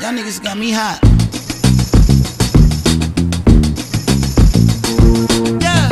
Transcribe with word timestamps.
Y'all 0.00 0.12
niggas 0.12 0.42
got 0.42 0.58
me 0.58 0.72
hot. 0.72 0.98
Yeah. 5.60 5.90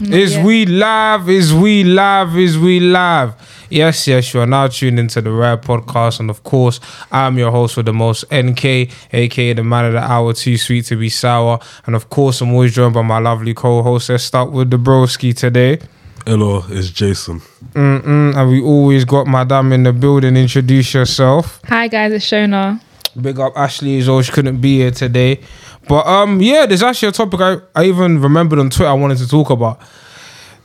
Is 0.00 0.34
Yeah. 0.36 0.44
we 0.44 0.66
live? 0.66 1.28
Is 1.28 1.52
we 1.52 1.84
live? 1.84 2.36
Is 2.36 2.58
we 2.58 2.80
live? 2.80 3.34
Yes, 3.68 4.08
yes, 4.08 4.34
you 4.34 4.40
are 4.40 4.46
now 4.46 4.66
tuned 4.66 4.98
into 4.98 5.20
the 5.20 5.30
Rare 5.30 5.56
Podcast, 5.56 6.18
and 6.18 6.28
of 6.28 6.42
course, 6.42 6.80
I'm 7.12 7.38
your 7.38 7.52
host 7.52 7.76
with 7.76 7.86
the 7.86 7.92
most, 7.92 8.24
NK, 8.32 8.90
aka 9.12 9.52
the 9.52 9.62
man 9.62 9.84
of 9.84 9.92
the 9.92 10.00
hour, 10.02 10.32
too 10.32 10.56
sweet 10.58 10.86
to 10.86 10.96
be 10.96 11.08
sour, 11.08 11.60
and 11.86 11.94
of 11.94 12.10
course, 12.10 12.40
I'm 12.40 12.50
always 12.52 12.74
joined 12.74 12.94
by 12.94 13.02
my 13.02 13.18
lovely 13.18 13.54
co-host. 13.54 14.08
Let's 14.08 14.24
start 14.24 14.50
with 14.50 14.70
the 14.70 14.76
broski 14.76 15.36
today, 15.36 15.78
Hello, 16.26 16.64
it's 16.68 16.90
Jason. 16.90 17.40
Mm-mm, 17.72 18.36
and 18.36 18.50
we 18.50 18.60
always 18.62 19.04
got 19.04 19.26
Madame 19.26 19.72
in 19.72 19.82
the 19.84 19.92
building. 19.92 20.36
Introduce 20.36 20.92
yourself. 20.94 21.60
Hi 21.66 21.88
guys, 21.88 22.12
it's 22.12 22.24
Shona. 22.26 22.80
Big 23.20 23.38
up 23.40 23.52
Ashley 23.56 23.98
as 23.98 24.08
well. 24.08 24.20
She 24.22 24.30
couldn't 24.32 24.60
be 24.60 24.78
here 24.78 24.90
today. 24.90 25.40
But 25.88 26.06
um, 26.06 26.40
yeah, 26.40 26.66
there's 26.66 26.82
actually 26.82 27.08
a 27.08 27.12
topic 27.12 27.40
I, 27.40 27.56
I 27.74 27.84
even 27.84 28.20
remembered 28.20 28.58
on 28.58 28.70
Twitter 28.70 28.88
I 28.90 28.92
wanted 28.92 29.18
to 29.18 29.28
talk 29.28 29.50
about. 29.50 29.80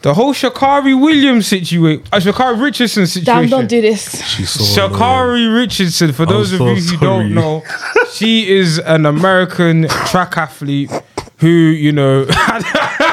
The 0.01 0.13
whole 0.13 0.33
Sha'Carri 0.33 0.99
Williams 1.01 1.47
situation, 1.47 2.03
uh, 2.13 2.17
Sha'Carri 2.19 2.61
Richardson 2.61 3.07
situation. 3.07 3.41
Damn, 3.43 3.49
don't 3.49 3.67
do 3.67 3.81
this. 3.81 4.23
She's 4.27 4.51
so 4.51 4.85
annoying. 4.85 4.99
Sha'Carri 5.01 5.55
Richardson, 5.55 6.11
for 6.13 6.23
I'm 6.23 6.29
those 6.29 6.51
of 6.51 6.59
so 6.59 6.67
you 6.67 6.75
who 6.75 6.81
sorry. 6.81 6.99
don't 6.99 7.33
know, 7.33 7.63
she 8.11 8.47
is 8.51 8.77
an 8.79 9.07
American 9.07 9.87
track 9.87 10.37
athlete 10.37 10.91
who, 11.37 11.47
you 11.47 11.91
know, 11.91 12.25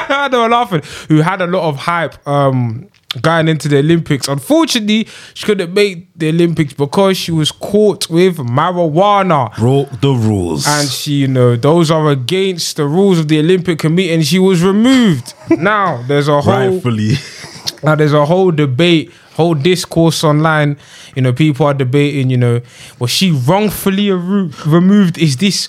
Know 0.31 0.43
I'm 0.43 0.51
laughing, 0.51 0.81
who 1.07 1.21
had 1.21 1.41
a 1.41 1.47
lot 1.47 1.67
of 1.67 1.77
hype 1.77 2.25
um, 2.27 2.87
going 3.21 3.47
into 3.47 3.67
the 3.67 3.79
Olympics. 3.79 4.27
Unfortunately, 4.27 5.07
she 5.33 5.45
couldn't 5.45 5.73
make 5.73 6.07
the 6.15 6.29
Olympics 6.29 6.73
because 6.73 7.17
she 7.17 7.31
was 7.31 7.51
caught 7.51 8.09
with 8.09 8.37
marijuana. 8.37 9.55
broke 9.55 9.89
the 10.01 10.11
rules. 10.13 10.65
And 10.67 10.87
she, 10.89 11.13
you 11.13 11.27
know, 11.27 11.55
those 11.55 11.91
are 11.91 12.09
against 12.09 12.77
the 12.77 12.85
rules 12.85 13.19
of 13.19 13.27
the 13.27 13.39
Olympic 13.39 13.79
Committee, 13.79 14.13
and 14.13 14.25
she 14.25 14.39
was 14.39 14.63
removed. 14.63 15.33
now 15.51 16.01
there's 16.07 16.27
a 16.27 16.41
whole 16.41 16.71
rightfully, 16.71 17.13
now 17.83 17.95
there's 17.95 18.13
a 18.13 18.25
whole 18.25 18.51
debate, 18.51 19.11
whole 19.35 19.55
discourse 19.55 20.23
online. 20.23 20.77
You 21.15 21.21
know, 21.21 21.33
people 21.33 21.65
are 21.65 21.73
debating. 21.73 22.29
You 22.29 22.37
know, 22.37 22.61
was 22.99 23.11
she 23.11 23.31
wrongfully 23.31 24.09
removed? 24.11 25.17
Is 25.17 25.37
this 25.37 25.67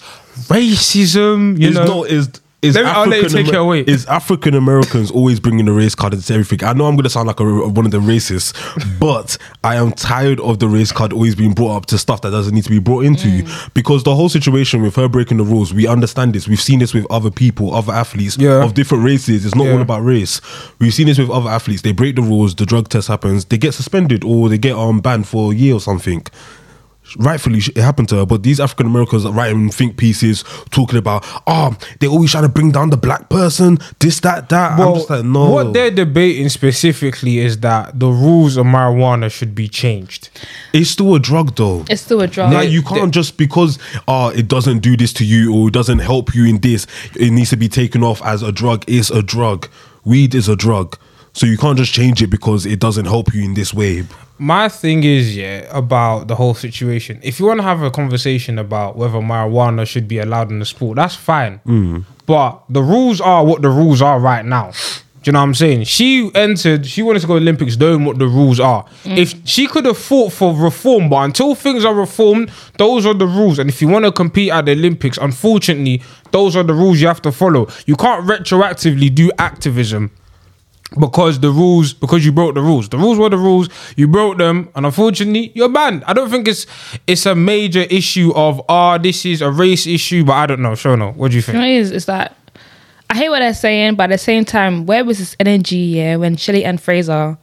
racism? 0.49 1.59
You 1.61 1.69
is 1.69 1.75
know, 1.75 1.85
not 1.85 2.09
is 2.09 2.31
is 2.65 2.75
Let 2.75 2.85
me- 2.85 2.91
I'll 2.91 3.07
let 3.07 3.17
you 3.21 3.25
African 3.27 3.45
take 3.45 3.55
it 3.55 3.57
away. 3.57 3.81
Is 3.87 4.07
African 4.07 4.55
Americans 4.55 5.11
always 5.11 5.39
bringing 5.41 5.65
the 5.67 5.73
race 5.73 5.95
card 5.95 6.15
into 6.15 6.33
everything? 6.33 6.65
I 6.67 6.73
know 6.73 6.87
I'm 6.87 6.95
going 6.97 7.05
to 7.05 7.11
sound 7.11 7.27
like 7.29 7.41
a, 7.41 7.45
one 7.45 7.85
of 7.87 7.91
the 7.93 7.99
racists, 8.01 8.53
but 9.01 9.37
I 9.63 9.77
am 9.77 9.93
tired 9.93 10.41
of 10.41 10.59
the 10.59 10.69
race 10.69 10.93
card 10.93 11.13
always 11.13 11.35
being 11.35 11.53
brought 11.53 11.77
up 11.77 11.87
to 11.87 11.99
stuff 11.99 12.23
that 12.23 12.31
doesn't 12.31 12.55
need 12.55 12.65
to 12.65 12.71
be 12.71 12.79
brought 12.79 13.05
into 13.05 13.25
Mm. 13.29 13.75
because 13.75 14.03
the 14.05 14.15
whole 14.15 14.29
situation 14.29 14.83
with 14.83 14.97
her 14.97 15.09
breaking 15.09 15.37
the 15.39 15.45
rules, 15.45 15.73
we 15.75 15.87
understand 15.87 16.35
this. 16.35 16.47
We've 16.49 16.61
seen 16.61 16.79
this 16.79 16.93
with 16.95 17.07
other 17.11 17.31
people, 17.31 17.75
other 17.75 17.93
athletes 17.93 18.37
Yeah. 18.39 18.63
of 18.65 18.75
different 18.75 19.05
races. 19.05 19.45
It's 19.47 19.55
not 19.55 19.67
Yeah. 19.67 19.73
all 19.75 19.81
about 19.83 20.05
race. 20.05 20.41
We've 20.79 20.93
seen 20.95 21.07
this 21.07 21.19
with 21.19 21.31
other 21.31 21.51
athletes. 21.51 21.83
They 21.83 21.93
break 21.93 22.17
the 22.17 22.23
rules, 22.23 22.55
the 22.55 22.67
drug 22.67 22.89
test 22.89 23.09
happens, 23.09 23.45
they 23.47 23.59
get 23.59 23.75
suspended 23.75 24.25
or 24.25 24.49
they 24.49 24.59
get 24.59 24.77
um, 24.77 25.01
banned 25.01 25.27
for 25.29 25.53
a 25.53 25.55
year 25.55 25.75
or 25.75 25.81
something 25.81 26.27
rightfully 27.19 27.59
it 27.59 27.77
happened 27.77 28.09
to 28.09 28.17
her 28.17 28.27
but 28.27 28.43
these 28.43 28.59
african 28.59 28.87
americans 28.87 29.25
are 29.25 29.33
writing 29.33 29.71
think 29.71 29.97
pieces 29.97 30.43
talking 30.71 30.99
about 30.99 31.25
oh 31.47 31.77
they 32.01 32.07
always 32.07 32.31
trying 32.31 32.43
to 32.43 32.49
bring 32.49 32.71
down 32.73 32.91
the 32.91 32.97
black 32.97 33.29
person 33.29 33.79
this 34.01 34.21
that 34.21 34.49
that. 34.49 34.73
I'm 34.73 34.79
well, 34.79 34.95
just 34.95 35.11
like 35.11 35.25
no. 35.25 35.51
what 35.51 35.73
they're 35.73 35.91
debating 35.91 36.49
specifically 36.49 37.39
is 37.39 37.61
that 37.61 37.99
the 37.99 38.09
rules 38.09 38.57
of 38.57 38.67
marijuana 38.67 39.31
should 39.31 39.55
be 39.55 39.69
changed. 39.69 40.31
it's 40.73 40.91
still 40.91 41.15
a 41.15 41.21
drug 41.21 41.55
though. 41.57 41.85
It's 41.89 42.03
still 42.03 42.21
a 42.21 42.27
drug. 42.27 42.53
like 42.53 42.71
you 42.71 42.83
can't 42.83 43.13
just 43.13 43.37
because 43.37 43.79
uh 44.09 44.33
it 44.35 44.49
doesn't 44.49 44.81
do 44.81 44.97
this 44.97 45.13
to 45.15 45.25
you 45.25 45.55
or 45.55 45.69
it 45.69 45.75
doesn't 45.75 46.01
help 46.01 46.35
you 46.35 46.45
in 46.47 46.59
this 46.59 46.87
it 47.15 47.31
needs 47.31 47.51
to 47.51 47.57
be 47.57 47.69
taken 47.69 48.03
off 48.03 48.23
as 48.23 48.43
a 48.43 48.53
drug. 48.53 48.85
It's 48.89 49.11
a 49.11 49.23
drug. 49.23 49.69
Weed 50.05 50.35
is 50.35 50.49
a 50.49 50.57
drug. 50.57 50.99
So 51.33 51.47
you 51.47 51.59
can't 51.59 51.77
just 51.77 51.93
change 51.93 52.23
it 52.23 52.29
because 52.29 52.65
it 52.65 52.79
doesn't 52.79 53.07
help 53.07 53.35
you 53.35 53.45
in 53.45 53.55
this 53.55 53.75
way 53.75 54.05
my 54.39 54.69
thing 54.69 55.05
is 55.05 55.37
yeah 55.37 55.67
about 55.71 56.27
the 56.27 56.35
whole 56.35 56.55
situation 56.55 57.21
if 57.23 57.39
you 57.39 57.47
want 57.47 57.59
to 57.59 57.63
have 57.63 57.83
a 57.83 57.91
conversation 57.91 58.59
about 58.59 58.97
whether 58.97 59.19
marijuana 59.19 59.87
should 59.87 60.09
be 60.09 60.19
allowed 60.19 60.51
in 60.51 60.59
the 60.59 60.65
sport 60.65 60.97
that's 60.97 61.15
fine 61.15 61.61
mm. 61.67 62.05
but 62.27 62.63
the 62.69 62.83
rules 62.83 63.21
are 63.21 63.45
what 63.45 63.63
the 63.63 63.71
rules 63.71 64.03
are 64.03 64.19
right 64.19 64.45
now 64.45 64.73
do 65.25 65.31
you 65.31 65.33
know 65.33 65.39
what 65.39 65.45
I'm 65.45 65.55
saying? 65.55 65.85
She 65.85 66.31
entered, 66.35 66.85
she 66.85 67.03
wanted 67.03 67.21
to 67.21 67.27
go 67.27 67.37
Olympics 67.37 67.79
knowing 67.79 68.05
what 68.05 68.19
the 68.19 68.27
rules 68.27 68.61
are. 68.61 68.85
Mm. 69.05 69.17
If 69.17 69.35
she 69.49 69.67
could 69.67 69.87
have 69.87 69.97
fought 69.97 70.35
for 70.35 70.55
reform, 70.55 71.09
but 71.09 71.25
until 71.25 71.55
things 71.55 71.83
are 71.83 71.95
reformed, 71.95 72.51
those 72.77 73.07
are 73.07 73.15
the 73.15 73.27
rules. 73.27 73.59
And 73.59 73.71
if 73.71 73.81
you 73.81 73.89
want 73.89 74.05
to 74.05 74.13
compete 74.13 74.53
at 74.53 74.67
the 74.67 74.73
Olympics, 74.73 75.17
unfortunately, 75.17 76.03
those 76.31 76.57
are 76.57 76.63
the 76.63 76.75
rules 76.75 77.01
you 77.01 77.07
have 77.07 77.23
to 77.23 77.33
follow. 77.33 77.69
You 77.87 77.97
can't 77.97 78.27
retroactively 78.27 79.15
do 79.15 79.33
activism 79.39 80.11
because 80.99 81.41
the 81.41 81.51
rules 81.51 81.93
because 81.93 82.25
you 82.25 82.33
broke 82.33 82.55
the 82.55 82.61
rules 82.61 82.89
the 82.89 82.99
rules 82.99 83.19
were 83.19 83.29
the 83.29 83.37
rules 83.37 83.69
you 83.97 84.07
broke 84.07 84.39
them 84.39 84.69
and 84.75 84.87
unfortunately 84.87 85.51
you're 85.55 85.69
banned 85.69 86.05
i 86.05 86.13
don't 86.13 86.31
think 86.31 86.47
it's 86.47 86.67
it's 87.07 87.27
a 87.27 87.35
major 87.35 87.83
issue 87.91 88.33
of 88.35 88.61
ah 88.69 88.97
this 88.99 89.27
is 89.27 89.43
a 89.43 89.51
race 89.51 89.87
issue 89.87 90.25
but 90.25 90.35
i 90.35 90.47
don't 90.47 90.63
know 90.63 90.73
Shona, 90.73 91.15
what 91.17 91.31
do 91.31 91.37
you 91.37 91.43
think 91.43 91.59
it 91.59 91.65
is? 91.65 91.91
It's 91.91 92.07
that 92.07 92.37
I 93.11 93.17
hate 93.19 93.29
what 93.29 93.41
they're 93.41 93.55
saying, 93.55 93.95
but 93.95 94.05
at 94.05 94.11
the 94.11 94.19
same 94.19 94.45
time, 94.45 94.87
where 94.87 95.05
was 95.05 95.19
this 95.19 95.37
energy? 95.39 95.77
Yeah, 95.77 96.17
when 96.17 96.37
Shelly-Ann 96.37 96.79
Fraser 96.79 97.39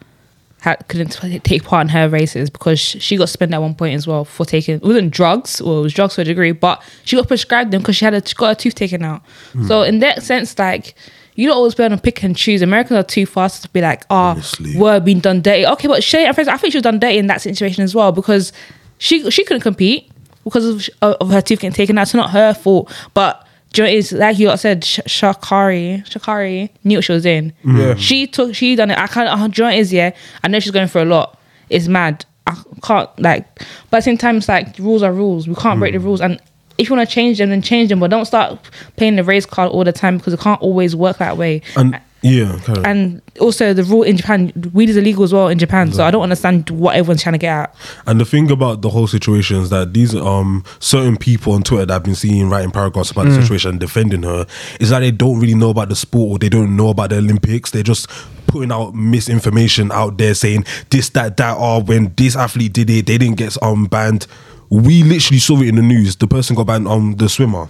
had, 0.59 0.85
couldn't 0.89 1.11
take 1.43 1.63
part 1.63 1.85
in 1.85 1.89
her 1.89 2.09
races 2.09 2.49
because 2.49 2.79
she 2.79 3.15
got 3.15 3.29
spent 3.29 3.53
at 3.53 3.61
one 3.61 3.75
point 3.75 3.95
as 3.95 4.05
well 4.05 4.25
for 4.25 4.45
taking 4.45 4.75
it 4.75 4.83
wasn't 4.83 5.11
drugs 5.11 5.61
or 5.61 5.79
it 5.79 5.81
was 5.83 5.93
drugs 5.93 6.15
to 6.15 6.21
a 6.21 6.23
degree, 6.23 6.51
but 6.51 6.83
she 7.05 7.15
got 7.15 7.27
prescribed 7.27 7.71
them 7.71 7.81
because 7.81 7.95
she 7.95 8.05
had 8.05 8.13
a, 8.13 8.27
she 8.27 8.35
got 8.35 8.47
her 8.49 8.55
tooth 8.55 8.75
taken 8.75 9.03
out. 9.03 9.21
So 9.67 9.83
in 9.83 9.99
that 9.99 10.23
sense, 10.23 10.57
like. 10.57 10.95
You 11.35 11.47
don't 11.47 11.57
always 11.57 11.75
be 11.75 11.83
able 11.83 11.95
to 11.95 12.01
pick 12.01 12.23
and 12.23 12.35
choose. 12.35 12.61
Americans 12.61 12.97
are 12.97 13.03
too 13.03 13.25
fast 13.25 13.63
to 13.63 13.69
be 13.69 13.81
like, 13.81 14.03
oh, 14.09 14.15
Honestly. 14.15 14.77
we're 14.77 14.99
being 14.99 15.19
done 15.19 15.41
dirty. 15.41 15.65
Okay, 15.65 15.87
but 15.87 16.03
Shay, 16.03 16.25
Ann 16.25 16.33
Fraser, 16.33 16.51
I 16.51 16.57
think 16.57 16.73
she 16.73 16.77
was 16.77 16.83
done 16.83 16.99
dirty 16.99 17.17
in 17.17 17.27
that 17.27 17.41
situation 17.41 17.83
as 17.83 17.95
well 17.95 18.11
because 18.11 18.51
she 18.97 19.29
she 19.31 19.43
couldn't 19.43 19.61
compete 19.61 20.11
because 20.43 20.65
of, 21.01 21.15
of 21.21 21.29
her 21.29 21.41
teeth 21.41 21.59
getting 21.59 21.73
taken 21.73 21.97
out. 21.97 22.03
It's 22.03 22.13
not 22.13 22.31
her 22.31 22.53
fault. 22.53 22.93
But 23.13 23.47
do 23.73 23.81
you 23.81 23.85
know 23.85 23.91
what 23.91 23.95
it 23.95 23.97
is 23.97 24.11
like 24.11 24.39
you 24.39 24.57
said 24.57 24.83
Sh- 24.83 24.99
Sha'Carri 25.07 26.05
Sha'Carri 26.05 26.69
knew 26.83 26.97
what 26.97 27.05
she 27.05 27.13
was 27.13 27.23
doing. 27.23 27.53
Yeah. 27.63 27.95
She 27.95 28.27
took 28.27 28.53
she 28.53 28.75
done 28.75 28.91
it. 28.91 28.97
I 28.97 29.07
can't. 29.07 29.29
Uh, 29.29 29.47
do 29.47 29.61
you 29.61 29.69
know 29.69 29.77
what 29.77 29.91
yeah. 29.91 30.11
I 30.43 30.47
know 30.49 30.59
she's 30.59 30.71
going 30.71 30.87
for 30.87 31.01
a 31.01 31.05
lot. 31.05 31.39
It's 31.69 31.87
mad. 31.87 32.25
I 32.47 32.61
can't 32.83 33.09
like. 33.19 33.47
But 33.89 33.97
at 33.97 33.99
the 33.99 34.01
same 34.01 34.17
time, 34.17 34.37
it's 34.37 34.49
like 34.49 34.77
rules 34.77 35.03
are 35.03 35.13
rules. 35.13 35.47
We 35.47 35.55
can't 35.55 35.79
break 35.79 35.93
the 35.93 35.99
rules. 35.99 36.19
And 36.19 36.41
if 36.81 36.89
you 36.89 36.95
want 36.95 37.07
to 37.07 37.13
change 37.13 37.37
them, 37.37 37.49
then 37.49 37.61
change 37.61 37.89
them. 37.89 37.99
But 37.99 38.09
don't 38.11 38.25
start 38.25 38.59
playing 38.97 39.15
the 39.15 39.23
race 39.23 39.45
card 39.45 39.71
all 39.71 39.83
the 39.83 39.91
time 39.93 40.17
because 40.17 40.33
it 40.33 40.39
can't 40.39 40.61
always 40.61 40.95
work 40.95 41.17
that 41.19 41.37
way. 41.37 41.61
and 41.77 41.99
yeah. 42.23 42.59
And 42.85 43.19
also 43.39 43.73
the 43.73 43.83
rule 43.83 44.03
in 44.03 44.15
Japan, 44.15 44.51
weed 44.73 44.89
is 44.89 44.95
illegal 44.95 45.23
as 45.23 45.33
well 45.33 45.47
in 45.47 45.57
Japan. 45.57 45.91
So 45.91 46.03
I 46.05 46.11
don't 46.11 46.21
understand 46.21 46.69
what 46.69 46.95
everyone's 46.95 47.23
trying 47.23 47.33
to 47.33 47.39
get 47.39 47.49
at. 47.51 47.75
And 48.05 48.19
the 48.21 48.25
thing 48.25 48.51
about 48.51 48.83
the 48.83 48.89
whole 48.89 49.07
situation 49.07 49.57
is 49.57 49.71
that 49.71 49.95
these 49.95 50.13
um 50.15 50.63
certain 50.79 51.17
people 51.17 51.53
on 51.53 51.63
Twitter 51.63 51.87
that 51.87 51.95
I've 51.95 52.03
been 52.03 52.13
seeing 52.13 52.47
writing 52.47 52.69
paragraphs 52.69 53.09
about 53.09 53.25
Mm. 53.25 53.35
the 53.37 53.41
situation 53.41 53.71
and 53.71 53.79
defending 53.79 54.21
her 54.21 54.45
is 54.79 54.89
that 54.91 54.99
they 54.99 55.09
don't 55.09 55.39
really 55.39 55.55
know 55.55 55.71
about 55.71 55.89
the 55.89 55.95
sport 55.95 56.31
or 56.31 56.37
they 56.37 56.49
don't 56.49 56.75
know 56.75 56.89
about 56.89 57.09
the 57.09 57.17
Olympics. 57.17 57.71
They're 57.71 57.81
just 57.81 58.07
putting 58.45 58.71
out 58.71 58.93
misinformation 58.93 59.91
out 59.91 60.19
there 60.19 60.35
saying 60.35 60.65
this, 60.91 61.09
that, 61.09 61.37
that, 61.37 61.57
or 61.57 61.81
when 61.81 62.13
this 62.17 62.35
athlete 62.35 62.73
did 62.73 62.89
it, 62.91 63.07
they 63.07 63.17
didn't 63.17 63.37
get 63.37 63.57
um 63.63 63.85
banned. 63.85 64.27
We 64.71 65.03
literally 65.03 65.39
saw 65.39 65.59
it 65.61 65.67
in 65.67 65.75
the 65.75 65.81
news. 65.83 66.15
The 66.15 66.27
person 66.27 66.55
got 66.55 66.65
banned 66.65 66.87
on 66.87 67.17
the 67.17 67.29
swimmer. 67.29 67.69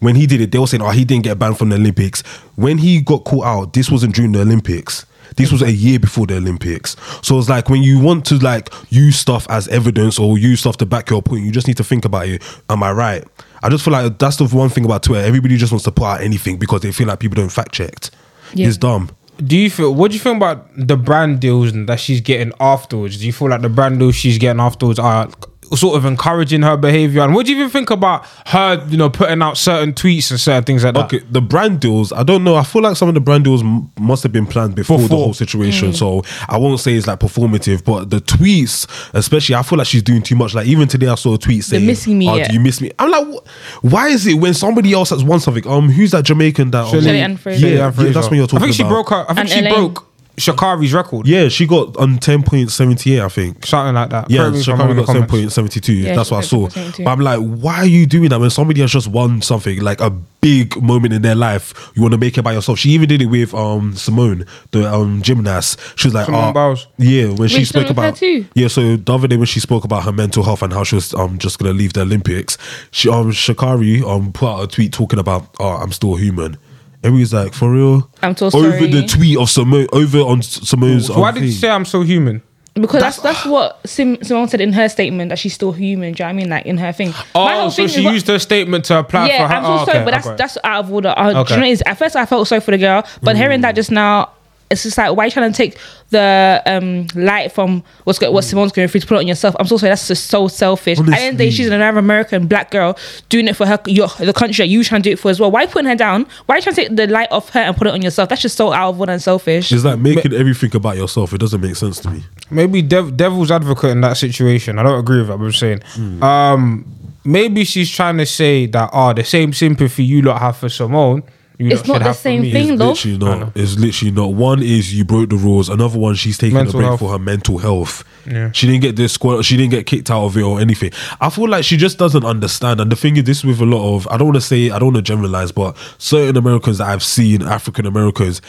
When 0.00 0.16
he 0.16 0.26
did 0.26 0.40
it, 0.40 0.50
they 0.50 0.58
were 0.58 0.66
saying, 0.66 0.82
"Oh, 0.82 0.90
he 0.90 1.04
didn't 1.04 1.22
get 1.24 1.38
banned 1.38 1.56
from 1.56 1.68
the 1.68 1.76
Olympics." 1.76 2.22
When 2.56 2.78
he 2.78 3.00
got 3.00 3.24
caught 3.24 3.44
out, 3.46 3.72
this 3.72 3.88
wasn't 3.90 4.14
during 4.16 4.32
the 4.32 4.40
Olympics. 4.40 5.06
This 5.36 5.50
was 5.52 5.62
a 5.62 5.70
year 5.72 5.98
before 5.98 6.26
the 6.26 6.36
Olympics. 6.36 6.96
So 7.22 7.38
it's 7.38 7.48
like 7.48 7.70
when 7.70 7.82
you 7.82 7.98
want 8.00 8.26
to 8.26 8.34
like 8.38 8.70
use 8.90 9.16
stuff 9.16 9.46
as 9.48 9.68
evidence 9.68 10.18
or 10.18 10.36
use 10.36 10.60
stuff 10.60 10.76
to 10.78 10.86
back 10.86 11.08
your 11.08 11.22
point, 11.22 11.44
you 11.44 11.52
just 11.52 11.68
need 11.68 11.76
to 11.78 11.84
think 11.84 12.04
about 12.04 12.26
it. 12.26 12.42
Am 12.68 12.82
I 12.82 12.90
right? 12.92 13.24
I 13.62 13.68
just 13.70 13.84
feel 13.84 13.92
like 13.92 14.18
that's 14.18 14.36
the 14.36 14.44
one 14.46 14.68
thing 14.68 14.84
about 14.84 15.04
Twitter. 15.04 15.24
Everybody 15.24 15.56
just 15.56 15.72
wants 15.72 15.84
to 15.84 15.92
put 15.92 16.04
out 16.04 16.20
anything 16.20 16.58
because 16.58 16.80
they 16.82 16.90
feel 16.92 17.06
like 17.06 17.20
people 17.20 17.36
don't 17.36 17.48
fact 17.52 17.72
checked. 17.72 18.10
Yeah. 18.52 18.66
It's 18.66 18.76
dumb. 18.76 19.10
do 19.46 19.56
you 19.56 19.70
feel 19.70 19.94
what 19.94 20.10
do 20.10 20.16
you 20.16 20.20
think 20.20 20.36
about 20.36 20.66
the 20.76 20.96
brand 20.96 21.40
deals 21.40 21.72
that 21.72 21.98
she's 21.98 22.20
getting 22.20 22.52
afterwards 22.60 23.18
do 23.18 23.24
you 23.24 23.32
feel 23.32 23.48
like 23.48 23.62
the 23.62 23.68
brand 23.68 23.98
deals 23.98 24.14
she's 24.14 24.36
getting 24.36 24.60
afterwards 24.60 24.98
are 24.98 25.28
sort 25.76 25.96
of 25.96 26.04
encouraging 26.04 26.62
her 26.62 26.76
behavior 26.76 27.22
and 27.22 27.34
what 27.34 27.46
do 27.46 27.52
you 27.52 27.58
even 27.58 27.70
think 27.70 27.90
about 27.90 28.26
her 28.46 28.84
you 28.88 28.96
know 28.96 29.08
putting 29.10 29.40
out 29.42 29.56
certain 29.56 29.92
tweets 29.92 30.30
and 30.30 30.38
certain 30.40 30.64
things 30.64 30.84
like 30.84 30.94
that 30.94 31.04
Okay, 31.06 31.20
the 31.30 31.40
brand 31.40 31.80
deals. 31.80 32.12
I 32.12 32.22
don't 32.22 32.44
know. 32.44 32.54
I 32.56 32.62
feel 32.64 32.82
like 32.82 32.96
some 32.96 33.08
of 33.08 33.14
the 33.14 33.20
brand 33.20 33.44
deals 33.44 33.62
m- 33.62 33.90
must 33.98 34.22
have 34.22 34.32
been 34.32 34.46
planned 34.46 34.74
before, 34.74 34.98
the 34.98 35.08
whole 35.16 35.34
situation. 35.34 35.92
So 35.92 36.22
I 36.48 36.56
won't 36.58 36.78
say 36.80 36.94
it's 36.94 37.06
like 37.06 37.18
performative, 37.20 37.84
but 37.84 38.10
the 38.10 38.18
tweets, 38.20 38.86
especially, 39.14 39.54
I 39.56 39.62
feel 39.62 39.78
like 39.78 39.86
she's 39.86 40.02
doing 40.02 40.22
too 40.22 40.36
much. 40.36 40.54
Like 40.54 40.66
even 40.66 40.88
today, 40.88 41.08
I 41.08 41.14
saw 41.16 41.34
a 41.34 41.38
tweet 41.38 41.64
saying, 41.64 41.86
missing 41.86 42.18
me, 42.18 42.28
"Oh, 42.28 42.36
yeah. 42.36 42.48
do 42.48 42.54
you 42.54 42.60
miss 42.60 42.80
me?" 42.80 42.92
I'm 42.98 43.10
like, 43.10 43.26
wh- 43.26 43.84
why 43.84 44.08
is 44.08 44.26
it 44.26 44.34
when 44.34 44.54
somebody 44.54 44.92
else 44.92 45.10
has 45.10 45.24
won 45.24 45.40
something? 45.40 45.66
Um, 45.66 45.88
who's 45.90 46.10
that 46.12 46.24
Jamaican 46.24 46.70
that? 46.72 46.84
um, 46.84 46.90
Shelly-Ann 46.90 47.36
Fraser. 47.36 47.66
Yeah, 47.66 47.74
yeah, 47.74 47.90
that's 47.90 48.28
what 48.28 48.36
you're 48.36 48.46
talking 48.46 48.58
about. 48.58 48.62
I 48.62 48.66
think 48.66 48.74
she 48.76 48.82
about. 48.82 48.90
broke 48.90 49.10
her 49.10 49.22
I 49.28 49.34
think 49.34 49.38
And 49.38 49.48
she 49.50 49.58
Elaine. 49.60 49.74
broke 49.74 50.08
Sha'Carri's 50.36 50.94
record. 50.94 51.26
Yeah, 51.26 51.48
she 51.48 51.66
got 51.66 51.96
on 51.98 52.18
ten 52.18 52.42
point 52.42 52.70
seventy 52.70 53.14
eight, 53.14 53.20
I 53.20 53.28
think. 53.28 53.66
Something 53.66 53.94
like 53.94 54.10
that. 54.10 54.30
Yeah, 54.30 54.50
Correct 54.50 54.54
me 54.54 54.60
if 54.60 54.68
I'm 54.68 54.76
Sha'Carri 54.78 54.96
got 54.96 55.06
ten 55.06 55.14
comments. 55.14 55.30
point 55.30 55.52
seventy 55.52 55.80
two. 55.80 55.92
Yeah, 55.92 56.14
That's 56.16 56.30
what 56.30 56.38
I 56.38 56.40
saw. 56.40 56.68
But 56.68 57.06
I'm 57.06 57.20
like, 57.20 57.38
why 57.40 57.76
are 57.76 57.86
you 57.86 58.06
doing 58.06 58.30
that 58.30 58.40
when 58.40 58.50
somebody 58.50 58.80
has 58.80 58.90
just 58.90 59.08
won 59.08 59.42
something 59.42 59.80
like 59.80 60.00
a 60.00 60.10
big 60.10 60.80
moment 60.82 61.12
in 61.12 61.20
their 61.20 61.34
life? 61.34 61.92
You 61.94 62.02
want 62.02 62.12
to 62.12 62.18
make 62.18 62.38
it 62.38 62.42
by 62.42 62.54
yourself. 62.54 62.78
She 62.78 62.90
even 62.90 63.08
did 63.08 63.20
it 63.20 63.26
with 63.26 63.52
um 63.52 63.94
Simone, 63.94 64.46
the 64.70 64.90
um 64.90 65.20
gymnast. 65.20 65.78
She 65.96 66.08
was 66.08 66.14
like, 66.14 66.26
Simone 66.26 66.56
oh, 66.56 66.76
yeah, 66.96 67.28
when 67.28 67.48
she 67.48 67.58
Wait, 67.58 67.66
spoke 67.66 67.90
about 67.90 68.20
yeah. 68.22 68.68
So 68.68 68.96
the 68.96 69.12
other 69.14 69.28
day 69.28 69.36
when 69.36 69.46
she 69.46 69.60
spoke 69.60 69.84
about 69.84 70.04
her 70.04 70.12
mental 70.12 70.44
health 70.44 70.62
and 70.62 70.72
how 70.72 70.82
she 70.84 70.94
was 70.94 71.12
um 71.12 71.36
just 71.38 71.58
gonna 71.58 71.74
leave 71.74 71.92
the 71.92 72.02
Olympics, 72.02 72.56
she 72.90 73.10
um 73.10 73.32
Sha'Carri 73.32 74.02
um 74.02 74.32
put 74.32 74.48
out 74.48 74.64
a 74.64 74.66
tweet 74.66 74.94
talking 74.94 75.18
about 75.18 75.54
oh 75.60 75.76
I'm 75.76 75.92
still 75.92 76.14
human. 76.14 76.56
And 77.04 77.14
we 77.14 77.20
was 77.20 77.32
like, 77.32 77.52
for 77.52 77.70
real? 77.72 78.08
I'm 78.22 78.36
so 78.36 78.46
Over 78.46 78.70
sorry. 78.72 78.86
the 78.90 79.06
tweet 79.06 79.36
of 79.38 79.50
Simone, 79.50 79.88
over 79.92 80.18
on 80.20 80.40
Simone's. 80.42 81.10
Why 81.10 81.32
did 81.32 81.42
you 81.42 81.50
say 81.52 81.68
I'm 81.68 81.84
so 81.84 82.02
human? 82.02 82.42
Because 82.74 83.02
that's 83.02 83.18
that's 83.20 83.44
what 83.44 83.80
Sim, 83.86 84.16
Simone 84.22 84.48
said 84.48 84.62
in 84.62 84.72
her 84.72 84.88
statement 84.88 85.28
that 85.28 85.38
she's 85.38 85.52
still 85.52 85.72
human. 85.72 86.14
Do 86.14 86.22
you 86.22 86.24
know 86.24 86.28
what 86.28 86.30
I 86.30 86.32
mean? 86.32 86.48
Like 86.48 86.64
in 86.64 86.78
her 86.78 86.90
thing. 86.92 87.10
My 87.10 87.24
Oh, 87.34 87.46
whole 87.62 87.70
so 87.70 87.76
thing 87.76 87.88
she 87.88 87.98
is 88.00 88.04
what- 88.06 88.14
used 88.14 88.26
her 88.28 88.38
statement 88.38 88.86
to 88.86 88.98
apply 89.00 89.26
yeah, 89.28 89.42
for 89.46 89.48
her. 89.52 89.54
I'm 89.60 89.64
so 89.64 89.72
oh, 89.72 89.84
sorry, 89.84 89.98
okay, 89.98 90.04
but 90.06 90.10
that's 90.12 90.26
okay. 90.26 90.36
that's 90.36 90.58
out 90.64 90.84
of 90.84 90.90
order. 90.92 91.12
Uh, 91.14 91.22
do 91.24 91.28
you 91.28 91.34
know 91.34 91.40
Okay. 91.40 91.56
what 91.56 91.66
it 91.68 91.70
is? 91.72 91.82
At 91.84 91.98
first, 91.98 92.16
I 92.16 92.24
felt 92.24 92.48
sorry 92.48 92.62
for 92.62 92.70
the 92.70 92.78
girl, 92.78 93.04
but 93.22 93.36
hearing 93.36 93.58
Mm. 93.58 93.62
that 93.62 93.74
just 93.74 93.90
now, 93.90 94.30
it's 94.72 94.82
just 94.82 94.98
like 94.98 95.14
why 95.16 95.24
are 95.24 95.26
you 95.26 95.30
trying 95.30 95.52
to 95.52 95.56
take 95.56 95.78
the 96.10 96.62
um, 96.66 97.06
light 97.14 97.52
from 97.52 97.82
what's 98.04 98.18
go- 98.18 98.28
Mm. 98.30 98.34
what 98.34 98.44
Simone's 98.44 98.72
going 98.72 98.88
through 98.88 99.00
to 99.02 99.06
put 99.06 99.14
it 99.16 99.18
on 99.20 99.26
yourself? 99.26 99.54
I'm 99.58 99.66
so 99.66 99.76
sorry. 99.78 99.90
That's 99.90 100.08
just 100.08 100.26
so 100.26 100.48
selfish. 100.48 100.98
At 100.98 101.06
the 101.06 101.14
end 101.16 101.32
of 101.34 101.38
the 101.38 101.44
day, 101.44 101.50
she's 101.50 101.68
an 101.68 101.80
Arab 101.80 101.96
American 101.98 102.46
black 102.46 102.70
girl 102.70 102.98
doing 103.28 103.48
it 103.48 103.56
for 103.56 103.66
her, 103.66 103.78
your, 103.86 104.08
the 104.18 104.32
country 104.32 104.62
that 104.64 104.68
you 104.68 104.82
trying 104.84 105.02
to 105.02 105.08
do 105.08 105.12
it 105.12 105.18
for 105.18 105.30
as 105.30 105.38
well. 105.40 105.50
Why 105.50 105.60
are 105.60 105.62
you 105.64 105.68
putting 105.70 105.88
her 105.88 105.94
down? 105.96 106.26
Why 106.46 106.54
are 106.54 106.58
you 106.58 106.62
trying 106.62 106.74
to 106.76 106.82
take 106.88 106.96
the 106.96 107.06
light 107.06 107.30
off 107.30 107.50
her 107.50 107.60
and 107.60 107.76
put 107.76 107.86
it 107.86 107.92
on 107.94 108.02
yourself? 108.02 108.28
That's 108.28 108.42
just 108.42 108.56
so 108.56 108.72
out 108.72 108.90
of 108.90 109.00
order 109.00 109.12
and 109.12 109.22
selfish. 109.22 109.72
It's 109.72 109.84
like 109.84 109.98
making 109.98 110.32
everything 110.34 110.74
about 110.74 110.96
yourself. 110.96 111.32
It 111.32 111.38
doesn't 111.38 111.60
make 111.60 111.76
sense 111.76 112.00
to 112.00 112.10
me. 112.10 112.24
maybe 112.50 112.82
dev- 112.82 113.16
devil's 113.16 113.50
advocate 113.50 113.90
in 113.90 114.00
that 114.02 114.16
situation. 114.16 114.78
I 114.78 114.82
don't 114.82 114.98
agree 114.98 115.18
with 115.18 115.28
that. 115.28 115.38
But 115.38 115.44
I'm 115.44 115.52
saying, 115.52 115.82
um, 116.22 116.84
maybe 117.24 117.64
she's 117.64 117.90
trying 117.90 118.18
to 118.18 118.26
say 118.26 118.66
that 118.66 118.90
oh, 118.92 119.12
the 119.12 119.24
same 119.24 119.52
sympathy 119.52 120.04
you 120.04 120.22
lot 120.22 120.40
have 120.40 120.56
for 120.56 120.68
Simone, 120.68 121.22
you 121.58 121.68
It's 121.70 121.86
not 121.86 122.02
the 122.02 122.12
same 122.12 122.42
thing, 122.42 122.70
It's 122.70 122.78
though. 122.78 122.88
literally 122.90 123.18
not. 123.18 123.52
It's 123.54 123.78
literally 123.78 124.10
not. 124.12 124.34
One 124.34 124.62
is 124.62 124.94
you 124.94 125.04
broke 125.04 125.30
the 125.30 125.36
rules. 125.36 125.68
Another 125.68 125.98
one, 125.98 126.14
she's 126.14 126.38
taking 126.38 126.54
Mental 126.54 126.74
a 126.74 126.78
break 126.78 126.86
health. 126.88 127.00
for 127.00 127.10
her 127.10 127.18
mental 127.18 127.58
health. 127.58 128.04
Yeah. 128.26 128.50
She 128.52 128.66
didn't 128.66 128.82
get 128.82 128.96
this 128.96 129.12
squad. 129.12 129.42
She 129.44 129.56
didn't 129.56 129.70
get 129.72 129.86
kicked 129.86 130.10
out 130.10 130.24
of 130.24 130.36
it 130.36 130.42
or 130.42 130.60
anything. 130.60 130.92
I 131.20 131.28
feel 131.30 131.48
like 131.48 131.64
she 131.64 131.76
just 131.76 131.98
doesn't 131.98 132.24
understand. 132.24 132.80
And 132.80 132.90
the 132.90 132.96
thing 132.96 133.16
is, 133.16 133.24
this 133.24 133.44
with 133.44 133.60
a 133.60 133.66
lot 133.66 133.94
of. 133.96 134.06
I 134.08 134.16
don't 134.16 134.28
want 134.28 134.36
to 134.36 134.40
say. 134.40 134.70
I 134.70 134.78
don't 134.78 134.92
want 134.94 134.96
to 134.96 135.02
generalize, 135.02 135.52
but 135.52 135.76
certain 135.98 136.36
Americans 136.36 136.78
that 136.78 136.88
I've 136.88 137.02
seen, 137.02 137.42
African 137.42 137.86
Americans. 137.86 138.40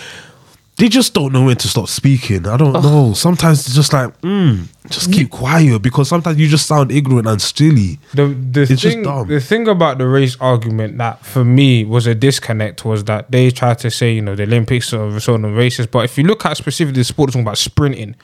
They 0.77 0.89
just 0.89 1.13
don't 1.13 1.31
know 1.31 1.45
when 1.45 1.55
to 1.57 1.67
stop 1.67 1.87
speaking. 1.87 2.47
I 2.47 2.57
don't 2.57 2.73
know. 2.73 3.13
Sometimes 3.13 3.59
it's 3.67 3.75
just 3.75 3.93
like, 3.93 4.19
mm, 4.21 4.65
just 4.89 5.13
keep 5.13 5.29
quiet 5.29 5.79
because 5.83 6.09
sometimes 6.09 6.39
you 6.39 6.47
just 6.47 6.65
sound 6.65 6.91
ignorant 6.91 7.27
and 7.27 7.39
silly. 7.39 7.99
The 8.15 8.27
the 8.27 8.61
It's 8.63 8.81
just 8.81 8.95
thing 8.95 9.03
dumb. 9.03 9.27
the 9.27 9.39
thing 9.39 9.67
about 9.67 9.99
the 9.99 10.07
race 10.07 10.35
argument 10.41 10.97
that 10.97 11.23
for 11.23 11.45
me 11.45 11.85
was 11.85 12.07
a 12.07 12.15
disconnect 12.15 12.85
was 12.85 13.03
that 13.03 13.29
they 13.31 13.51
tried 13.51 13.77
to 13.79 13.91
say 13.91 14.13
you 14.13 14.21
know 14.23 14.35
the 14.35 14.43
Olympics 14.43 14.91
are 14.93 15.19
sort 15.19 15.43
of 15.45 15.51
racist, 15.51 15.91
but 15.91 16.05
if 16.05 16.17
you 16.17 16.23
look 16.23 16.43
at 16.45 16.57
specifically 16.57 17.01
the 17.01 17.03
sport 17.03 17.29
talking 17.29 17.41
about 17.43 17.59
sprinting, 17.59 18.15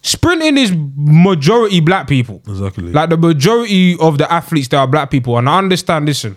sprinting 0.00 0.56
is 0.56 0.72
majority 0.96 1.80
black 1.80 2.08
people. 2.08 2.40
Exactly. 2.48 2.92
Like 2.92 3.10
the 3.10 3.18
majority 3.18 3.96
of 4.00 4.16
the 4.16 4.30
athletes 4.32 4.68
that 4.68 4.78
are 4.78 4.86
black 4.86 5.10
people, 5.10 5.36
and 5.36 5.48
I 5.50 5.58
understand. 5.58 6.06
Listen, 6.06 6.34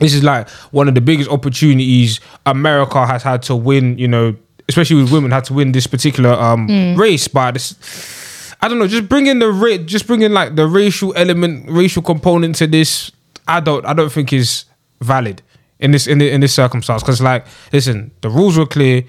this 0.00 0.14
is 0.14 0.24
like 0.24 0.48
one 0.72 0.88
of 0.88 0.96
the 0.96 1.00
biggest 1.00 1.30
opportunities 1.30 2.18
America 2.44 3.06
has 3.06 3.22
had 3.22 3.42
to 3.44 3.54
win. 3.54 3.96
You 3.98 4.08
know, 4.08 4.34
especially 4.68 5.02
with 5.02 5.12
women, 5.12 5.30
had 5.30 5.44
to 5.44 5.52
win 5.54 5.72
this 5.72 5.86
particular 5.86 6.32
um, 6.32 6.94
race. 6.96 7.28
But 7.28 7.52
this, 7.52 8.54
I 8.60 8.68
don't 8.68 8.78
know, 8.78 8.86
just 8.88 9.08
bringing 9.08 9.38
the 9.38 9.50
ra- 9.52 9.76
just 9.78 10.06
bringing 10.06 10.32
like 10.32 10.56
the 10.56 10.66
racial 10.66 11.12
element, 11.16 11.68
racial 11.70 12.02
component 12.02 12.56
to 12.56 12.66
this. 12.66 13.10
I 13.46 13.60
don't, 13.60 13.84
I 13.84 13.92
don't 13.92 14.10
think 14.10 14.32
is 14.32 14.64
valid 15.00 15.42
in 15.80 15.90
this 15.90 16.06
in, 16.06 16.18
the, 16.18 16.30
in 16.30 16.40
this 16.40 16.54
circumstance. 16.54 17.02
Because 17.02 17.20
like, 17.20 17.44
listen, 17.72 18.10
the 18.22 18.30
rules 18.30 18.56
were 18.56 18.66
clear. 18.66 19.02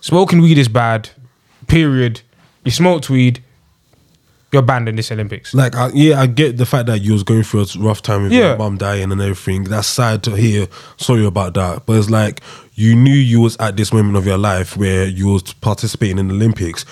Smoking 0.00 0.42
weed 0.42 0.58
is 0.58 0.68
bad. 0.68 1.08
Period. 1.66 2.20
You 2.64 2.70
smoked 2.70 3.08
weed. 3.08 3.42
You're 4.52 4.62
banned 4.62 4.88
in 4.88 4.94
this 4.96 5.10
Olympics. 5.10 5.52
Like, 5.52 5.74
I, 5.74 5.88
yeah, 5.94 6.20
I 6.20 6.26
get 6.26 6.58
the 6.58 6.66
fact 6.66 6.86
that 6.86 7.00
you 7.00 7.12
was 7.12 7.24
going 7.24 7.42
through 7.42 7.62
a 7.62 7.66
rough 7.78 8.02
time 8.02 8.22
with 8.24 8.32
Yeah. 8.32 8.50
your 8.50 8.58
mum 8.58 8.76
dying 8.78 9.10
and 9.10 9.20
everything. 9.20 9.64
That's 9.64 9.88
sad 9.88 10.22
to 10.24 10.36
hear. 10.36 10.68
Sorry 10.96 11.24
about 11.26 11.54
that. 11.54 11.86
But 11.86 11.96
it's 11.98 12.08
like 12.10 12.40
you 12.74 12.94
knew 12.96 13.14
you 13.14 13.40
was 13.40 13.56
at 13.58 13.76
this 13.76 13.92
moment 13.92 14.16
of 14.16 14.26
your 14.26 14.38
life 14.38 14.76
where 14.76 15.06
you 15.06 15.28
was 15.28 15.52
participating 15.54 16.18
in 16.18 16.28
the 16.28 16.34
Olympics. 16.34 16.84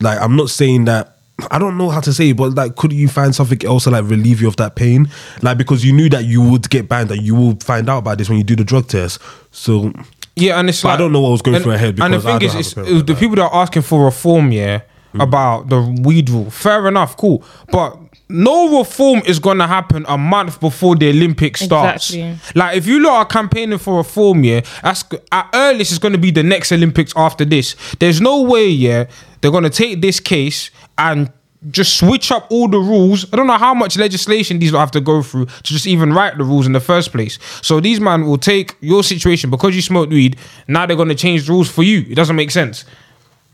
Like, 0.00 0.20
I'm 0.20 0.36
not 0.36 0.50
saying 0.50 0.84
that. 0.86 1.12
I 1.50 1.58
don't 1.58 1.76
know 1.76 1.90
how 1.90 2.00
to 2.00 2.14
say, 2.14 2.30
it, 2.30 2.36
but 2.36 2.54
like, 2.54 2.76
could 2.76 2.92
you 2.94 3.08
find 3.08 3.34
something 3.34 3.62
else 3.66 3.84
to 3.84 3.90
like 3.90 4.04
relieve 4.04 4.40
you 4.40 4.48
of 4.48 4.56
that 4.56 4.74
pain? 4.74 5.10
Like, 5.42 5.58
because 5.58 5.84
you 5.84 5.92
knew 5.92 6.08
that 6.08 6.24
you 6.24 6.40
would 6.40 6.70
get 6.70 6.88
banned, 6.88 7.10
and 7.10 7.20
you 7.20 7.34
will 7.34 7.56
find 7.56 7.90
out 7.90 7.98
about 7.98 8.16
this 8.18 8.28
when 8.30 8.38
you 8.38 8.44
do 8.44 8.56
the 8.56 8.64
drug 8.64 8.88
test. 8.88 9.20
So, 9.50 9.92
Yeah, 10.34 10.58
and 10.58 10.68
it's 10.68 10.82
But 10.82 10.90
I 10.90 10.96
don't 10.96 11.12
know 11.12 11.20
what 11.20 11.32
was 11.32 11.42
going 11.42 11.56
and, 11.56 11.62
through 11.62 11.72
her 11.72 11.78
head 11.78 12.00
And 12.00 12.14
the 12.14 12.18
because 12.18 12.24
I 12.26 12.38
thing 12.38 12.48
is, 12.48 12.54
it's, 12.54 12.76
like 12.76 12.86
the 12.86 13.02
that. 13.02 13.18
people 13.18 13.36
that 13.36 13.42
are 13.50 13.54
asking 13.62 13.82
for 13.82 14.04
reform, 14.04 14.50
yeah, 14.50 14.80
mm. 15.12 15.22
about 15.22 15.68
the 15.68 15.80
weed 16.02 16.30
rule. 16.30 16.50
Fair 16.50 16.88
enough, 16.88 17.16
cool, 17.18 17.44
but 17.70 17.98
no 18.28 18.78
reform 18.78 19.22
is 19.26 19.38
gonna 19.38 19.66
happen 19.66 20.04
a 20.08 20.18
month 20.18 20.60
before 20.60 20.96
the 20.96 21.08
Olympics 21.08 21.60
starts. 21.60 22.12
Exactly. 22.12 22.60
Like, 22.60 22.76
if 22.76 22.86
you 22.86 23.00
lot 23.00 23.18
are 23.18 23.24
campaigning 23.24 23.78
for 23.78 23.98
reform, 23.98 24.42
yeah, 24.42 24.62
that's 24.82 25.04
at 25.30 25.48
earliest 25.54 25.92
it's 25.92 25.98
gonna 25.98 26.18
be 26.18 26.30
the 26.30 26.42
next 26.42 26.72
Olympics 26.72 27.12
after 27.16 27.44
this. 27.44 27.76
There's 28.00 28.20
no 28.20 28.42
way, 28.42 28.68
yeah, 28.68 29.06
they're 29.40 29.52
gonna 29.52 29.70
take 29.70 30.00
this 30.00 30.18
case 30.18 30.70
and 30.98 31.30
just 31.70 31.98
switch 31.98 32.30
up 32.30 32.46
all 32.50 32.68
the 32.68 32.78
rules. 32.78 33.32
I 33.32 33.36
don't 33.36 33.46
know 33.46 33.58
how 33.58 33.74
much 33.74 33.96
legislation 33.96 34.58
these 34.58 34.72
will 34.72 34.80
have 34.80 34.90
to 34.92 35.00
go 35.00 35.22
through 35.22 35.46
to 35.46 35.62
just 35.62 35.86
even 35.86 36.12
write 36.12 36.36
the 36.38 36.44
rules 36.44 36.66
in 36.66 36.72
the 36.72 36.80
first 36.80 37.12
place. 37.12 37.38
So 37.62 37.80
these 37.80 38.00
man 38.00 38.26
will 38.26 38.38
take 38.38 38.76
your 38.80 39.02
situation 39.02 39.50
because 39.50 39.74
you 39.74 39.82
smoked 39.82 40.12
weed. 40.12 40.36
Now 40.68 40.86
they're 40.86 40.96
gonna 40.96 41.14
change 41.14 41.46
the 41.46 41.52
rules 41.52 41.70
for 41.70 41.82
you. 41.82 42.04
It 42.08 42.14
doesn't 42.14 42.36
make 42.36 42.50
sense. 42.50 42.84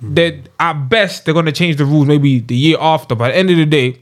They 0.01 0.43
at 0.59 0.89
best 0.89 1.25
they're 1.25 1.35
gonna 1.35 1.53
change 1.53 1.77
the 1.77 1.85
rules 1.85 2.07
maybe 2.07 2.41
the 2.41 2.57
year 2.57 2.77
after. 2.81 3.15
But 3.15 3.31
at 3.31 3.33
the 3.35 3.39
end 3.39 3.51
of 3.51 3.57
the 3.57 3.67
day, 3.67 4.02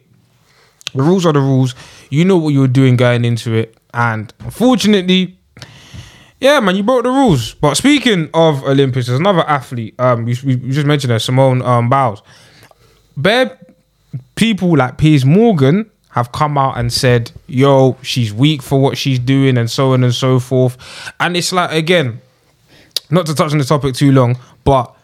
the 0.94 1.02
rules 1.02 1.26
are 1.26 1.32
the 1.32 1.40
rules. 1.40 1.74
You 2.10 2.24
know 2.24 2.36
what 2.36 2.50
you 2.50 2.60
were 2.60 2.68
doing 2.68 2.96
going 2.96 3.24
into 3.24 3.54
it, 3.54 3.76
and 3.94 4.32
unfortunately, 4.40 5.36
yeah, 6.40 6.58
man, 6.60 6.76
you 6.76 6.82
broke 6.82 7.04
the 7.04 7.10
rules. 7.10 7.54
But 7.54 7.74
speaking 7.74 8.30
of 8.32 8.64
Olympics, 8.64 9.06
there's 9.06 9.20
another 9.20 9.46
athlete. 9.48 9.94
Um, 9.98 10.26
you, 10.26 10.34
you 10.44 10.72
just 10.72 10.86
mentioned 10.86 11.12
her, 11.12 11.18
Simone 11.18 11.62
um, 11.62 11.88
Biles. 11.88 12.22
Bare 13.16 13.58
people 14.34 14.76
like 14.76 14.96
Piers 14.96 15.24
Morgan 15.24 15.90
have 16.10 16.32
come 16.32 16.56
out 16.56 16.78
and 16.78 16.92
said, 16.92 17.30
"Yo, 17.46 17.96
she's 18.02 18.32
weak 18.32 18.62
for 18.62 18.80
what 18.80 18.96
she's 18.96 19.18
doing," 19.18 19.58
and 19.58 19.70
so 19.70 19.92
on 19.92 20.02
and 20.02 20.14
so 20.14 20.40
forth. 20.40 20.76
And 21.20 21.36
it's 21.36 21.52
like 21.52 21.72
again, 21.72 22.20
not 23.10 23.26
to 23.26 23.34
touch 23.34 23.52
on 23.52 23.58
the 23.58 23.64
topic 23.64 23.94
too 23.94 24.12
long, 24.12 24.38
but 24.64 24.94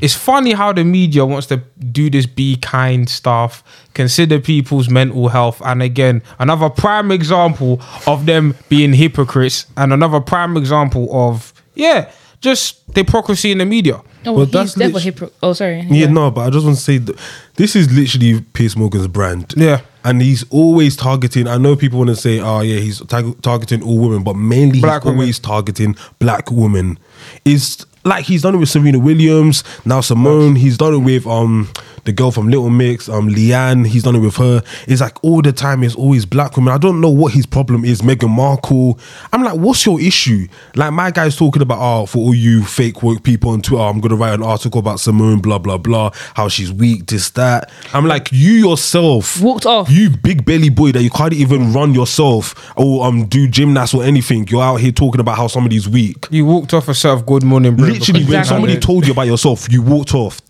it's 0.00 0.14
funny 0.14 0.52
how 0.52 0.72
the 0.72 0.84
media 0.84 1.24
wants 1.26 1.46
to 1.48 1.56
do 1.92 2.08
this 2.10 2.26
be 2.26 2.56
kind 2.56 3.08
stuff, 3.08 3.62
consider 3.94 4.38
people's 4.40 4.88
mental 4.88 5.28
health, 5.28 5.60
and 5.64 5.82
again, 5.82 6.22
another 6.38 6.68
prime 6.70 7.10
example 7.10 7.80
of 8.06 8.26
them 8.26 8.54
being 8.68 8.92
hypocrites, 8.92 9.66
and 9.76 9.92
another 9.92 10.20
prime 10.20 10.56
example 10.56 11.08
of 11.12 11.52
yeah, 11.74 12.10
just 12.40 12.80
hypocrisy 12.94 13.52
in 13.52 13.58
the 13.58 13.64
media. 13.66 14.00
Oh, 14.26 14.32
Well, 14.32 14.44
he's 14.46 14.52
that's 14.52 14.74
devil 14.74 15.00
lit- 15.00 15.14
hypro- 15.14 15.32
Oh, 15.42 15.52
sorry. 15.52 15.80
Yeah, 15.88 16.06
no, 16.08 16.30
but 16.32 16.40
I 16.42 16.50
just 16.50 16.64
want 16.66 16.76
to 16.76 16.82
say 16.82 16.98
that 16.98 17.16
this 17.54 17.76
is 17.76 17.90
literally 17.92 18.40
Piers 18.52 18.76
Morgan's 18.76 19.06
brand. 19.06 19.54
Yeah. 19.56 19.80
And 20.04 20.20
he's 20.20 20.44
always 20.50 20.96
targeting. 20.96 21.46
I 21.46 21.56
know 21.58 21.76
people 21.76 21.98
want 21.98 22.10
to 22.10 22.16
say, 22.16 22.40
oh, 22.40 22.60
yeah, 22.60 22.78
he's 22.80 23.00
tar- 23.06 23.34
targeting 23.42 23.82
all 23.82 23.98
women, 23.98 24.24
but 24.24 24.34
mainly 24.34 24.80
Black 24.80 25.02
he's 25.02 25.06
women. 25.06 25.20
always 25.20 25.38
targeting 25.38 25.96
black 26.18 26.50
women. 26.50 26.98
Is 27.44 27.84
like 28.04 28.24
he's 28.24 28.42
done 28.42 28.54
it 28.54 28.58
with 28.58 28.68
Serena 28.68 28.98
Williams, 28.98 29.64
now 29.84 30.00
Simone. 30.00 30.56
He's 30.56 30.76
done 30.76 30.94
it 30.94 30.98
with 30.98 31.26
um 31.26 31.68
the 32.04 32.12
girl 32.12 32.30
from 32.30 32.48
Little 32.48 32.70
Mix, 32.70 33.08
um 33.08 33.28
Leigh-Anne. 33.28 33.84
He's 33.84 34.02
done 34.02 34.16
it 34.16 34.20
with 34.20 34.36
her. 34.36 34.62
It's 34.86 35.00
like 35.00 35.22
all 35.24 35.42
the 35.42 35.52
time. 35.52 35.82
It's 35.82 35.94
always 35.94 36.24
black 36.26 36.56
women. 36.56 36.72
I 36.72 36.78
don't 36.78 37.00
know 37.00 37.10
what 37.10 37.32
his 37.32 37.46
problem 37.46 37.84
is. 37.84 38.02
Meghan 38.02 38.30
Markle. 38.30 38.98
I'm 39.32 39.42
like, 39.42 39.56
what's 39.58 39.84
your 39.86 40.00
issue? 40.00 40.48
Like 40.74 40.92
my 40.92 41.10
guy's 41.10 41.36
talking 41.36 41.62
about, 41.62 41.78
oh, 41.80 42.06
for 42.06 42.18
all 42.18 42.34
you 42.34 42.64
fake 42.64 43.02
woke 43.02 43.22
people 43.22 43.50
on 43.50 43.62
Twitter, 43.62 43.82
I'm 43.82 44.00
gonna 44.00 44.16
write 44.16 44.34
an 44.34 44.42
article 44.42 44.78
about 44.80 45.00
Simone, 45.00 45.40
blah 45.40 45.58
blah 45.58 45.78
blah, 45.78 46.10
how 46.34 46.48
she's 46.48 46.72
weak, 46.72 47.06
this 47.06 47.30
that. 47.30 47.70
I'm 47.92 48.06
like, 48.06 48.30
you 48.32 48.52
yourself 48.52 49.40
Walked 49.40 49.66
off. 49.66 49.90
You 49.90 50.10
big 50.10 50.44
belly 50.44 50.68
boy 50.70 50.92
that 50.92 51.02
you 51.02 51.10
can't 51.10 51.32
even 51.32 51.72
run 51.72 51.94
yourself 51.94 52.72
or 52.76 53.04
um 53.04 53.26
do 53.26 53.48
gymnasts 53.48 53.94
or 53.94 54.02
anything. 54.04 54.46
You're 54.48 54.62
out 54.62 54.76
here 54.76 54.92
talking 54.92 55.20
about 55.20 55.36
how 55.36 55.46
somebody's 55.46 55.88
weak. 55.88 56.26
You 56.30 56.46
walked 56.46 56.74
off 56.74 56.88
a 56.88 56.94
set 56.94 57.12
of 57.12 57.26
Good 57.26 57.42
Morning 57.42 57.76
Britain. 57.76 57.94
Literally, 57.98 58.20
when 58.20 58.28
Exactly. 58.38 58.48
somebody 58.56 58.78
told 58.78 59.06
you 59.06 59.12
about 59.12 59.26
yourself, 59.26 59.70
you 59.72 59.82
walked 59.82 60.14
off. 60.14 60.40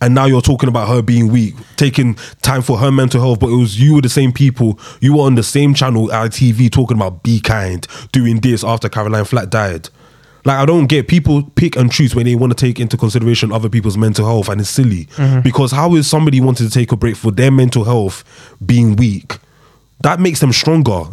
And 0.00 0.14
now 0.14 0.26
you're 0.26 0.40
talking 0.40 0.68
about 0.68 0.88
her 0.88 1.02
being 1.02 1.28
weak, 1.32 1.54
taking 1.76 2.14
time 2.42 2.62
for 2.62 2.78
her 2.78 2.92
mental 2.92 3.20
health. 3.20 3.40
But 3.40 3.48
it 3.48 3.56
was 3.56 3.80
you 3.80 3.94
were 3.96 4.00
the 4.00 4.08
same 4.08 4.32
people. 4.32 4.78
You 5.00 5.16
were 5.16 5.24
on 5.24 5.34
the 5.34 5.42
same 5.42 5.74
channel, 5.74 6.08
ITV, 6.08 6.70
talking 6.70 6.96
about 6.96 7.22
be 7.24 7.40
kind, 7.40 7.84
doing 8.12 8.40
this 8.40 8.62
after 8.62 8.88
Caroline 8.88 9.24
Flack 9.24 9.50
died. 9.50 9.88
Like 10.44 10.58
I 10.58 10.66
don't 10.66 10.86
get 10.86 11.08
people 11.08 11.42
pick 11.56 11.74
and 11.76 11.90
choose 11.92 12.14
when 12.14 12.24
they 12.26 12.36
want 12.36 12.56
to 12.56 12.66
take 12.66 12.78
into 12.78 12.96
consideration 12.96 13.50
other 13.50 13.68
people's 13.68 13.98
mental 13.98 14.24
health, 14.24 14.48
and 14.48 14.60
it's 14.60 14.70
silly 14.70 15.06
Mm-hmm. 15.16 15.40
because 15.40 15.72
how 15.72 15.94
is 15.96 16.08
somebody 16.08 16.40
wanting 16.40 16.68
to 16.68 16.72
take 16.72 16.92
a 16.92 16.96
break 16.96 17.16
for 17.16 17.32
their 17.32 17.50
mental 17.50 17.82
health 17.84 18.22
being 18.64 18.94
weak? 18.94 19.36
That 20.02 20.20
makes 20.20 20.38
them 20.38 20.52
stronger. 20.52 21.04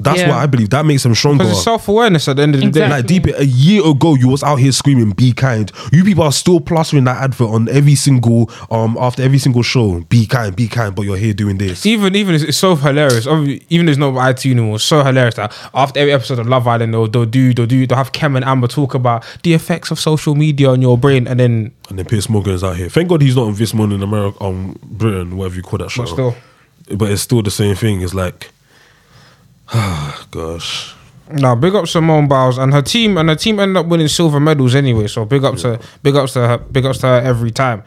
That's 0.00 0.20
Yeah. 0.20 0.28
what 0.28 0.36
I 0.38 0.46
believe. 0.46 0.70
That 0.70 0.86
makes 0.86 1.02
them 1.02 1.14
stronger. 1.14 1.38
Because 1.44 1.52
it's 1.58 1.64
self 1.64 1.88
awareness 1.88 2.28
at 2.28 2.36
the 2.36 2.42
end 2.42 2.54
of 2.54 2.60
the 2.60 2.70
day. 2.70 2.88
Like 2.88 3.06
deep 3.06 3.26
a 3.26 3.44
year 3.44 3.84
ago, 3.86 4.14
you 4.14 4.28
was 4.28 4.42
out 4.42 4.56
here 4.56 4.70
screaming, 4.72 5.10
"Be 5.10 5.32
kind." 5.32 5.70
You 5.92 6.04
people 6.04 6.24
are 6.24 6.32
still 6.32 6.60
plastering 6.60 7.04
that 7.04 7.16
advert 7.22 7.50
on 7.50 7.68
every 7.68 7.94
single 7.96 8.50
um 8.70 8.96
after 9.00 9.22
every 9.22 9.38
single 9.38 9.62
show. 9.62 10.00
Be 10.08 10.26
kind, 10.26 10.54
be 10.54 10.68
kind, 10.68 10.94
but 10.94 11.02
you're 11.02 11.16
here 11.16 11.34
doing 11.34 11.58
this. 11.58 11.84
Even 11.86 12.14
even 12.14 12.34
it's, 12.34 12.44
it's 12.44 12.58
so 12.58 12.76
hilarious. 12.76 13.26
Obvi- 13.26 13.62
Even 13.70 13.86
though 13.86 13.90
it's 13.92 13.98
not 13.98 14.28
IT 14.30 14.46
anymore, 14.46 14.76
it's 14.76 14.84
so 14.84 15.02
hilarious 15.02 15.34
that 15.34 15.52
after 15.74 15.98
every 16.00 16.12
episode 16.12 16.38
of 16.38 16.46
Love 16.46 16.66
Island, 16.68 16.94
they'll, 16.94 17.08
they'll 17.08 17.24
do 17.26 17.52
they'll 17.52 17.66
do 17.66 17.86
they'll 17.86 17.98
have 17.98 18.12
Kem 18.12 18.36
and 18.36 18.44
Amber 18.44 18.68
talk 18.68 18.94
about 18.94 19.24
the 19.42 19.54
effects 19.54 19.90
of 19.90 19.98
social 19.98 20.34
media 20.34 20.70
on 20.70 20.80
your 20.80 20.96
brain, 20.96 21.26
and 21.26 21.40
then 21.40 21.72
And 21.88 21.98
then 21.98 22.06
Piers 22.06 22.28
Morgan 22.28 22.52
is 22.54 22.62
out 22.62 22.76
here. 22.76 22.88
Thank 22.88 23.08
God 23.08 23.20
he's 23.22 23.34
not 23.34 23.46
on 23.48 23.54
this 23.54 23.74
morning 23.74 23.96
in 23.96 24.02
America, 24.02 24.36
um, 24.44 24.78
Britain, 24.82 25.36
whatever 25.36 25.56
you 25.56 25.62
call 25.62 25.78
that 25.78 25.90
show. 25.90 26.02
but 26.02 26.08
still. 26.12 26.36
but 26.96 27.10
it's 27.10 27.22
still 27.22 27.42
the 27.42 27.50
same 27.50 27.74
thing. 27.74 28.00
It's 28.02 28.14
like, 28.14 28.50
gosh. 30.30 30.94
Now, 31.30 31.54
big 31.54 31.74
up 31.74 31.86
Simone 31.86 32.26
Biles 32.26 32.56
and 32.56 32.72
her 32.72 32.80
team, 32.80 33.18
and 33.18 33.28
her 33.28 33.36
team 33.36 33.60
ended 33.60 33.76
up 33.76 33.86
winning 33.86 34.08
silver 34.08 34.40
medals 34.40 34.74
anyway. 34.74 35.08
So 35.08 35.26
big 35.26 35.44
up 35.44 35.56
to 35.56 35.78
big 36.02 36.16
ups 36.16 36.32
to 36.32 36.48
her, 36.48 36.58
big 36.58 36.86
ups 36.86 36.98
to 36.98 37.06
her 37.06 37.20
every 37.20 37.50
time. 37.50 37.82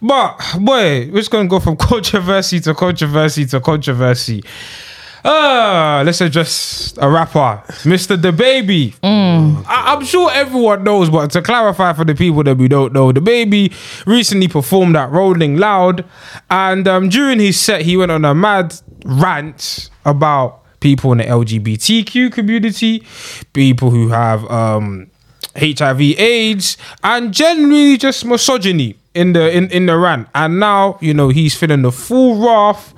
But 0.00 0.38
boy, 0.58 1.10
we're 1.10 1.18
just 1.18 1.30
gonna 1.30 1.48
go 1.48 1.60
from 1.60 1.76
controversy 1.78 2.60
to 2.60 2.74
controversy 2.74 3.44
to 3.46 3.60
controversy. 3.60 4.42
Uh, 5.24 6.02
let's 6.06 6.20
address 6.20 6.94
a 6.96 7.10
rapper, 7.10 7.62
Mr. 7.82 8.16
DaBaby. 8.16 8.94
I, 9.02 9.92
I'm 9.92 10.04
sure 10.04 10.30
everyone 10.32 10.84
knows, 10.84 11.10
but 11.10 11.30
to 11.32 11.42
clarify 11.42 11.92
for 11.92 12.04
the 12.04 12.14
people 12.14 12.44
that 12.44 12.56
we 12.56 12.68
don't 12.68 12.92
know, 12.92 13.12
DaBaby 13.12 14.06
recently 14.06 14.48
performed 14.48 14.96
at 14.96 15.10
Rolling 15.10 15.56
Loud, 15.58 16.04
and 16.48 16.86
um, 16.88 17.08
during 17.08 17.40
his 17.40 17.58
set, 17.60 17.82
he 17.82 17.96
went 17.96 18.12
on 18.12 18.24
a 18.24 18.34
mad 18.34 18.74
rant 19.04 19.90
about 20.04 20.62
people 20.80 21.12
in 21.12 21.18
the 21.18 21.24
LGBTQ 21.24 22.32
community, 22.32 23.02
people 23.52 23.90
who 23.90 24.08
have 24.08 24.48
um, 24.50 25.10
HIV/AIDS, 25.56 26.76
and 27.02 27.32
generally 27.32 27.96
just 27.96 28.24
misogyny 28.24 28.96
in 29.14 29.32
the 29.32 29.50
in, 29.56 29.70
in 29.70 29.86
the 29.86 29.96
rant. 29.96 30.28
And 30.34 30.60
now 30.60 30.98
you 31.00 31.14
know 31.14 31.28
he's 31.28 31.54
feeling 31.56 31.82
the 31.82 31.92
full 31.92 32.36
wrath 32.44 32.94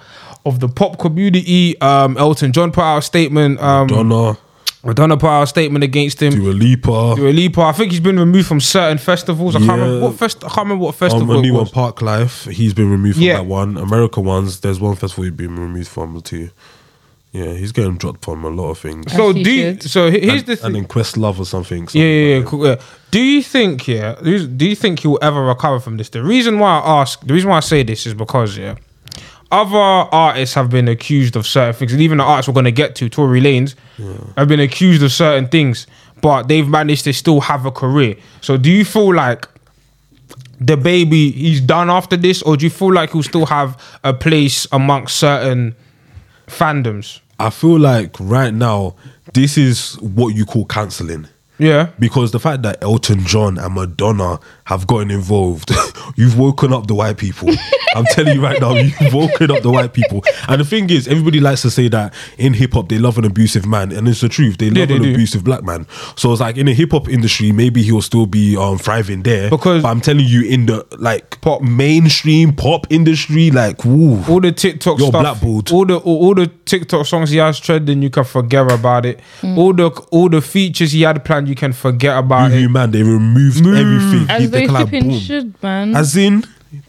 of 0.47 0.61
the 0.61 0.69
pop 0.69 0.99
community. 0.99 1.81
Um, 1.81 2.17
Elton 2.17 2.53
John 2.53 2.73
put 2.73 2.83
out 2.83 2.99
a 2.99 3.03
statement. 3.03 3.61
Um, 3.61 3.87
Donna, 3.89 4.39
Madonna 4.83 5.17
put 5.19 5.27
out 5.29 5.43
a 5.43 5.47
statement 5.47 5.85
against 5.85 6.23
him. 6.23 6.33
Dua 6.33 6.53
Lipa, 6.53 7.15
Dua 7.17 7.29
Lipa. 7.31 7.61
I 7.61 7.73
think 7.73 7.91
he's 7.93 8.01
been 8.01 8.19
removed 8.19 8.49
from 8.49 8.61
certain 8.61 8.97
festivals. 8.99 9.55
I 9.55 9.59
can't 9.59 9.71
Yeah. 9.79 9.85
remember 9.85 10.07
what 10.07 10.19
fest. 10.19 10.39
I 10.39 10.49
can't 10.49 10.59
remember 10.59 10.85
what 10.85 10.95
festival. 10.95 11.31
um, 11.33 11.39
a 11.39 11.43
new 11.43 11.55
one. 11.55 11.67
Parklife. 11.67 12.51
He's 12.51 12.73
been 12.73 12.91
removed 12.91 13.17
from 13.17 13.25
Yeah. 13.25 13.35
that 13.35 13.47
one. 13.47 13.77
America 13.77 14.21
ones, 14.21 14.61
there's 14.61 14.81
one 14.81 14.97
festival 14.97 15.25
he's 15.25 15.33
been 15.35 15.57
removed 15.57 15.89
from 15.89 16.19
too. 16.23 16.49
Yeah, 17.33 17.53
he's 17.55 17.71
getting 17.71 17.97
dropped 17.97 18.25
from 18.25 18.45
a 18.45 18.49
lot 18.49 18.71
of 18.71 18.79
things. 18.79 19.13
So 19.13 19.31
As 19.31 19.37
he 19.37 19.43
do 19.45 19.51
you, 19.53 19.73
should. 19.75 19.83
so 19.85 20.11
he- 20.11 20.19
here's 20.21 20.41
and, 20.41 20.47
the 20.47 20.57
thing. 20.57 20.67
and 20.67 20.75
then 20.75 20.85
Questlove 20.87 21.39
or 21.39 21.45
something. 21.47 21.83
Yeah, 21.83 21.87
something 21.87 22.01
yeah, 22.03 22.27
yeah, 22.33 22.37
like 22.39 22.47
cool, 22.47 22.67
yeah. 22.67 22.77
Do 23.13 23.21
you 23.21 23.43
think, 23.43 23.87
yeah, 23.87 24.17
do 24.23 24.31
you- 24.33 24.47
do 24.49 24.67
you 24.69 24.75
think 24.75 24.99
he'll 25.01 25.19
ever 25.23 25.45
recover 25.45 25.79
from 25.79 25.97
this? 25.97 26.09
The 26.09 26.25
reason 26.25 26.59
why 26.59 26.81
I 26.81 27.01
ask, 27.03 27.21
the 27.25 27.33
reason 27.33 27.49
why 27.51 27.59
I 27.59 27.61
say 27.61 27.85
this 27.85 28.05
is 28.05 28.15
because, 28.15 28.59
yeah, 28.59 28.75
other 29.53 29.77
artists 29.79 30.55
have 30.57 30.71
been 30.71 30.89
accused 30.89 31.37
of 31.37 31.47
certain 31.47 31.75
things, 31.75 31.93
and 31.93 32.03
even 32.03 32.19
the 32.19 32.25
artists 32.25 32.49
we're 32.49 32.55
going 32.55 32.65
to 32.65 32.73
get 32.73 32.97
to, 32.97 33.09
Tory 33.09 33.41
Lanez, 33.41 33.75
have 34.37 34.49
been 34.49 34.61
accused 34.61 35.03
of 35.05 35.13
certain 35.13 35.47
things, 35.49 35.87
but 36.23 36.49
they've 36.49 36.69
managed 36.69 37.05
to 37.05 37.13
still 37.13 37.41
have 37.43 37.65
a 37.65 37.71
career. 37.71 38.17
So 38.41 38.57
do 38.57 38.71
you 38.71 38.85
feel 38.85 39.15
like 39.15 39.47
DaBaby 40.63 41.33
he's 41.35 41.61
done 41.61 41.91
after 41.91 42.17
this, 42.17 42.43
or 42.43 42.57
do 42.57 42.67
you 42.67 42.71
feel 42.71 42.93
like 42.93 43.13
he'll 43.13 43.23
still 43.23 43.47
have 43.47 43.81
a 44.05 44.13
place 44.13 44.67
amongst 44.73 45.17
certain 45.17 45.75
fandoms? 46.51 47.21
I 47.39 47.51
feel 47.51 47.79
like 47.79 48.17
right 48.21 48.53
now, 48.53 48.97
this 49.33 49.57
is 49.57 49.95
what 50.01 50.35
you 50.35 50.45
call 50.45 50.67
cancelling. 50.67 51.27
Yeah. 51.61 51.91
Because 51.99 52.33
the 52.33 52.41
fact 52.41 52.63
that 52.63 52.83
Elton 52.83 53.21
John 53.25 53.59
and 53.59 53.75
Madonna 53.75 54.41
have 54.65 54.87
gotten 54.87 55.11
involved, 55.11 55.71
you've 56.17 56.39
woken 56.39 56.73
up 56.73 56.87
the 56.87 56.95
white 56.95 57.19
people. 57.19 57.51
I'm 57.97 58.05
telling 58.13 58.37
you 58.37 58.43
right 58.43 58.61
now, 58.61 58.75
you've 58.75 59.13
woken 59.13 59.51
up 59.51 59.63
the 59.63 59.71
white 59.71 59.93
people. 59.93 60.23
And 60.49 60.61
the 60.61 60.65
thing 60.65 60.89
is, 60.91 61.09
everybody 61.09 61.41
likes 61.41 61.63
to 61.63 61.71
say 61.71 61.89
that 61.89 62.15
in 62.39 62.55
hip 62.55 62.73
hop 62.75 62.89
they 62.89 62.99
love 62.99 63.19
an 63.19 63.25
abusive 63.25 63.67
man, 63.67 63.91
and 63.93 64.07
it's 64.09 64.21
the 64.21 64.29
truth. 64.29 64.59
They 64.59 64.71
love 64.71 64.89
they 64.89 64.97
an 64.97 65.03
do. 65.03 65.11
abusive 65.13 65.43
black 65.45 65.63
man. 65.65 65.87
So 66.17 66.31
it's 66.33 66.41
like 66.41 66.57
in 66.57 66.67
the 66.67 66.75
hip 66.75 66.93
hop 66.93 67.09
industry, 67.09 67.51
maybe 67.53 67.83
he'll 67.83 68.01
still 68.03 68.27
be 68.27 68.57
um, 68.57 68.79
thriving 68.79 69.23
there. 69.23 69.51
Because- 69.51 69.83
but 69.83 69.89
I'm 69.89 70.01
telling 70.01 70.27
you, 70.27 70.43
in 70.45 70.67
the 70.67 70.87
like 70.99 71.41
pop 71.41 71.63
mainstream 71.63 72.53
pop 72.55 72.87
industry, 72.91 73.51
like 73.51 73.85
woo, 73.85 74.23
all 74.29 74.41
the 74.41 74.53
TikTok 74.53 74.99
You're 74.99 75.09
stuff, 75.09 75.23
blackballed. 75.23 75.73
all 75.73 75.85
the 75.85 75.97
all, 75.99 76.27
all 76.27 76.35
the 76.35 76.47
TikTok 76.47 77.07
songs 77.07 77.31
he 77.31 77.39
has 77.39 77.59
trending, 77.59 78.03
you 78.03 78.11
can 78.11 78.25
forget 78.25 78.71
about 78.71 79.05
it. 79.07 79.21
All 79.43 79.73
the 79.73 79.89
all 80.11 80.29
the 80.29 80.41
features 80.41 80.93
he 80.93 81.03
had 81.03 81.25
planned, 81.25 81.49
you 81.51 81.57
can 81.57 81.73
forget 81.73 82.17
about 82.17 82.51
Movie 82.51 82.65
it. 82.65 82.69
man, 82.69 82.91
they 82.91 83.03
removed 83.03 83.59
everything. 83.59 84.31
As 84.31 84.51
they 84.51 84.65
can, 84.65 84.73
like, 84.73 84.89
flipping 84.89 85.09
boom. 85.11 85.19
should, 85.19 85.63
man. 85.63 85.95
As 85.95 86.17
in, 86.17 86.45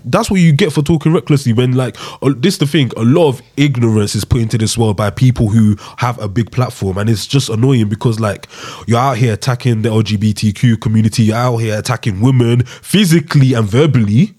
that's 0.05 0.29
what 0.29 0.39
you 0.39 0.51
get 0.51 0.71
for 0.71 0.81
talking 0.81 1.13
recklessly. 1.13 1.53
When 1.53 1.73
like 1.73 1.97
uh, 2.21 2.33
this, 2.37 2.57
the 2.57 2.67
thing, 2.67 2.91
a 2.95 3.03
lot 3.03 3.29
of 3.29 3.41
ignorance 3.57 4.15
is 4.15 4.23
put 4.23 4.41
into 4.41 4.57
this 4.57 4.77
world 4.77 4.97
by 4.97 5.09
people 5.09 5.49
who 5.49 5.75
have 5.97 6.19
a 6.19 6.27
big 6.27 6.51
platform, 6.51 6.97
and 6.97 7.09
it's 7.09 7.27
just 7.27 7.49
annoying 7.49 7.89
because 7.89 8.19
like 8.19 8.47
you're 8.87 8.99
out 8.99 9.17
here 9.17 9.33
attacking 9.33 9.81
the 9.81 9.89
LGBTQ 9.89 10.79
community, 10.79 11.23
you're 11.23 11.35
out 11.35 11.57
here 11.57 11.77
attacking 11.77 12.21
women 12.21 12.63
physically 12.63 13.53
and 13.53 13.67
verbally. 13.67 14.35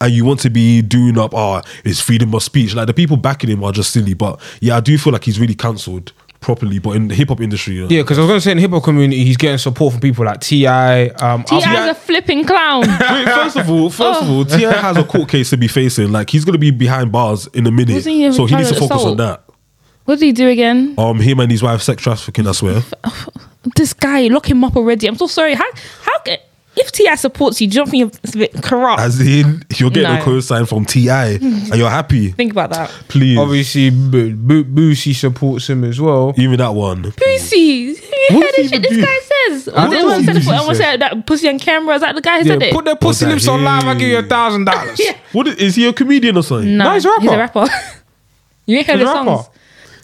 And 0.00 0.12
you 0.12 0.24
want 0.24 0.38
to 0.40 0.50
be 0.50 0.80
doing 0.80 1.18
up, 1.18 1.34
ah, 1.34 1.60
it's 1.84 2.00
freedom 2.00 2.32
of 2.32 2.44
speech. 2.44 2.72
Like 2.72 2.86
the 2.86 2.94
people 2.94 3.16
backing 3.16 3.50
him 3.50 3.64
are 3.64 3.72
just 3.72 3.92
silly. 3.92 4.14
But 4.14 4.40
yeah, 4.60 4.76
I 4.76 4.80
do 4.80 4.96
feel 4.96 5.12
like 5.12 5.24
he's 5.24 5.40
really 5.40 5.56
cancelled 5.56 6.12
properly. 6.40 6.78
But 6.78 6.96
in 6.96 7.08
the 7.08 7.14
hip 7.14 7.28
hop 7.28 7.40
industry, 7.40 7.74
you 7.74 7.82
know, 7.82 7.88
Yeah, 7.90 8.02
because 8.02 8.18
I 8.18 8.22
was 8.22 8.28
gonna 8.28 8.40
say 8.40 8.50
in 8.52 8.56
the 8.58 8.62
hip 8.62 8.70
hop 8.70 8.84
community, 8.84 9.24
he's 9.24 9.36
getting 9.36 9.58
support 9.58 9.92
from 9.92 10.00
people 10.00 10.24
like 10.24 10.40
Ti. 10.40 10.66
Um, 10.66 11.44
T.I.'s 11.44 11.64
Afro- 11.64 11.90
a 11.90 11.94
flipping 11.94 12.44
clown. 12.44 12.80
Wait, 12.88 13.28
first 13.28 13.56
of 13.56 13.70
all, 13.70 13.90
first 13.90 14.22
of 14.22 14.30
all, 14.30 14.44
T.I. 14.44 14.72
has 14.72 14.96
a 14.96 15.04
court 15.04 15.28
case 15.28 15.50
to 15.50 15.56
be 15.56 15.68
facing. 15.68 16.12
Like 16.12 16.30
he's 16.30 16.44
gonna 16.44 16.58
be 16.58 16.70
behind 16.70 17.10
bars 17.12 17.46
in 17.48 17.66
a 17.66 17.70
minute, 17.70 17.94
Wasn't 17.94 18.14
he 18.14 18.32
so 18.32 18.46
he 18.46 18.54
needs 18.56 18.68
to 18.70 18.76
child 18.76 18.88
focus 18.90 19.04
on 19.06 19.16
that. 19.18 19.44
what 20.04 20.18
did 20.18 20.26
he 20.26 20.32
do 20.32 20.48
again? 20.48 20.94
Um, 20.98 21.20
him 21.20 21.40
and 21.40 21.50
his 21.50 21.62
wife 21.62 21.82
sex 21.82 22.02
trafficking. 22.02 22.46
I 22.46 22.52
swear. 22.52 22.82
This 23.74 23.92
guy, 23.92 24.28
lock 24.28 24.48
him 24.48 24.64
up 24.64 24.76
already. 24.76 25.06
I'm 25.08 25.16
so 25.16 25.26
sorry. 25.26 25.52
How 25.54 25.64
how 25.64 25.72
can 25.72 26.07
if 26.80 26.92
T.I. 26.92 27.14
supports 27.16 27.60
you, 27.60 27.66
do 27.68 27.74
you 27.74 27.84
don't 27.84 27.90
think 27.90 28.14
it's 28.22 28.34
a 28.34 28.38
bit 28.38 28.62
corrupt? 28.62 29.00
As 29.00 29.20
in, 29.20 29.64
you're 29.76 29.90
getting 29.90 30.10
a 30.10 30.18
No. 30.18 30.22
co-sign 30.24 30.66
from 30.66 30.84
T.I., 30.84 31.26
and 31.34 31.42
hmm. 31.68 31.74
you're 31.74 31.90
happy. 31.90 32.32
think 32.32 32.52
about 32.52 32.70
that. 32.70 32.90
Please, 33.08 33.38
obviously, 33.38 33.90
Bo- 33.90 34.32
Bo- 34.34 34.64
Boosie 34.64 35.14
supports 35.14 35.68
him 35.68 35.84
as 35.84 36.00
well. 36.00 36.34
even 36.36 36.58
that 36.58 36.74
one. 36.74 37.12
Pussy. 37.12 37.56
You 37.58 37.96
What 38.30 38.42
heard 38.44 38.52
does 38.56 38.56
the 38.56 38.62
he 38.62 38.68
shit 38.68 38.82
this 38.82 38.92
do? 38.92 39.02
guy 39.04 39.18
says. 39.48 39.68
I 39.68 39.84
Was 39.88 39.92
it 39.92 39.96
don't 39.96 40.06
one 40.08 40.26
know 40.26 40.32
said 40.32 40.34
what 40.34 40.36
I 40.36 40.58
he 40.58 40.66
want 40.66 40.68
to 40.68 40.74
say 40.82 40.96
that 40.98 41.26
pussy 41.26 41.48
on 41.48 41.58
camera. 41.58 41.94
Is 41.94 42.00
that 42.02 42.14
the 42.14 42.20
guy 42.20 42.40
who 42.42 42.46
Yeah, 42.48 42.52
said 42.54 42.62
it? 42.62 42.74
put 42.74 42.84
their 42.84 42.96
pussy 42.96 43.24
that 43.24 43.30
lips 43.32 43.48
on 43.48 43.64
live. 43.64 43.84
I 43.84 43.94
give 43.94 44.08
you 44.08 44.16
a 44.18 44.22
him? 44.22 44.28
thousand 44.28 44.64
dollars. 44.66 44.98
Yeah. 45.00 45.16
What 45.32 45.48
is, 45.48 45.54
is 45.56 45.74
he 45.76 45.86
a 45.86 45.92
comedian 45.92 46.36
or 46.36 46.42
something? 46.42 46.76
No, 46.76 46.84
No, 46.84 46.94
he's 46.94 47.04
a 47.04 47.08
rapper. 47.10 47.22
He's 47.22 47.30
a 47.32 47.38
rapper. 47.38 47.60
rapper. 47.60 47.74
you 48.66 48.76
ain't 48.78 48.86
heard 48.86 48.98
He's 48.98 49.08
a 49.08 49.08
his 49.10 49.14
rapper. 49.26 49.42
songs. 49.42 49.48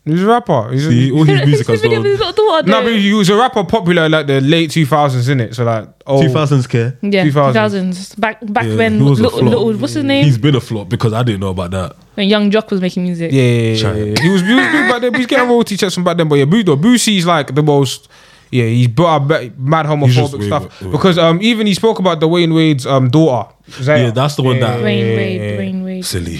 He's 0.04 0.22
a 0.22 0.26
rapper. 0.26 0.70
He's 0.70 0.86
a, 0.86 1.10
all 1.12 1.24
his 1.24 1.46
music 1.46 1.66
has 1.68 1.80
video 1.80 1.96
gone. 1.98 2.02
with 2.02 2.12
his 2.12 2.20
little 2.20 2.46
daughter. 2.46 2.68
no, 2.68 2.82
but 2.82 2.92
he 2.92 3.12
was 3.14 3.30
a 3.30 3.36
rapper 3.36 3.64
popular 3.64 4.06
like 4.08 4.26
the 4.26 4.40
late 4.42 4.70
two 4.70 4.84
thousands, 4.84 5.28
in 5.30 5.40
it. 5.40 5.54
So 5.54 5.64
like, 5.64 5.88
oh, 6.06 6.20
2000s 6.20 6.68
care. 6.68 6.98
yeah, 7.00 7.24
2000s. 7.24 7.52
2000s. 7.54 8.20
Back 8.20 8.38
back 8.52 8.66
Yeah, 8.66 8.76
when 8.76 8.98
he 9.00 9.02
was 9.02 9.18
a 9.18 9.22
little, 9.22 9.42
little 9.42 9.72
what's 9.78 9.94
his 9.94 10.04
name? 10.04 10.24
He's 10.26 10.36
been 10.36 10.56
a 10.56 10.60
flop 10.60 10.90
because 10.90 11.14
I 11.14 11.22
didn't 11.22 11.40
know 11.40 11.48
about 11.50 11.70
that. 11.70 11.96
when 12.16 12.28
Yung 12.28 12.50
Joc 12.50 12.70
was 12.70 12.82
making 12.82 13.04
music. 13.04 13.32
Yeah, 13.32 13.40
yeah, 13.42 13.72
yeah, 13.72 13.92
yeah. 13.94 14.20
he 14.22 14.28
was 14.28 14.42
he 14.42 14.52
was 14.54 14.66
big 14.66 14.90
back 14.90 15.00
then. 15.00 15.14
He's 15.14 15.26
getting 15.26 15.48
royalty 15.48 15.76
checks 15.78 15.94
from 15.94 16.04
back 16.04 16.18
then. 16.18 16.28
But 16.28 16.34
yeah, 16.36 16.44
Boo 16.44 16.62
though, 16.62 16.76
Boosie's 16.76 17.24
like 17.26 17.54
the 17.54 17.62
most. 17.62 18.08
Yeah, 18.50 18.66
he's 18.66 18.86
brought 18.88 19.22
up 19.32 19.58
mad 19.58 19.86
homophobic 19.86 20.44
stuff 20.46 20.80
way- 20.82 20.90
because 20.92 21.18
um 21.18 21.40
even 21.42 21.66
he 21.66 21.74
spoke 21.74 21.98
about 21.98 22.20
Dwyane 22.20 22.54
Wade's 22.54 22.86
um 22.86 23.08
daughter. 23.10 23.50
Zaya. 23.70 24.04
Yeah, 24.04 24.10
that's 24.10 24.36
the 24.36 24.42
one 24.42 24.60
that- 24.60 24.78
Dwyane 24.80 25.16
Wade, 25.16 25.40
Dwyane 25.58 25.84
Wade. 25.84 26.04
Silly. 26.04 26.38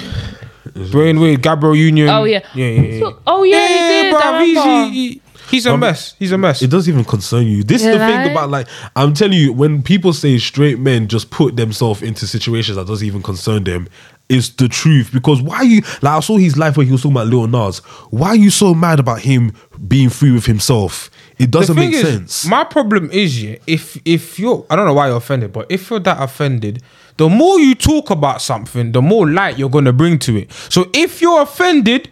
Dwyane 0.74 1.20
Wade, 1.20 1.40
Gabrielle 1.42 1.76
Union. 1.76 2.08
Oh 2.08 2.24
yeah. 2.24 2.40
yeah, 2.54 2.66
yeah. 2.68 2.80
yeah. 2.82 3.00
So- 3.00 3.18
oh 3.26 3.42
yeah, 3.44 3.68
he 3.68 3.74
did. 3.74 4.14
I 4.14 4.44
he's, 4.44 4.56
remember. 4.58 4.90
he- 4.92 5.08
he- 5.08 5.20
he's 5.50 5.66
a 5.66 5.72
um, 5.74 5.80
mess. 5.80 6.14
He's 6.18 6.32
a 6.32 6.38
mess. 6.38 6.62
It 6.62 6.70
doesn't 6.70 6.92
even 6.92 7.04
concern 7.04 7.46
you. 7.46 7.62
This 7.62 7.82
is 7.82 7.88
the 7.88 7.94
Yeah, 7.96 8.22
thing 8.24 8.32
about 8.32 8.50
like 8.50 8.66
I'm 8.96 9.14
telling 9.14 9.38
you, 9.38 9.52
when 9.52 9.82
people 9.82 10.12
say 10.12 10.38
straight 10.38 10.78
men 10.78 11.06
just 11.08 11.30
put 11.30 11.56
themselves 11.56 12.02
into 12.02 12.26
situations 12.26 12.76
that 12.76 12.86
doesn't 12.86 13.06
even 13.06 13.22
concern 13.22 13.64
them, 13.64 13.88
it's 14.28 14.48
the 14.50 14.68
truth. 14.68 15.10
Because 15.12 15.40
why 15.42 15.56
are 15.56 15.64
you 15.64 15.82
like 16.02 16.16
I 16.16 16.20
saw 16.20 16.36
his 16.38 16.56
life 16.56 16.76
where 16.76 16.86
he 16.86 16.92
was 16.92 17.02
talking 17.02 17.16
about 17.16 17.28
Lil 17.28 17.46
Nas. 17.46 17.78
Why 18.10 18.28
are 18.28 18.36
you 18.36 18.50
so 18.50 18.74
mad 18.74 18.98
about 18.98 19.20
him 19.20 19.52
being 19.86 20.08
free 20.08 20.32
with 20.32 20.46
himself? 20.46 21.10
It 21.38 21.50
doesn't 21.50 21.74
make 21.76 21.92
is, 21.92 22.00
sense. 22.02 22.46
My 22.46 22.64
problem 22.64 23.10
is, 23.10 23.42
yeah, 23.42 23.56
if 23.66 24.00
if 24.04 24.38
you're, 24.38 24.64
I 24.70 24.76
don't 24.76 24.86
know 24.86 24.94
why 24.94 25.08
you're 25.08 25.16
offended, 25.16 25.52
but 25.52 25.66
if 25.68 25.90
you're 25.90 25.98
that 26.00 26.22
offended, 26.22 26.80
the 27.16 27.28
more 27.28 27.60
you 27.60 27.74
talk 27.74 28.10
about 28.10 28.42
something, 28.42 28.92
the 28.92 29.02
more 29.02 29.28
light 29.30 29.58
you're 29.58 29.70
gonna 29.70 29.92
bring 29.92 30.18
to 30.20 30.36
it. 30.36 30.52
So 30.52 30.90
if 30.92 31.20
you're 31.22 31.42
offended, 31.42 32.10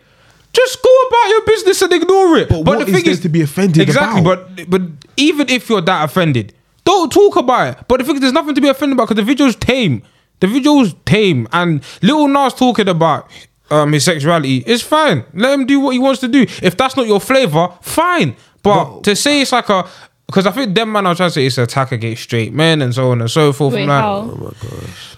just 0.52 0.82
go 0.82 1.08
about 1.08 1.28
your 1.28 1.44
business 1.46 1.82
and 1.82 1.92
ignore 1.92 2.36
it. 2.36 2.48
But 2.48 2.64
what 2.64 2.88
is 2.88 3.02
is, 3.06 3.20
to 3.20 3.28
be 3.28 3.42
offended 3.42 3.82
exactly, 3.82 4.20
about? 4.20 4.56
but 4.56 4.70
but 4.70 4.82
even 5.16 5.48
if 5.48 5.68
you're 5.68 5.80
that 5.82 6.04
offended, 6.04 6.54
Don't 6.84 7.12
talk 7.12 7.36
about 7.36 7.78
it. 7.78 7.84
But 7.88 7.98
the 7.98 8.04
thing 8.04 8.16
is, 8.16 8.20
there's 8.20 8.32
nothing 8.32 8.54
to 8.54 8.60
be 8.60 8.68
offended 8.68 8.96
about 8.96 9.08
because 9.08 9.16
the 9.24 9.26
video's 9.26 9.56
tame. 9.56 10.02
The 10.40 10.48
video's 10.48 10.94
tame, 11.06 11.46
and 11.52 11.80
Little 12.02 12.26
Nas 12.28 12.54
talking 12.54 12.88
about 12.88 13.30
um 13.70 13.92
his 13.92 14.04
sexuality 14.04 14.58
is 14.66 14.82
fine. 14.82 15.24
Let 15.32 15.54
him 15.54 15.66
do 15.66 15.78
what 15.80 15.90
he 15.92 15.98
wants 16.00 16.20
to 16.20 16.28
do. 16.28 16.42
If 16.62 16.76
that's 16.76 16.96
not 16.96 17.06
your 17.06 17.20
flavor, 17.20 17.68
fine. 17.80 18.34
But 18.62 19.02
to 19.04 19.14
say 19.16 19.40
it's 19.42 19.52
like 19.52 19.68
a 19.68 19.88
because 20.32 20.46
I 20.46 20.50
think 20.50 20.74
them 20.74 20.90
man 20.92 21.06
are 21.06 21.14
trying 21.14 21.28
to 21.28 21.34
say 21.34 21.44
it's 21.44 21.58
an 21.58 21.64
attack 21.64 21.92
against 21.92 22.22
straight 22.22 22.54
men 22.54 22.80
and 22.80 22.94
so 22.94 23.10
on 23.10 23.20
and 23.20 23.30
so 23.30 23.52
forth. 23.52 23.74
Wait, 23.74 23.82
I'm 23.82 23.88
like, 23.88 24.00
how? 24.00 24.30
Oh 24.32 24.54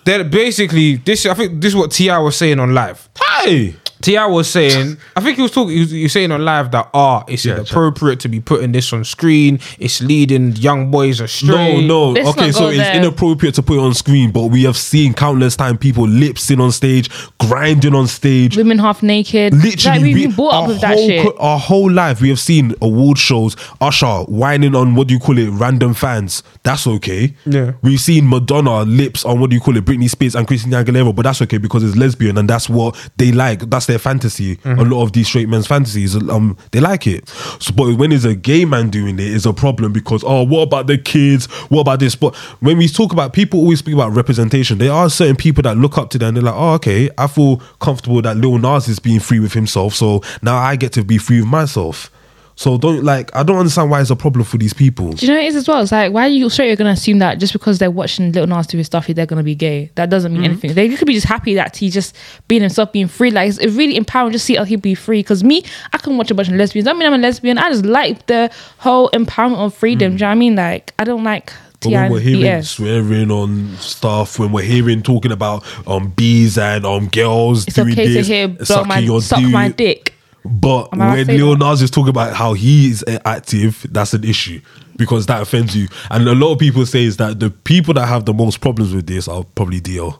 they're 0.05 0.25
basically 0.25 0.97
this. 0.97 1.25
I 1.25 1.35
think 1.35 1.61
this 1.61 1.69
is 1.69 1.77
what 1.77 1.93
T.I. 1.93 2.19
was 2.19 2.37
saying 2.37 2.59
on 2.59 2.75
live. 2.75 3.09
Hey, 3.39 3.77
T.I. 4.05 4.27
was 4.27 4.49
saying, 4.51 4.97
I 5.17 5.21
think 5.21 5.37
he 5.37 5.43
was 5.43 5.51
talking. 5.51 5.75
He 5.75 5.81
was, 5.81 5.91
he 5.91 6.03
was 6.05 6.13
saying 6.13 6.31
on 6.33 6.45
live 6.45 6.71
that 6.73 6.91
ah, 6.95 7.25
it's 7.27 7.45
Yeah, 7.45 7.55
inappropriate 7.57 8.21
to 8.21 8.29
be 8.29 8.41
putting 8.41 8.73
this 8.73 8.93
on 8.93 9.05
screen. 9.05 9.59
It's 9.79 10.01
leading 10.03 10.53
young 10.57 10.91
boys 10.91 11.21
astray. 11.21 11.81
no, 11.81 11.81
no. 11.81 12.11
Let's 12.11 12.29
okay, 12.31 12.47
not 12.47 12.55
so 12.55 12.61
go 12.61 12.69
it's 12.69 12.79
there. 12.79 12.97
inappropriate 12.97 13.55
to 13.57 13.63
put 13.63 13.79
it 13.79 13.81
on 13.81 13.95
screen, 13.95 14.31
but 14.31 14.45
we 14.47 14.65
have 14.65 14.77
seen 14.77 15.15
countless 15.15 15.57
time 15.57 15.79
people 15.79 16.07
lip 16.07 16.39
sync 16.39 16.61
on 16.61 16.71
stage, 16.73 17.09
grinding 17.41 17.95
on 17.95 18.07
stage. 18.07 18.57
Women 18.57 18.79
half 18.79 19.03
naked. 19.03 19.55
Literally, 19.55 19.99
like, 19.99 20.03
we've 20.03 20.15
we, 20.17 20.27
been 20.27 20.35
brought 20.37 20.55
our 20.55 20.63
up 20.63 20.69
with 20.69 20.81
that 20.83 20.95
whole 20.95 21.07
shit. 21.09 21.23
co- 21.23 21.37
our 21.39 21.59
whole 21.59 21.91
life, 21.91 22.21
we 22.21 22.29
have 22.29 22.39
seen 22.41 22.75
award 22.83 23.19
shows, 23.19 23.57
Usher 23.81 24.07
whining 24.25 24.75
on 24.75 24.95
what 24.95 25.09
do 25.09 25.15
you 25.15 25.21
call 25.21 25.39
it, 25.39 25.49
random 25.51 25.95
fans. 25.95 26.43
That's 26.63 26.87
okay. 26.87 27.35
Yeah. 27.47 27.73
we've 27.83 28.01
seen 28.01 28.29
Madonna 28.29 28.83
lips 28.83 29.25
on 29.25 29.41
what 29.41 29.51
do 29.51 29.57
you 29.57 29.61
call 29.61 29.77
it, 29.77 29.85
Britney 29.85 30.09
Spears 30.11 30.35
and 30.35 30.47
Christina 30.47 30.85
Aguilera, 30.85 31.15
but 31.15 31.23
that's 31.23 31.41
okay 31.43 31.59
because 31.59 31.83
it's 31.83 31.97
lesbian 31.97 32.37
and 32.39 32.49
that's 32.49 32.69
what 32.69 32.97
they 33.17 33.33
like. 33.33 33.61
That's 33.71 33.87
their 33.87 33.94
fantasy. 33.99 34.57
Mm-hmm. 34.57 34.81
A 34.81 34.85
lot 34.85 35.03
of 35.03 35.13
these 35.13 35.29
straight 35.29 35.49
men's 35.49 35.67
fantasies, 35.67 36.15
um, 36.31 36.57
they 36.73 36.81
like 36.81 37.07
it. 37.07 37.29
So, 37.59 37.73
but 37.75 37.95
when 37.95 38.13
it's 38.13 38.25
a 38.25 38.35
gay 38.35 38.65
man 38.65 38.91
doing 38.91 39.19
it, 39.19 39.35
it's 39.35 39.47
a 39.47 39.53
problem 39.53 39.93
because 39.93 40.23
oh, 40.25 40.43
what 40.43 40.63
about 40.63 40.87
the 40.87 40.99
kids? 40.99 41.47
What 41.71 41.83
about 41.83 42.01
this? 42.01 42.15
But 42.15 42.35
when 42.61 42.79
we 42.79 42.89
talk 42.89 43.13
about 43.13 43.33
people, 43.33 43.61
always 43.61 43.81
speak 43.81 43.95
about 43.95 44.13
representation. 44.13 44.79
There 44.79 44.93
are 44.93 45.09
certain 45.11 45.37
people 45.37 45.63
that 45.63 45.77
look 45.77 45.99
up 45.99 46.11
to 46.11 46.19
them. 46.19 46.35
They're 46.35 46.43
like, 46.43 46.55
oh, 46.55 46.75
okay, 46.75 47.11
I 47.19 47.27
feel 47.27 47.59
comfortable 47.81 48.23
that 48.23 48.37
Lil 48.37 48.59
Nas 48.59 48.89
is 48.89 48.99
being 48.99 49.21
free 49.21 49.41
with 49.41 49.53
himself, 49.53 49.95
so 49.95 50.23
now 50.43 50.57
I 50.57 50.77
get 50.77 50.93
to 50.95 51.05
be 51.05 51.19
free 51.19 51.41
with 51.41 51.49
myself. 51.49 52.11
So 52.57 52.79
don't 52.79 53.03
like, 53.03 53.35
I 53.35 53.43
don't 53.43 53.59
understand 53.59 53.91
why 53.91 54.01
it's 54.01 54.11
a 54.11 54.17
problem 54.17 54.45
for 54.45 54.59
these 54.59 54.73
people. 54.73 55.11
Do 55.13 55.27
you 55.27 55.33
know 55.33 55.39
what 55.39 55.45
it 55.45 55.49
is 55.49 55.57
as 55.57 55.67
well? 55.69 55.83
It's 55.83 55.91
like 55.93 56.13
why 56.13 56.23
are 56.27 56.29
you 56.29 56.49
straight 56.49 56.69
you're 56.69 56.77
gonna 56.77 56.91
assume 56.91 57.19
that 57.19 57.39
just 57.41 57.53
because 57.53 57.79
they're 57.79 57.91
watching 57.91 58.31
Little 58.33 58.47
Nas 58.47 58.67
do 58.69 58.79
his 58.79 58.87
stuff, 58.87 59.07
they're 59.09 59.27
gonna 59.27 59.43
be 59.43 59.55
gay. 59.57 59.91
That 59.97 60.09
doesn't 60.11 60.33
Mm-hmm. 60.33 60.41
mean 60.41 60.51
anything. 60.53 60.75
They 60.75 60.89
could 60.97 61.07
be 61.07 61.15
just 61.15 61.27
happy 61.27 61.55
that 61.55 61.77
he's 61.77 61.93
just 61.95 62.15
being 62.49 62.63
himself, 62.63 62.93
being 62.93 63.09
free. 63.09 63.31
Like 63.31 63.49
it's, 63.49 63.59
it's 63.59 63.75
really 63.75 63.97
empowering 63.97 64.33
to 64.33 64.39
see 64.39 64.57
other 64.57 64.69
people 64.69 64.83
be 64.83 64.95
free. 64.95 65.19
Because 65.21 65.43
me, 65.43 65.65
I 65.93 65.99
can 65.99 66.17
watch 66.17 66.31
a 66.31 66.35
bunch 66.35 66.49
of 66.49 66.55
lesbians. 66.55 66.87
I 66.89 66.93
mean, 66.93 67.07
I'm 67.07 67.15
a 67.15 67.19
lesbian. 67.19 67.59
I 67.59 67.71
just 67.71 67.85
like 67.85 68.27
the 68.27 68.51
whole 68.79 69.11
empowerment 69.11 69.59
of 69.59 69.75
freedom. 69.75 70.15
Mm. 70.15 70.19
Do 70.19 70.21
you 70.21 70.21
know 70.21 70.27
what 70.29 70.33
I 70.33 70.35
mean? 70.37 70.57
Like 70.57 70.95
I 70.99 71.05
don't 71.05 71.25
like 71.25 71.53
But 71.81 71.91
when 71.93 72.13
we're 72.13 72.21
hearing 72.21 72.63
swearing 72.63 73.31
on 73.31 73.77
stuff, 73.79 74.39
when 74.39 74.53
we're 74.53 74.63
hearing 74.63 75.03
talking 75.03 75.33
about 75.33 75.65
um 75.87 76.11
bees 76.11 76.57
and 76.57 76.87
um 76.87 77.09
girls 77.09 77.67
It's 77.67 77.77
doing 77.77 77.93
okay 77.93 78.15
to 78.15 78.23
hear 78.23 78.49
blow 78.49 78.85
my 78.85 79.19
suck 79.21 79.43
my 79.43 79.69
dick. 79.69 80.14
But 80.45 80.91
Am 80.93 81.01
I 81.01 81.15
when 81.15 81.27
say 81.27 81.39
Lil 81.39 81.57
that? 81.57 81.71
Nas 81.71 81.83
is 81.83 81.91
talking 81.91 82.11
about 82.11 82.35
how 82.35 82.53
he 82.53 82.91
is 82.91 83.05
active, 83.25 83.87
that's 83.91 84.13
an 84.13 84.25
issue 84.25 84.61
because 84.97 85.27
that 85.27 85.43
offends 85.43 85.77
you. 85.77 85.89
And 86.11 86.29
a 86.29 86.35
lot 86.35 86.53
of 86.53 86.59
people 86.59 86.85
say 86.87 87.05
is 87.05 87.17
that 87.17 87.41
the 87.41 87.51
people 87.51 87.95
that 87.95 88.07
have 88.07 88.27
the 88.27 88.35
most 88.35 88.61
problems 88.61 88.95
with 88.95 89.07
this 89.07 89.27
are 89.27 89.45
probably 89.55 89.81
DL. 89.81 90.19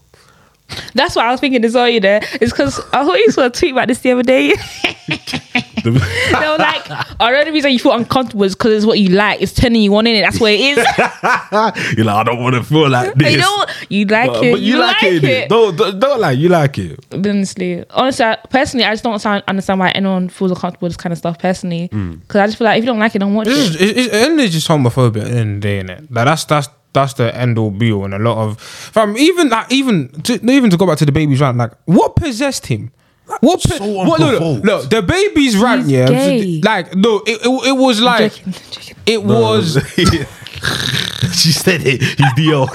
That's 0.95 1.15
what 1.15 1.27
I 1.27 1.31
was 1.31 1.41
thinking 1.41 1.65
as 1.65 1.75
well. 1.75 1.89
You 1.89 2.01
know, 2.01 2.21
it's 2.23 2.53
because 2.53 2.81
I 2.93 3.05
thought 3.05 3.19
you 3.19 3.31
saw 3.31 3.47
a 3.47 3.51
tweet 3.51 3.73
about 3.73 3.89
this 3.89 4.01
the 4.01 4.13
other 4.13 4.23
day. 4.23 4.55
The- 5.85 5.91
they 6.41 6.49
were 6.49 6.57
like, 6.59 6.83
"Oh, 7.21 7.31
the 7.31 7.39
only 7.39 7.53
reason 7.53 7.71
you 7.73 7.79
feel 7.79 7.93
uncomfortable 7.93 8.45
is 8.45 8.55
because 8.57 8.73
it's 8.73 8.87
what 8.87 8.99
you 8.99 9.11
like. 9.11 9.41
It's 9.41 9.53
turning 9.53 9.83
you 9.83 9.95
on 9.97 10.07
in 10.07 10.17
it. 10.17 10.23
That's 10.23 10.41
what 10.41 10.53
it 10.53 10.61
is. 10.61 10.77
You're 11.97 12.05
like, 12.07 12.17
I 12.17 12.23
don't 12.25 12.43
want 12.43 12.55
to 12.57 12.63
feel 12.65 12.89
like 12.91 13.15
this. 13.15 13.33
you 13.33 13.39
know, 13.39 13.65
you 13.89 14.05
like 14.07 14.31
but, 14.31 14.45
it. 14.45 14.53
but 14.53 14.61
you, 14.61 14.79
like, 14.79 15.03
it. 15.03 15.23
innit? 15.23 15.49
Don't, 15.49 15.77
don't 15.77 15.99
don't 16.01 16.21
like 16.21 16.39
you 16.39 16.49
like 16.49 16.79
it. 16.79 16.99
honestly, 17.13 17.85
honestly, 17.91 18.25
I, 18.25 18.37
personally, 18.51 18.85
I 18.85 18.93
just 18.93 19.05
don't 19.05 19.19
sound, 19.19 19.43
understand 19.47 19.81
why 19.81 19.91
anyone 19.91 20.29
feels 20.29 20.51
uncomfortable 20.51 20.87
with 20.87 20.93
this 20.93 21.03
kind 21.03 21.13
of 21.13 21.19
stuff. 21.19 21.39
Personally, 21.39 21.89
Mm. 21.93 22.21
because 22.21 22.41
I 22.41 22.47
just 22.47 22.59
feel 22.59 22.65
like 22.65 22.79
if 22.79 22.85
you 22.85 22.87
don't 22.87 22.99
like 22.99 23.15
it, 23.15 23.19
don't 23.19 23.35
watch 23.35 23.47
It's, 23.49 23.59
it. 23.59 23.63
just, 23.73 23.81
it's, 23.81 23.99
it's, 24.07 24.15
and 24.15 24.41
it's 24.41 24.53
just 24.53 24.69
homophobia 24.69 25.23
at 25.23 25.29
the 25.31 25.37
end 25.39 25.57
of 25.57 25.61
the 25.63 25.69
day, 25.69 25.83
innit? 25.83 26.01
Like 26.11 26.25
that's 26.27 26.45
that's 26.45 26.69
that's 26.93 27.15
the 27.15 27.37
end 27.37 27.59
all 27.59 27.71
be 27.71 27.93
all, 27.93 28.05
and 28.05 28.15
a 28.15 28.19
lot 28.19 28.39
of 28.39 28.61
fam, 28.61 29.17
even 29.17 29.49
like 29.49 29.71
even 29.73 30.09
to, 30.23 30.35
even 30.51 30.71
to 30.71 30.77
go 30.77 30.87
back 30.87 30.99
to 30.99 31.07
DaBaby's 31.07 31.41
rant, 31.41 31.57
like 31.59 31.73
what 31.87 32.17
possessed 32.17 32.67
him? 32.67 32.93
What, 33.41 33.63
po- 33.63 33.77
So 33.77 33.87
what 33.87 34.21
look, 34.21 34.33
look, 34.33 34.43
unprovoked. 34.43 34.65
look, 34.93 35.07
DaBaby's 35.07 35.57
rant, 35.57 35.83
He's 35.83 35.91
yeah, 35.93 36.07
gay. 36.09 36.61
like 36.63 36.95
no, 36.95 37.23
it, 37.27 37.41
it, 37.45 37.69
it 37.69 37.77
was 37.77 38.01
like 38.01 38.35
joking, 38.35 38.53
joking. 38.53 38.97
it 39.07 39.25
was 39.25 39.79
she 41.33 41.53
said 41.53 41.81
it. 41.85 42.03
He's 42.03 42.17
DL. 42.35 42.69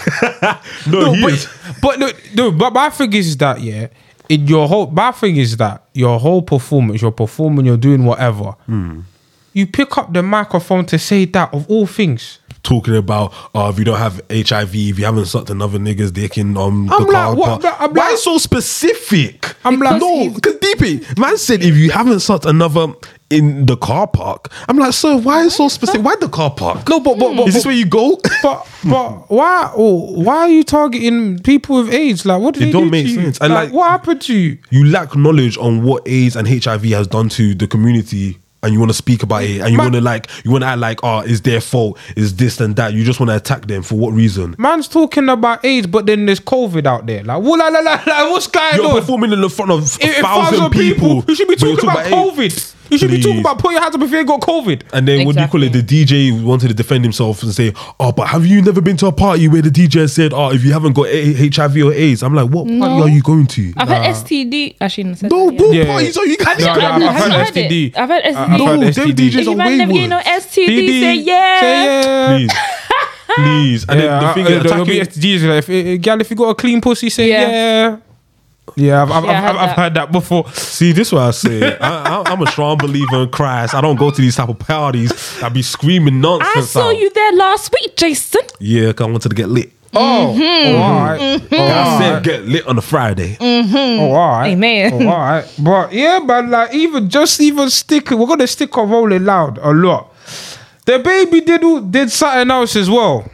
no, 0.92 1.00
no, 1.02 1.14
he 1.14 1.22
but, 1.22 1.32
is. 1.34 1.48
but 1.82 2.00
no, 2.00 2.10
no, 2.36 2.52
but 2.52 2.74
my 2.74 2.90
thing 2.90 3.14
is 3.14 3.38
that 3.38 3.62
yeah, 3.62 3.88
in 4.28 4.48
your 4.48 4.68
whole 4.68 4.88
my 4.88 5.12
thing 5.12 5.38
is 5.38 5.56
that 5.58 5.84
your 5.94 6.20
whole 6.20 6.42
performance, 6.42 7.02
you're 7.02 7.12
performing, 7.12 7.66
you're 7.66 7.78
doing 7.78 8.04
whatever. 8.06 8.52
Hmm. 8.66 9.02
You 9.54 9.68
pick 9.68 9.98
up 9.98 10.14
the 10.14 10.24
microphone 10.24 10.86
to 10.88 10.98
say 11.00 11.26
that 11.26 11.54
of 11.54 11.70
all 11.70 11.86
things. 11.86 12.39
Talking 12.64 12.96
about 12.96 13.34
uh, 13.56 13.70
if 13.74 13.80
you 13.80 13.86
don't 13.86 13.98
have 13.98 14.22
HIV, 14.32 14.76
if 14.76 15.00
you 15.00 15.06
haven't 15.06 15.26
sucked 15.26 15.50
another 15.50 15.80
nigga's 15.80 16.12
dick 16.12 16.38
in 16.38 16.58
um 16.58 16.88
the 16.88 16.94
I'm 16.96 17.04
like, 17.06 17.12
car 17.14 17.36
what? 17.36 17.62
park. 17.62 17.76
I'm 17.82 17.94
Why 17.94 18.10
like- 18.10 18.18
so 18.18 18.38
specific? 18.38 19.56
I'm 19.64 19.80
like- 19.80 20.00
no, 20.02 20.30
because 20.30 20.56
DP 20.56 21.18
man 21.18 21.38
said 21.38 21.64
if 21.64 21.76
you 21.76 21.92
haven't 21.92 22.20
sucked 22.22 22.46
another 22.46 22.88
in 23.30 23.68
the 23.68 23.78
car 23.78 24.08
park. 24.08 24.52
I'm 24.68 24.78
like, 24.80 24.92
sir, 24.94 25.16
why 25.18 25.44
is 25.44 25.56
so 25.56 25.68
specific? 25.68 26.04
Why 26.04 26.16
the 26.16 26.30
car 26.30 26.50
park? 26.52 26.88
No, 26.90 27.00
but 27.00 27.18
but, 27.20 27.36
but 27.36 27.48
is 27.48 27.54
this 27.54 27.66
where 27.66 27.76
you 27.76 27.86
go? 27.86 28.18
but 28.44 28.68
but 28.84 29.30
why 29.30 29.72
oh, 29.76 30.20
why 30.24 30.38
are 30.38 30.50
you 30.50 30.64
targeting 30.64 31.38
people 31.40 31.78
with 31.84 31.94
AIDS? 31.94 32.26
Like 32.26 32.42
what 32.42 32.56
did 32.56 32.64
It 32.64 32.66
they 32.68 32.72
don't 32.72 32.86
do 32.86 32.90
make 32.92 33.08
sense. 33.08 33.38
And, 33.40 33.54
Like, 33.54 33.66
like- 33.70 33.74
what 33.74 33.90
happened 33.92 34.22
to 34.24 34.34
you? 34.36 34.58
you 34.72 34.86
lack 34.86 35.16
knowledge 35.16 35.58
on 35.58 35.84
what 35.84 36.08
AIDS 36.08 36.36
and 36.36 36.48
HIV 36.48 36.84
has 36.86 37.08
done 37.08 37.30
to 37.30 37.54
the 37.54 37.68
community. 37.68 38.40
And 38.62 38.74
you 38.74 38.80
want 38.80 38.90
to 38.90 38.98
speak 38.98 39.24
about 39.24 39.44
it, 39.44 39.62
and 39.62 39.72
you 39.72 39.78
want 39.78 39.94
to 39.94 40.02
like, 40.02 40.28
you 40.44 40.52
want 40.52 40.64
to 40.64 40.68
act 40.68 40.80
like, 40.80 41.00
oh, 41.02 41.20
it's 41.20 41.40
their 41.40 41.62
fault, 41.62 41.98
is 42.18 42.36
this 42.36 42.60
and 42.60 42.76
that. 42.76 42.94
You 42.94 43.06
just 43.06 43.18
want 43.18 43.30
to 43.30 43.38
attack 43.38 43.68
them 43.68 43.84
for 43.84 43.96
what 43.96 44.12
reason? 44.12 44.54
Man's 44.58 44.90
talking 44.90 45.30
about 45.30 45.64
AIDS, 45.64 45.88
but 45.88 46.06
then 46.06 46.26
there's 46.26 46.42
COVID 46.42 46.86
out 46.86 47.06
there. 47.06 47.24
Like 47.24 47.42
what? 47.42 47.58
Like, 47.58 47.86
like, 47.86 48.06
like, 48.06 48.30
what's 48.30 48.48
going 48.48 48.74
on? 48.74 48.80
You're 48.82 49.00
performing 49.00 49.32
in 49.32 49.40
the 49.40 49.50
front 49.50 49.72
of 49.72 49.80
a 49.80 50.06
if 50.06 50.18
thousand 50.18 50.72
people. 50.72 51.24
You 51.26 51.36
should 51.36 51.48
be 51.48 51.56
you're 51.58 51.78
talking 51.78 51.90
about, 51.90 52.06
AIDS. 52.06 52.14
COVID. 52.14 52.76
You 52.90 52.98
should 52.98 53.12
be 53.12 53.22
talking 53.22 53.40
about 53.42 53.60
put 53.60 53.72
your 53.72 53.82
hands 53.82 53.96
up 53.96 54.02
if 54.02 54.12
you 54.12 54.18
ain't 54.18 54.28
got 54.28 54.42
COVID. 54.42 54.82
And 54.94 55.08
then 55.08 55.26
what 55.26 55.36
do 55.36 55.42
you 55.42 55.48
call 55.48 55.64
it? 55.64 55.74
The 55.74 55.82
DJ 55.84 56.32
wanted 56.44 56.70
to 56.70 56.74
defend 56.74 57.04
himself 57.06 57.44
and 57.44 57.54
say, 57.54 57.74
"Oh, 58.00 58.12
but 58.12 58.28
have 58.30 58.46
you 58.46 58.62
never 58.62 58.82
been 58.82 58.98
to 58.98 59.08
a 59.08 59.12
party 59.12 59.48
where 59.48 59.62
the 59.62 59.70
DJ 59.70 60.10
said, 60.10 60.34
oh, 60.34 60.52
if 60.52 60.64
you 60.64 60.74
haven't 60.74 60.94
got 60.94 61.08
A- 61.08 61.34
HIV 61.50 61.78
or 61.84 61.94
AIDS?" 61.94 62.24
I'm 62.24 62.34
like, 62.34 62.50
"What 62.50 62.66
party 62.68 62.78
No. 62.80 63.04
are 63.04 63.10
you 63.10 63.22
going 63.22 63.48
to?" 63.48 63.74
I've 63.78 63.88
had 63.90 64.16
STD. 64.16 64.76
Actually, 64.82 65.04
no, 65.06 65.14
said 65.16 65.32
no, 65.32 65.46
that, 65.52 65.54
yeah. 65.56 65.62
what 65.68 65.76
Yeah. 65.76 65.86
parties 65.86 66.18
are 66.18 66.26
you 66.26 66.38
guys? 66.38 66.60
No, 66.60 66.66
no, 66.66 66.72
I've, 66.72 66.82
I've 66.82 67.02
I've 67.04 67.16
heard 67.16 67.32
heard 67.32 67.58
it. 67.58 67.70
STD. 67.72 67.98
I've 67.98 68.10
heard 68.10 68.24
STD. 68.24 68.36
I've 68.36 68.50
heard 68.50 68.58
No, 68.60 68.66
them 68.80 68.82
STD. 68.94 69.14
DJs 69.14 69.28
if 69.30 69.36
are 69.36 69.42
you 69.52 69.56
man 69.58 69.78
never 69.78 69.94
get 69.94 70.08
no 70.10 70.18
wayward. 70.18 70.42
STD, 70.42 71.00
say 71.02 71.16
yeah. 71.16 71.60
Say 71.60 71.86
yeah. 71.86 72.38
Please, 72.38 72.54
please. 73.36 73.86
And 73.90 74.00
yeah, 74.00 74.06
then 74.20 74.24
the 74.24 74.34
thing 74.34 74.46
uh, 74.46 74.50
is, 74.50 74.64
there'll 74.64 74.86
be 74.86 75.00
attacking, 75.00 75.22
STDs. 75.22 75.48
Like, 75.50 75.70
if, 75.70 75.70
uh, 75.70 76.02
gal, 76.02 76.22
if 76.22 76.30
you 76.30 76.36
got 76.36 76.50
a 76.50 76.56
clean 76.56 76.82
pussy, 76.82 77.10
say 77.10 77.30
Yeah. 77.30 77.50
yeah. 77.50 77.98
Yeah, 78.76 79.02
I've, 79.04 79.12
I've, 79.12 79.24
Yeah, 79.26 79.32
I've, 79.32 79.44
heard 79.44 79.56
I've 79.56 79.56
that. 79.70 79.76
heard 79.78 79.94
that 79.96 80.12
before. 80.12 80.50
see, 80.52 80.92
this 80.92 81.08
is 81.10 81.14
what 81.14 81.24
I 81.24 81.32
say. 81.32 81.78
I, 81.82 82.22
I, 82.22 82.32
I'm 82.32 82.42
a 82.42 82.48
strong 82.48 82.78
believer 82.78 83.24
in 83.24 83.30
Christ. 83.30 83.74
I 83.76 83.82
don't 83.82 83.96
go 83.98 84.12
to 84.12 84.22
these 84.22 84.36
type 84.36 84.50
of 84.50 84.60
parties. 84.60 85.42
I 85.42 85.50
be 85.50 85.62
screaming 85.62 86.22
nonsense. 86.22 86.56
I 86.56 86.62
saw 86.62 86.88
out. 86.90 86.98
you 86.98 87.10
there 87.12 87.34
last 87.34 87.74
week, 87.74 87.96
Jason. 87.96 88.42
Yeah, 88.60 88.94
'cause 88.94 89.08
I 89.08 89.10
wanted 89.12 89.30
to 89.30 89.36
get 89.36 89.50
lit. 89.50 89.72
Mm-hmm. 89.92 89.98
Oh, 89.98 90.36
Mm-hmm. 90.38 90.76
oh, 90.76 90.82
all 90.84 91.00
right. 91.00 91.20
Oh, 91.20 91.40
mm-hmm. 91.40 91.56
I 91.56 91.98
said 92.00 92.14
right. 92.14 92.24
get 92.24 92.44
lit 92.46 92.68
on 92.68 92.78
a 92.78 92.82
Friday. 92.82 93.36
Mm-hmm. 93.38 94.02
Oh, 94.02 94.12
all 94.12 94.28
right. 94.40 94.50
Amen. 94.50 94.94
Oh, 94.94 95.08
all 95.10 95.18
right. 95.18 95.54
But 95.58 95.92
yeah, 95.94 96.20
but 96.26 96.48
like 96.48 96.74
even 96.76 97.10
just 97.10 97.42
even 97.42 97.70
stick, 97.72 98.12
we're 98.12 98.28
gonna 98.28 98.46
stick 98.46 98.78
on 98.78 98.88
rolling 98.90 99.26
loud 99.26 99.58
a 99.58 99.72
lot. 99.74 100.14
DaBaby 100.86 101.46
did 101.46 101.92
did 101.92 102.12
something 102.12 102.52
else 102.52 102.76
as 102.76 102.90
well. 102.90 103.30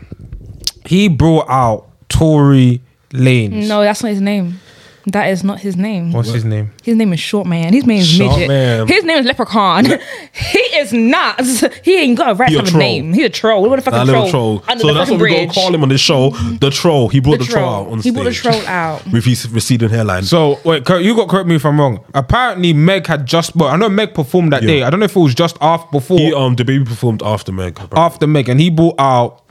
He 0.85 1.07
brought 1.09 1.49
out 1.49 1.87
Tory 2.09 2.81
Lanez. 3.11 3.67
No, 3.67 3.81
that's 3.81 4.01
not 4.03 4.09
his 4.09 4.21
name. 4.21 4.59
That 5.07 5.29
is 5.29 5.43
not 5.43 5.59
his 5.59 5.77
name. 5.77 6.11
What's 6.11 6.29
his 6.31 6.43
name? 6.43 6.71
His 6.81 6.95
name 6.95 7.13
is 7.13 7.19
Short 7.19 7.45
Man. 7.45 7.71
His 7.71 7.85
name 7.85 7.99
is 8.01 8.07
Short 8.07 8.31
Midget. 8.31 8.47
Man. 8.47 8.87
His 8.87 9.03
name 9.03 9.19
is 9.19 9.25
Leprechaun. 9.27 9.85
he 10.33 10.57
is 10.59 10.91
not. 10.93 11.39
He 11.83 11.95
ain't 11.99 12.17
got 12.17 12.31
a 12.31 12.33
right 12.33 12.49
He 12.49 12.55
to 12.55 12.61
a 12.61 12.63
have 12.63 12.67
a 12.69 12.71
troll. 12.71 12.79
name. 12.79 13.13
He's 13.13 13.25
a 13.25 13.29
troll. 13.29 13.61
What 13.69 13.75
the 13.75 13.81
fuck 13.83 13.93
That 13.93 14.01
a 14.01 14.05
little 14.05 14.29
troll? 14.31 14.59
troll. 14.61 14.63
Under 14.67 14.81
So 14.81 14.87
the 14.87 14.93
that's 14.95 15.09
fucking 15.09 15.19
what 15.19 15.21
we're 15.21 15.27
gonna 15.29 15.45
bridge. 15.45 15.53
call 15.55 15.75
him 15.75 15.83
on 15.83 15.89
this 15.89 16.01
show. 16.01 16.31
The 16.59 16.71
troll. 16.71 17.09
He 17.09 17.19
brought 17.19 17.37
The 17.37 17.45
the, 17.45 17.51
troll. 17.51 17.63
troll. 17.63 17.85
out 17.85 17.91
on 17.91 17.97
He 17.97 18.01
stage. 18.01 18.13
brought 18.15 18.23
the 18.23 18.33
troll 18.33 18.65
out. 18.65 19.05
with 19.11 19.25
his 19.25 19.47
receding 19.49 19.89
hairline. 19.89 20.23
So 20.23 20.59
wait, 20.65 20.85
cor- 20.85 20.99
you 20.99 21.15
got 21.15 21.29
correct 21.29 21.47
me 21.47 21.55
if 21.55 21.65
I'm 21.67 21.79
wrong. 21.79 22.03
Apparently, 22.15 22.73
Meg 22.73 23.05
had 23.05 23.27
just. 23.27 23.55
But 23.55 23.65
I 23.65 23.75
know 23.77 23.89
Meg 23.89 24.15
performed 24.15 24.53
that 24.53 24.63
Yeah. 24.63 24.67
day. 24.69 24.83
I 24.83 24.89
don't 24.89 24.99
know 24.99 25.05
if 25.05 25.15
it 25.15 25.19
was 25.19 25.35
just 25.35 25.55
after 25.61 25.87
before 25.91 26.17
he 26.17 26.33
um 26.33 26.55
DaBaby 26.55 26.83
performed 26.87 27.21
after 27.21 27.51
Meg, 27.51 27.79
after 27.91 28.25
Meg, 28.25 28.49
and 28.49 28.59
he 28.59 28.71
brought 28.71 28.95
out. 28.97 29.43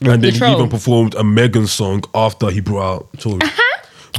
and 0.00 0.10
then 0.10 0.20
The 0.20 0.30
he 0.32 0.38
troll. 0.38 0.54
even 0.56 0.68
performed 0.68 1.14
a 1.14 1.22
Megan 1.22 1.68
song 1.68 2.02
after 2.12 2.50
he 2.50 2.58
brought 2.60 2.82
out 2.96 3.08
Tory. 3.20 3.38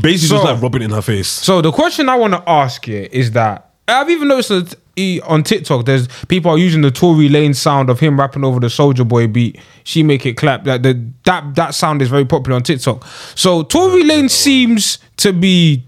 Basically, 0.02 0.28
So- 0.38 0.44
just 0.44 0.46
like 0.54 0.62
rubbing 0.62 0.82
it 0.82 0.86
in 0.86 0.92
her 0.92 1.02
face. 1.02 1.28
So 1.28 1.62
the 1.62 1.72
question 1.72 2.10
I 2.10 2.16
want 2.16 2.34
to 2.34 2.44
ask 2.50 2.88
you 2.88 3.08
is 3.12 3.32
that 3.32 3.70
I've 3.88 4.10
even 4.10 4.28
noticed 4.28 4.50
that 4.50 4.76
he, 4.96 5.22
on 5.22 5.44
TikTok, 5.44 5.86
there's 5.86 6.08
people 6.28 6.50
are 6.52 6.58
using 6.58 6.82
the 6.82 6.90
Tory 6.90 7.30
Lane 7.30 7.54
sound 7.54 7.90
of 7.90 8.00
him 8.00 8.20
rapping 8.20 8.44
over 8.44 8.60
the 8.60 8.70
Soldier 8.70 9.04
Boy 9.04 9.28
beat. 9.28 9.60
She 9.84 10.02
make 10.04 10.26
it 10.26 10.38
clap. 10.38 10.64
That 10.64 10.84
the 10.84 11.06
that 11.26 11.56
that 11.56 11.76
sound 11.76 12.02
is 12.02 12.08
very 12.10 12.26
popular 12.26 12.56
on 12.56 12.64
TikTok. 12.64 13.06
So 13.36 13.62
Tory 13.64 14.04
Lane 14.04 14.30
seems 14.30 14.98
to 15.18 15.34
be 15.34 15.84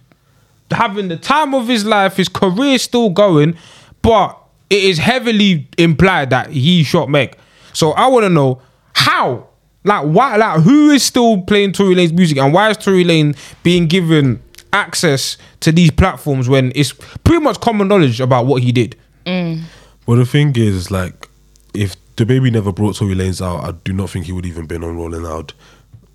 having 0.72 1.08
the 1.08 1.18
time 1.18 1.56
of 1.56 1.68
his 1.68 1.86
life. 1.86 2.18
His 2.18 2.28
career 2.30 2.78
still 2.78 3.10
going, 3.10 3.56
but 4.02 4.38
it 4.70 4.84
is 4.84 4.98
heavily 5.00 5.68
implied 5.78 6.30
that 6.32 6.52
he 6.52 6.84
shot 6.84 7.10
Meg. 7.10 7.36
So 7.74 7.94
I 7.94 8.08
want 8.08 8.26
to 8.26 8.30
know 8.30 8.62
how, 8.94 9.48
like, 9.84 10.06
why, 10.06 10.36
like, 10.36 10.62
who 10.62 10.90
is 10.90 11.04
still 11.04 11.42
playing 11.42 11.74
Tory 11.74 11.96
Lanez 11.96 12.12
music, 12.12 12.38
and 12.38 12.54
why 12.54 12.70
is 12.70 12.78
Tory 12.78 13.04
Lane 13.04 13.36
being 13.64 13.88
given 13.88 14.42
access 14.74 15.38
to 15.62 15.72
these 15.72 15.92
platforms 15.92 16.50
when 16.50 16.72
it's 16.76 16.94
pretty 17.24 17.42
much 17.42 17.60
common 17.62 17.88
knowledge 17.88 18.20
about 18.20 18.46
what 18.46 18.62
he 18.64 18.72
did? 18.72 18.96
Mm. 19.26 19.64
Well, 20.06 20.18
the 20.18 20.26
thing 20.26 20.54
is, 20.56 20.92
like, 20.92 21.30
if 21.74 21.96
DaBaby 22.16 22.52
never 22.52 22.72
brought 22.72 22.96
Tory 22.96 23.16
Lanez 23.16 23.46
out, 23.46 23.64
I 23.64 23.72
do 23.84 23.94
not 23.94 24.10
think 24.10 24.26
he 24.26 24.32
would 24.32 24.46
even 24.46 24.66
been 24.66 24.84
on 24.84 24.98
Rolling 24.98 25.24
Loud. 25.24 25.54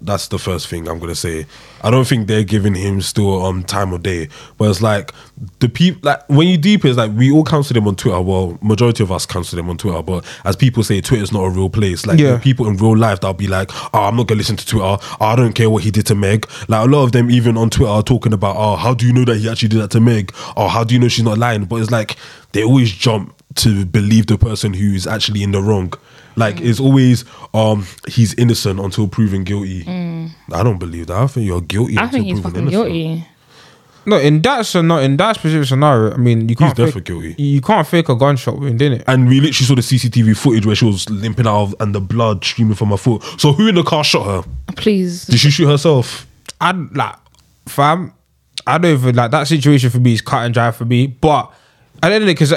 That's 0.05 0.29
the 0.29 0.39
first 0.39 0.69
thing 0.69 0.89
I'm 0.89 0.99
gonna 0.99 1.15
say. 1.15 1.47
I 1.83 1.91
don't 1.91 2.07
think 2.07 2.27
they're 2.27 2.45
giving 2.45 2.75
him 2.75 3.01
still 3.01 3.45
um 3.47 3.63
time 3.63 3.93
of 3.93 4.03
day. 4.03 4.29
But 4.59 4.71
it's 4.71 4.83
like 4.83 5.13
the 5.61 5.69
people 5.69 6.01
like 6.03 6.29
when 6.29 6.49
you 6.49 6.59
deep 6.59 6.85
it's 6.85 6.97
like 6.97 7.13
we 7.13 7.31
all 7.31 7.45
cancel 7.45 7.75
them 7.75 7.87
on 7.89 7.97
Twitter. 7.97 8.21
Well, 8.21 8.59
majority 8.63 9.03
of 9.05 9.13
us 9.13 9.27
cancel 9.27 9.57
them 9.57 9.71
on 9.71 9.79
Twitter, 9.79 10.03
but 10.03 10.25
as 10.45 10.57
people 10.57 10.83
say, 10.83 11.01
Twitter's 11.01 11.33
not 11.33 11.45
a 11.45 11.51
real 11.51 11.71
place. 11.71 12.05
Like 12.07 12.19
Yeah. 12.19 12.39
people 12.39 12.67
in 12.69 12.77
real 12.77 12.97
life 12.97 13.21
that'll 13.21 13.35
be 13.35 13.47
like, 13.49 13.71
Oh, 13.95 14.01
I'm 14.03 14.17
not 14.17 14.27
gonna 14.27 14.39
listen 14.39 14.57
to 14.57 14.67
Twitter. 14.67 14.85
Oh, 15.01 15.17
I 15.21 15.37
don't 15.37 15.53
care 15.55 15.71
what 15.71 15.83
he 15.85 15.91
did 15.91 16.07
to 16.07 16.15
Meg. 16.15 16.49
Like 16.69 16.87
a 16.87 16.91
lot 16.91 17.05
of 17.05 17.13
them 17.13 17.31
even 17.31 17.57
on 17.57 17.71
Twitter 17.71 17.91
are 17.93 18.03
talking 18.03 18.33
about, 18.33 18.57
Oh, 18.59 18.77
how 18.77 18.95
do 18.95 19.07
you 19.07 19.13
know 19.13 19.25
that 19.25 19.37
he 19.39 19.49
actually 19.49 19.69
did 19.69 19.81
that 19.83 19.91
to 19.93 20.01
Meg? 20.01 20.35
Or 20.57 20.69
how 20.69 20.85
do 20.85 20.95
you 20.95 21.01
know 21.01 21.09
she's 21.09 21.25
not 21.25 21.39
lying? 21.39 21.65
But 21.65 21.77
it's 21.77 21.91
like 21.91 22.17
they 22.53 22.65
always 22.65 22.91
jump 22.91 23.35
to 23.55 23.85
believe 23.85 24.27
the 24.27 24.39
person 24.39 24.73
who's 24.73 25.07
actually 25.07 25.43
in 25.43 25.53
the 25.53 25.61
wrong. 25.61 25.93
Like 26.37 26.61
it's 26.61 26.81
always 26.81 27.25
um 27.55 27.87
he's 28.09 28.35
innocent 28.35 28.81
until 28.81 29.09
proven 29.09 29.45
guilty. 29.45 29.83
I 30.53 30.63
don't 30.63 30.79
believe 30.79 31.09
that. 31.09 31.17
I 31.17 31.27
think 31.27 31.47
you're 31.47 31.61
guilty. 31.61 31.95
Mm. 31.95 31.99
I 31.99 32.03
until 32.05 32.13
think 32.13 32.27
he's 32.27 32.41
proven 32.41 32.67
fucking 32.67 32.69
innocent. 32.69 32.93
guilty. 32.93 33.29
No, 34.05 34.19
in 34.19 34.43
that 34.43 34.67
scenario, 34.67 35.05
in 35.05 35.17
that 35.19 35.37
specific 35.37 35.69
scenario, 35.69 36.13
I 36.13 36.17
mean, 36.17 36.49
you 36.49 36.57
can't 36.57 36.77
definitely 36.77 37.01
fake, 37.01 37.05
guilty. 37.05 37.35
You 37.43 37.61
can't 37.61 37.87
fake 37.87 38.09
a 38.09 38.17
gunshot 38.17 38.59
wound, 38.59 38.79
didn't 38.81 39.01
it? 39.01 39.05
And 39.07 39.29
we 39.29 39.41
literally 39.41 39.65
saw 39.67 39.77
the 39.77 39.81
CCTV 39.81 40.37
footage 40.37 40.67
where 40.67 40.75
she 40.75 40.85
was 40.85 41.09
limping 41.09 41.47
out 41.47 41.63
of, 41.63 41.75
and 41.79 41.95
the 41.95 42.01
blood 42.01 42.45
streaming 42.45 42.75
from 42.75 42.89
her 42.89 42.97
foot. 42.97 43.23
So 43.39 43.53
who 43.53 43.69
in 43.69 43.77
the 43.77 43.85
car 43.85 44.03
shot 44.03 44.25
her? 44.27 44.51
Please. 44.75 45.27
Did 45.27 45.39
she 45.39 45.51
shoot 45.51 45.69
herself? 45.69 46.27
I 46.61 46.73
like, 46.73 47.15
fam. 47.67 48.13
I 48.67 48.79
don't 48.79 48.93
even 48.93 49.15
like 49.15 49.31
that 49.31 49.45
situation 49.45 49.91
for 49.91 49.99
me 49.99 50.15
is 50.15 50.21
cut 50.21 50.45
and 50.47 50.53
dry 50.55 50.73
for 50.73 50.85
me. 50.85 51.07
But 51.07 51.53
I 52.03 52.09
don't 52.09 52.23
know 52.23 52.27
because 52.27 52.55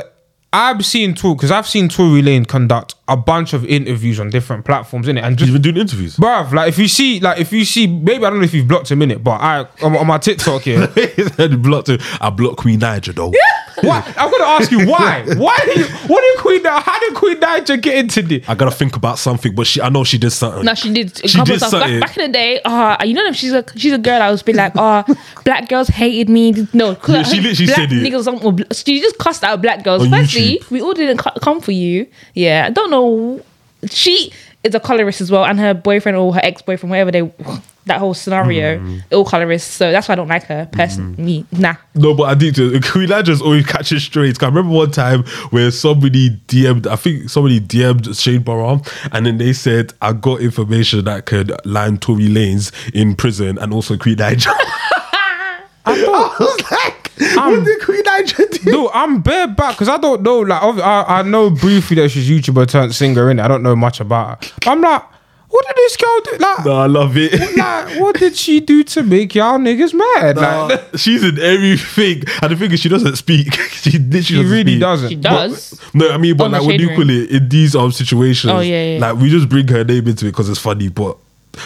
I've 0.56 0.86
seen 0.86 1.13
Tory 1.15 1.36
because 1.36 1.52
I've 1.52 1.68
seen 1.68 1.89
Tory 1.89 2.22
Lane 2.22 2.46
conduct 2.46 2.96
a 3.10 3.18
bunch 3.18 3.52
of 3.52 3.65
interviews 3.65 4.22
on 4.22 4.30
different 4.30 4.63
platforms, 4.63 5.10
in 5.10 5.18
it, 5.18 5.24
and 5.26 5.38
just 5.38 5.52
been 5.52 5.62
doing 5.62 5.76
interviews. 5.76 6.15
bruv, 6.15 6.54
like 6.54 6.70
if 6.70 6.78
you 6.78 6.88
see, 6.88 7.20
like 7.20 7.41
if 7.41 7.52
you 7.52 7.65
see, 7.65 7.88
maybe 7.88 8.24
I 8.24 8.30
don't 8.30 8.39
know 8.39 8.46
if 8.46 8.54
you've 8.54 8.68
blocked 8.68 8.89
him 8.89 9.02
in 9.02 9.12
it, 9.12 9.22
but 9.22 9.41
I 9.41 9.68
on, 9.84 9.98
on 9.98 10.08
my 10.08 10.18
TikTok 10.18 10.62
here. 10.62 10.88
he 10.96 11.24
said 11.28 11.62
blocked 11.62 11.89
her. 11.89 11.98
I 12.22 12.30
blocked 12.30 12.56
Queen 12.56 12.80
Naija 12.80 13.13
though. 13.13 13.34
Why? 13.82 14.14
I'm 14.18 14.32
gonna 14.32 14.44
ask 14.46 14.72
you 14.72 14.88
why? 14.88 15.24
Why 15.38 15.58
did 15.66 15.78
you, 15.78 15.86
what 16.08 16.22
did 16.22 16.38
Queen? 16.40 16.64
Ni- 16.64 16.70
How 16.70 17.00
did 17.00 17.14
Queen 17.16 17.38
Naija 17.40 17.82
get 17.82 17.98
into 17.98 18.22
this? 18.22 18.48
I 18.48 18.56
gotta 18.56 18.72
think 18.72 18.96
about 18.96 19.20
something, 19.20 19.54
but 19.54 19.68
she 19.68 19.82
I 19.82 19.90
know 19.90 20.04
she 20.04 20.18
did 20.18 20.32
something. 20.32 20.64
No, 20.64 20.74
she 20.74 20.94
did. 20.94 21.20
A 21.24 21.28
She 21.28 21.38
couple 21.38 21.46
did 21.46 21.56
of 21.56 21.60
times. 21.62 21.72
something. 21.72 22.00
Back, 22.00 22.10
back 22.10 22.18
in 22.18 22.32
the 22.32 22.38
day, 22.38 22.62
uh, 22.64 22.98
you 23.04 23.14
know, 23.14 23.32
she's 23.34 23.52
a 23.54 23.64
she's 23.76 23.94
a 23.94 23.98
girl. 23.98 24.22
I 24.22 24.32
was 24.32 24.44
be 24.44 24.54
like, 24.54 24.74
oh, 24.76 25.04
black 25.44 25.68
girls 25.70 25.88
hated 25.90 26.30
me. 26.30 26.54
No, 26.74 26.98
Yeah, 27.08 27.24
she 27.24 27.42
literally 27.42 27.66
black 27.66 27.76
said 27.78 27.92
it. 27.92 28.04
Niggas 28.14 28.26
don't, 28.26 28.44
or 28.44 28.54
bl- 28.54 28.64
she 28.74 29.02
just 29.02 29.18
cussed 29.18 29.44
out 29.44 29.62
black 29.62 29.84
girls. 29.84 30.04
On 30.04 30.10
Firstly, 30.10 30.60
YouTube. 30.60 30.72
we 30.72 30.82
all 30.82 30.94
didn't 30.94 31.18
co- 31.18 31.38
come 31.42 31.60
for 31.62 31.72
you. 31.72 32.08
Yeah, 32.34 32.66
I 32.68 32.70
don't 32.72 32.90
know. 32.92 33.42
She 33.90 34.32
is 34.64 34.74
a 34.74 34.80
colorist 34.80 35.22
as 35.22 35.30
well, 35.32 35.46
and 35.46 35.60
her 35.60 35.74
boyfriend 35.74 36.18
or 36.18 36.34
her 36.34 36.42
ex 36.44 36.62
boyfriend, 36.62 36.90
whatever 36.92 37.12
they, 37.12 37.22
that 37.88 38.00
whole 38.00 38.13
scenario, 38.15 38.80
Mm. 38.80 39.04
all 39.13 39.24
colorist. 39.26 39.71
So 39.74 39.91
that's 39.91 40.08
why 40.08 40.13
I 40.13 40.15
don't 40.15 40.28
like 40.28 40.43
her. 40.45 40.67
Person, 40.71 41.15
me, 41.17 41.45
nah. 41.52 41.76
No, 41.93 42.13
but 42.15 42.24
I 42.24 42.36
think 42.36 42.56
to 42.56 42.80
Queen 42.82 43.10
Naija's 43.10 43.41
always 43.41 43.65
catching 43.65 44.00
strays. 44.00 44.38
'Cause 44.38 44.48
I 44.48 44.50
remember 44.50 44.76
one 44.76 44.91
time 44.91 45.24
where 45.52 45.69
somebody 45.71 46.32
DM'd, 46.48 46.88
I 46.88 46.95
think 46.95 47.30
somebody 47.30 47.60
DM'd 47.60 48.15
Shane 48.15 48.41
Barham, 48.41 48.82
and 49.12 49.26
then 49.26 49.38
they 49.38 49.54
said, 49.54 49.93
I 50.02 50.13
got 50.13 50.41
information 50.41 51.06
that 51.06 51.26
could 51.28 51.52
land 51.65 52.02
Tory 52.02 52.28
Lanez 52.28 52.71
in 52.93 53.15
prison 53.15 53.58
and 53.60 53.71
also 53.74 53.98
Queen 53.98 54.15
Naija. 54.17 54.52
I 55.88 55.91
was 56.39 56.62
like, 56.71 57.12
what 57.36 57.63
did 57.65 57.82
Queen 57.82 58.04
Naija 58.04 58.63
do? 58.63 58.71
No, 58.71 58.89
I'm 58.93 59.21
bare 59.21 59.48
back 59.48 59.76
because 59.76 59.88
I 59.89 59.98
don't 59.98 60.24
know. 60.24 60.39
Like, 60.39 60.62
I, 60.62 61.19
I 61.19 61.21
know 61.21 61.50
briefly 61.52 61.98
that 61.98 62.10
she's 62.10 62.28
YouTuber 62.30 62.67
turned 62.67 62.95
singer 62.95 63.30
in. 63.30 63.39
I 63.39 63.48
don't 63.48 63.62
know 63.63 63.76
much 63.76 64.00
about 64.00 64.43
her. 64.43 64.52
I'm 64.65 64.82
like, 64.82 65.04
what 65.56 65.65
did 65.68 65.76
this 65.78 65.98
girl 65.98 66.20
do? 66.26 66.38
Like, 66.39 66.65
No, 66.65 66.72
I 66.74 66.86
love 66.88 67.13
it. 67.18 67.32
like, 67.58 68.00
what 68.00 68.20
did 68.20 68.36
she 68.36 68.60
do 68.60 68.84
to 68.84 69.04
make 69.04 69.34
y'all 69.36 69.58
niggas 69.58 69.94
mad? 69.94 70.36
Nah, 70.36 70.65
Like, 70.65 70.84
she's 70.98 71.24
in 71.24 71.39
everything, 71.39 72.24
and 72.41 72.52
the 72.52 72.56
thing 72.58 72.72
is, 72.72 72.80
she 72.82 72.89
doesn't 72.89 73.15
speak. 73.15 73.54
she 73.72 73.91
literally 73.98 74.22
she 74.24 74.44
really 74.44 74.72
speak. 74.74 74.80
doesn't. 74.82 75.10
She 75.10 75.15
does. 75.15 75.80
No, 75.94 76.10
I 76.12 76.18
mean, 76.18 76.36
but 76.36 76.46
On 76.46 76.52
the 76.52 76.58
like 76.60 76.68
when 76.68 76.80
shade 76.80 76.89
you 76.89 76.96
call 76.96 77.10
it 77.10 77.30
in 77.32 77.50
these 77.50 77.76
um 77.76 77.91
situations, 77.91 78.52
Oh, 78.52 78.60
yeah, 78.60 78.94
yeah. 78.94 79.00
like 79.00 79.15
we 79.22 79.30
just 79.30 79.48
bring 79.50 79.68
her 79.70 79.84
name 79.84 80.08
into 80.08 80.26
it 80.26 80.32
because 80.32 80.50
it's 80.50 80.60
funny, 80.60 80.89
but 80.89 81.18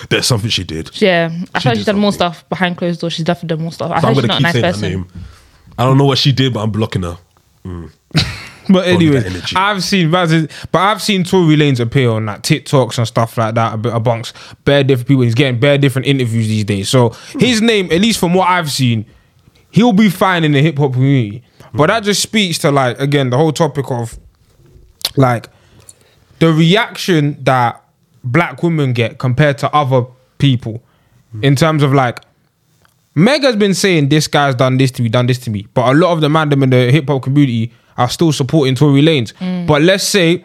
there's 0.10 0.28
something 0.28 0.50
she 0.52 0.64
did. 0.64 0.92
Yeah, 1.02 1.30
I 1.32 1.32
feel 1.32 1.44
like 1.44 1.64
did 1.64 1.78
she's 1.78 1.86
done 1.86 1.98
more 2.00 2.14
stuff 2.14 2.48
behind 2.50 2.78
closed 2.78 3.02
doors. 3.02 3.14
She's 3.14 3.26
definitely 3.26 3.56
done 3.56 3.64
more 3.64 3.72
stuff. 3.72 3.92
I 3.92 4.02
So 4.02 4.08
I'm 4.10 4.14
gonna 4.14 4.28
she's 4.28 4.28
not 4.28 4.36
a 4.36 4.38
keep 4.38 4.44
nice 4.44 4.54
saying 4.54 4.64
person. 4.66 4.82
that 4.82 4.90
name. 4.90 5.08
I 5.80 5.84
don't 5.86 5.98
know 5.98 6.06
what 6.06 6.18
she 6.20 6.32
did, 6.32 6.54
but 6.54 6.60
I'm 6.62 6.72
blocking 6.72 7.02
her. 7.04 7.18
But 8.70 8.88
anyway. 8.88 9.24
I've 9.56 9.84
seen, 9.84 10.12
but 10.12 10.30
I've 10.74 11.02
seen 11.02 11.24
Tory 11.24 11.56
Lanez 11.56 11.80
appear 11.80 12.12
on 12.12 12.28
like 12.28 12.44
TikToks 12.44 13.00
and 13.00 13.08
stuff 13.08 13.38
like 13.38 13.56
that, 13.56 13.74
a 13.74 13.78
bit 13.78 13.94
amongst 13.94 14.36
bare 14.64 14.84
different 14.84 15.08
people. 15.08 15.24
He's 15.24 15.34
getting 15.34 15.60
bare 15.60 15.78
different 15.78 16.08
interviews 16.08 16.48
these 16.48 16.66
days. 16.66 16.90
So 16.90 17.10
his 17.40 17.62
name, 17.62 17.92
at 17.92 18.00
least 18.00 18.20
from 18.20 18.34
what 18.34 18.48
I've 18.48 18.72
seen, 18.72 19.06
he'll 19.72 19.94
be 19.94 20.10
fine 20.10 20.44
in 20.44 20.52
the 20.52 20.62
hip 20.62 20.78
hop 20.78 20.94
community. 20.94 21.44
But 21.74 21.88
that 21.88 22.04
just 22.04 22.22
speaks 22.22 22.60
to 22.60 22.72
like 22.72 23.00
again 23.00 23.32
the 23.32 23.38
whole 23.38 23.52
topic 23.52 23.90
of 23.90 24.20
like 25.16 25.50
the 26.40 26.54
reaction 26.54 27.44
that 27.44 27.84
black 28.24 28.62
women 28.62 28.94
get 28.94 29.18
compared 29.18 29.58
to 29.60 29.74
other 29.74 30.06
people 30.38 30.84
in 31.42 31.56
terms 31.56 31.84
of 31.84 31.94
like 31.94 32.20
Meg 33.16 33.44
has 33.44 33.56
been 33.56 33.74
saying 33.74 34.10
this 34.10 34.28
guy's 34.28 34.56
done 34.56 34.78
this 34.78 34.92
to 34.92 35.02
me, 35.02 35.10
done 35.10 35.28
this 35.28 35.40
to 35.40 35.50
me, 35.50 35.68
but 35.74 35.94
a 35.94 35.98
lot 35.98 36.14
of 36.14 36.22
the 36.22 36.30
man 36.30 36.50
them 36.50 36.64
in 36.64 36.70
the 36.70 36.92
hip 36.92 37.08
hop 37.08 37.24
community 37.24 37.74
are 38.00 38.10
still 38.10 38.32
supporting 38.32 38.74
Tory 38.74 39.02
Lanez. 39.04 39.34
But 39.68 39.84
let's 39.84 40.04
say, 40.04 40.44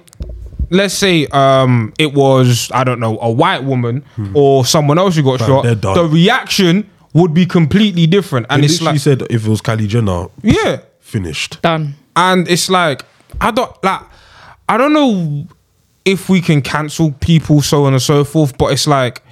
let's 0.71 0.93
say 0.95 1.27
um 1.29 1.93
it 1.99 2.13
was 2.13 2.71
I 2.75 2.85
don't 2.85 3.01
know 3.01 3.19
a 3.21 3.31
white 3.31 3.65
woman 3.65 4.05
or 4.35 4.67
someone 4.67 4.99
else 4.99 5.17
who 5.17 5.23
got 5.23 5.39
Fam, 5.41 5.49
shot. 5.81 5.95
The 5.95 6.05
reaction 6.07 6.91
would 7.15 7.33
be 7.33 7.47
completely 7.47 8.07
different, 8.07 8.47
and 8.51 8.57
And 8.57 8.65
it's 8.65 8.79
she 8.79 8.85
like 8.85 8.99
said 8.99 9.23
if 9.31 9.47
it 9.47 9.49
was 9.49 9.63
Kylie 9.63 9.87
Jenner, 9.89 10.27
yeah, 10.43 10.81
finished. 11.01 11.63
Done. 11.63 11.95
and 12.17 12.49
it's 12.49 12.69
like 12.69 13.05
I 13.41 13.51
don't 13.51 13.73
like 13.85 14.03
I 14.69 14.77
don't 14.77 14.93
know 14.93 15.47
if 16.05 16.29
we 16.29 16.41
can 16.41 16.61
cancel 16.61 17.13
people 17.13 17.63
so 17.63 17.85
on 17.87 17.93
and 17.95 18.03
so 18.03 18.25
forth, 18.25 18.59
but 18.59 18.73
it's 18.73 18.87
like 18.87 19.23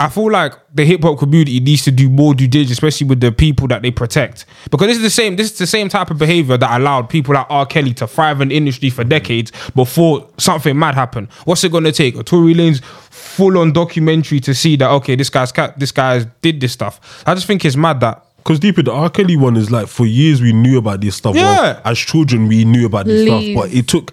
I 0.00 0.08
feel 0.08 0.30
like 0.30 0.54
the 0.74 0.84
hip 0.86 1.02
hop 1.02 1.18
community 1.18 1.60
needs 1.60 1.84
to 1.84 1.90
do 1.90 2.08
more 2.08 2.32
due 2.34 2.48
diligence, 2.48 2.72
especially 2.72 3.06
with 3.06 3.20
the 3.20 3.30
people 3.30 3.68
that 3.68 3.82
they 3.82 3.90
protect, 3.90 4.46
because 4.70 4.86
this 4.88 4.96
is 4.96 5.02
the 5.02 5.10
same. 5.10 5.36
This 5.36 5.52
is 5.52 5.58
the 5.58 5.66
same 5.66 5.90
type 5.90 6.10
of 6.10 6.16
behavior 6.18 6.56
that 6.56 6.80
allowed 6.80 7.10
people 7.10 7.34
like 7.34 7.46
R. 7.50 7.66
Kelly 7.66 7.92
to 7.94 8.06
thrive 8.06 8.40
in 8.40 8.48
the 8.48 8.56
industry 8.56 8.88
for 8.88 9.04
decades 9.04 9.52
before 9.74 10.26
something 10.38 10.78
mad 10.78 10.94
happened. 10.94 11.28
What's 11.44 11.62
it 11.64 11.70
going 11.70 11.84
to 11.84 11.92
take? 11.92 12.16
A 12.16 12.22
Tory 12.22 12.54
Lanez 12.54 12.82
full 12.82 13.58
on 13.58 13.72
documentary 13.72 14.40
to 14.40 14.54
see 14.54 14.76
that 14.76 14.90
okay, 14.90 15.16
this 15.16 15.28
guy's 15.28 15.52
cat, 15.52 15.78
this 15.78 15.92
guy's 15.92 16.24
did 16.40 16.60
this 16.60 16.72
stuff. 16.72 17.22
I 17.26 17.34
just 17.34 17.46
think 17.46 17.62
it's 17.66 17.76
mad 17.76 18.00
that 18.00 18.24
Because 18.38 18.58
deep 18.58 18.78
in 18.78 18.86
the 18.86 18.92
R. 18.92 19.10
Kelly 19.10 19.36
one 19.36 19.56
is 19.58 19.70
like 19.70 19.86
for 19.86 20.06
years 20.06 20.40
we 20.40 20.54
knew 20.54 20.78
about 20.78 21.02
this 21.02 21.16
stuff. 21.16 21.34
Well, 21.34 21.62
Yeah. 21.62 21.80
as 21.84 21.98
children 21.98 22.48
we 22.48 22.64
knew 22.64 22.86
about 22.86 23.04
this 23.04 23.28
Please. 23.28 23.52
stuff, 23.52 23.62
but 23.64 23.74
it 23.76 23.86
took. 23.86 24.12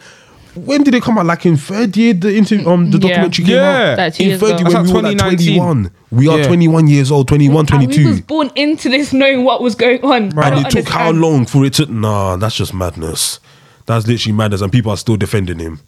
When 0.65 0.84
did 0.84 0.93
it 0.96 1.04
come 1.04 1.17
out? 1.17 1.26
Like 1.26 1.46
in 1.46 1.58
third 1.58 1.96
year, 1.98 2.13
the 2.13 2.30
inter- 2.36 2.67
um 2.70 2.91
the 2.91 2.98
Yeah. 2.98 3.08
documentary 3.10 3.46
came 3.46 3.56
Yeah. 3.56 3.91
out. 3.91 3.98
Like 3.98 4.13
two 4.15 4.24
in 4.24 4.30
years 4.30 4.39
third 4.39 4.50
ago. 4.50 4.58
year 4.58 4.65
when 4.65 4.74
That's 4.74 4.88
we 4.88 4.93
were 4.96 5.02
like 5.02 5.17
like 5.22 5.38
2019. 5.38 5.58
21. 5.58 5.91
We 6.12 6.28
are 6.28 6.38
Yeah. 6.39 6.48
21 6.48 6.88
years 6.88 7.12
old, 7.12 7.28
21, 7.28 7.65
And 7.72 7.80
we 7.82 7.88
was 7.88 7.96
22. 7.98 8.22
born 8.24 8.52
into 8.56 8.89
this 8.89 9.13
knowing 9.13 9.43
what 9.43 9.62
was 9.62 9.76
going 9.76 10.02
on. 10.04 10.12
I 10.13 10.17
And 10.22 10.34
don't 10.34 10.65
it 10.65 10.70
took 10.72 10.88
how 10.89 11.10
understand. 11.10 11.22
long 11.22 11.46
for 11.46 11.65
it 11.65 11.74
to? 11.74 11.86
Nah, 11.91 12.38
that's 12.38 12.56
just 12.56 12.74
madness. 12.74 13.39
That's 13.86 14.06
literally 14.08 14.34
madness, 14.36 14.62
and 14.62 14.72
people 14.72 14.91
are 14.91 14.98
still 14.98 15.15
defending 15.15 15.60
him. 15.60 15.80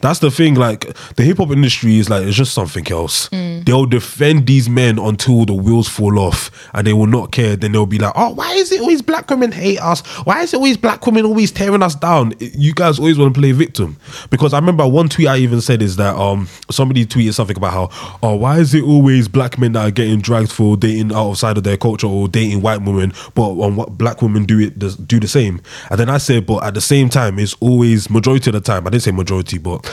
That's 0.00 0.18
the 0.18 0.30
thing. 0.30 0.54
Like 0.54 0.86
the 1.16 1.22
hip 1.22 1.38
hop 1.38 1.50
industry 1.50 1.98
is 1.98 2.10
like 2.10 2.24
it's 2.26 2.36
just 2.36 2.52
something 2.54 2.90
else. 2.90 3.28
They'll 3.30 3.86
defend 3.86 4.46
these 4.46 4.68
men 4.68 4.98
until 4.98 5.44
the 5.44 5.54
wheels 5.54 5.88
fall 5.88 6.18
off, 6.18 6.50
and 6.74 6.86
they 6.86 6.92
will 6.92 7.06
not 7.06 7.32
care. 7.32 7.56
Then 7.56 7.72
they'll 7.72 7.86
be 7.86 7.98
like, 7.98 8.12
"Oh, 8.14 8.30
why 8.30 8.52
is 8.54 8.70
it 8.70 8.80
always 8.80 9.02
black 9.02 9.28
women 9.30 9.50
hate 9.52 9.80
us? 9.80 10.02
Why 10.24 10.42
is 10.42 10.52
it 10.52 10.58
always 10.58 10.76
black 10.76 11.04
women 11.06 11.24
always 11.24 11.50
tearing 11.50 11.82
us 11.82 11.94
down? 11.94 12.34
You 12.38 12.74
guys 12.74 12.98
always 12.98 13.18
want 13.18 13.34
to 13.34 13.40
play 13.40 13.52
victim." 13.52 13.96
Because 14.30 14.52
I 14.52 14.58
remember 14.58 14.86
one 14.86 15.08
tweet 15.08 15.28
I 15.28 15.38
even 15.38 15.60
said 15.60 15.82
is 15.82 15.96
that 15.96 16.14
um 16.16 16.48
somebody 16.70 17.06
tweeted 17.06 17.34
something 17.34 17.56
about 17.56 17.72
how, 17.72 18.18
"Oh, 18.22 18.36
why 18.36 18.58
is 18.58 18.74
it 18.74 18.84
always 18.84 19.28
black 19.28 19.58
men 19.58 19.72
that 19.72 19.88
are 19.88 19.90
getting 19.90 20.20
dragged 20.20 20.52
for 20.52 20.76
dating 20.76 21.12
outside 21.12 21.56
of 21.56 21.64
their 21.64 21.76
culture 21.76 22.06
or 22.06 22.28
dating 22.28 22.60
white 22.60 22.82
women, 22.82 23.12
but 23.34 23.48
on 23.48 23.74
what 23.76 23.96
black 23.98 24.22
women 24.22 24.44
do 24.44 24.60
it 24.60 24.78
do 25.08 25.18
the 25.18 25.28
same?" 25.28 25.60
And 25.90 25.98
then 25.98 26.10
I 26.10 26.18
said, 26.18 26.46
"But 26.46 26.62
at 26.64 26.74
the 26.74 26.80
same 26.80 27.08
time, 27.08 27.38
it's 27.38 27.54
always 27.60 28.10
majority 28.10 28.50
of 28.50 28.54
the 28.54 28.60
time. 28.60 28.86
I 28.86 28.90
didn't 28.90 29.02
say 29.02 29.10
majority, 29.10 29.58
but." 29.58 29.84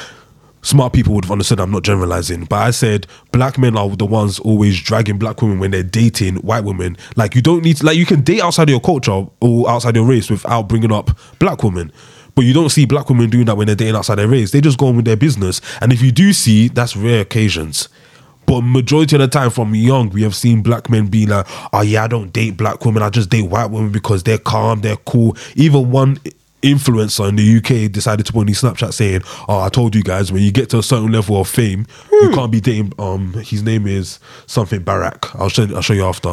Smart 0.63 0.93
people 0.93 1.13
would 1.13 1.25
have 1.25 1.31
understood 1.31 1.59
I'm 1.59 1.71
not 1.71 1.83
generalizing, 1.83 2.45
but 2.45 2.55
I 2.55 2.71
said 2.71 3.05
black 3.31 3.57
men 3.59 3.77
are 3.77 3.89
the 3.95 4.05
ones 4.05 4.39
always 4.39 4.81
dragging 4.81 5.19
black 5.19 5.41
women 5.41 5.59
when 5.59 5.71
they're 5.71 5.83
dating 5.83 6.37
white 6.37 6.63
women. 6.63 6.97
Like 7.15 7.35
you 7.35 7.41
don't 7.41 7.63
need 7.63 7.77
to, 7.77 7.85
like 7.85 7.97
you 7.97 8.05
can 8.05 8.21
date 8.21 8.41
outside 8.41 8.63
of 8.63 8.69
your 8.69 8.81
culture 8.81 9.25
or 9.39 9.69
outside 9.69 9.95
your 9.95 10.05
race 10.05 10.29
without 10.29 10.63
bringing 10.63 10.91
up 10.91 11.11
black 11.37 11.61
women. 11.63 11.91
But 12.35 12.45
you 12.45 12.53
don't 12.53 12.69
see 12.69 12.85
black 12.85 13.09
women 13.09 13.29
doing 13.29 13.45
that 13.45 13.57
when 13.57 13.67
they're 13.67 13.75
dating 13.75 13.95
outside 13.95 14.15
their 14.15 14.27
race. 14.27 14.51
They 14.51 14.61
just 14.61 14.79
go 14.79 14.87
on 14.87 14.95
with 14.95 15.05
their 15.05 15.17
business. 15.17 15.61
And 15.81 15.93
if 15.93 16.01
you 16.01 16.11
do 16.11 16.33
see, 16.33 16.67
that's 16.67 16.95
rare 16.95 17.21
occasions. 17.21 17.89
But 18.45 18.61
majority 18.61 19.15
of 19.15 19.21
the 19.21 19.27
time 19.27 19.51
from 19.51 19.73
young, 19.75 20.09
we 20.09 20.23
have 20.23 20.35
seen 20.35 20.61
black 20.61 20.89
men 20.89 21.07
be 21.07 21.25
like, 21.25 21.45
oh 21.71 21.81
yeah, 21.81 22.03
I 22.03 22.07
don't 22.07 22.33
date 22.33 22.57
black 22.57 22.83
women. 22.83 23.03
I 23.03 23.09
just 23.09 23.29
date 23.29 23.49
white 23.49 23.67
women 23.67 23.91
because 23.91 24.23
they're 24.23 24.37
calm, 24.37 24.81
they're 24.81 24.97
cool. 24.97 25.37
Even 25.55 25.91
one 25.91 26.17
influencer 26.63 27.29
in 27.29 27.35
the 27.35 27.57
UK 27.57 27.91
decided 27.91 28.25
to 28.25 28.33
put 28.33 28.39
on 28.41 28.47
his 28.47 28.61
Snapchat 28.61 28.93
saying, 28.93 29.21
"Oh, 29.47 29.59
I 29.59 29.69
told 29.69 29.95
you 29.95 30.01
guys, 30.03 30.31
when 30.31 30.41
you 30.41 30.51
get 30.51 30.69
to 30.71 30.79
a 30.79 30.83
certain 30.83 31.11
level 31.11 31.39
of 31.39 31.47
fame, 31.47 31.85
you 32.11 32.31
can't 32.33 32.51
be 32.51 32.59
dating." 32.61 32.93
Um, 32.97 33.33
his 33.33 33.61
name 33.63 33.85
is 33.85 34.19
something 34.47 34.81
Barack. 34.81 35.39
I'll 35.39 35.49
show. 35.49 35.63
I'll 35.75 35.81
show 35.81 35.93
you 35.93 36.05
after. 36.05 36.29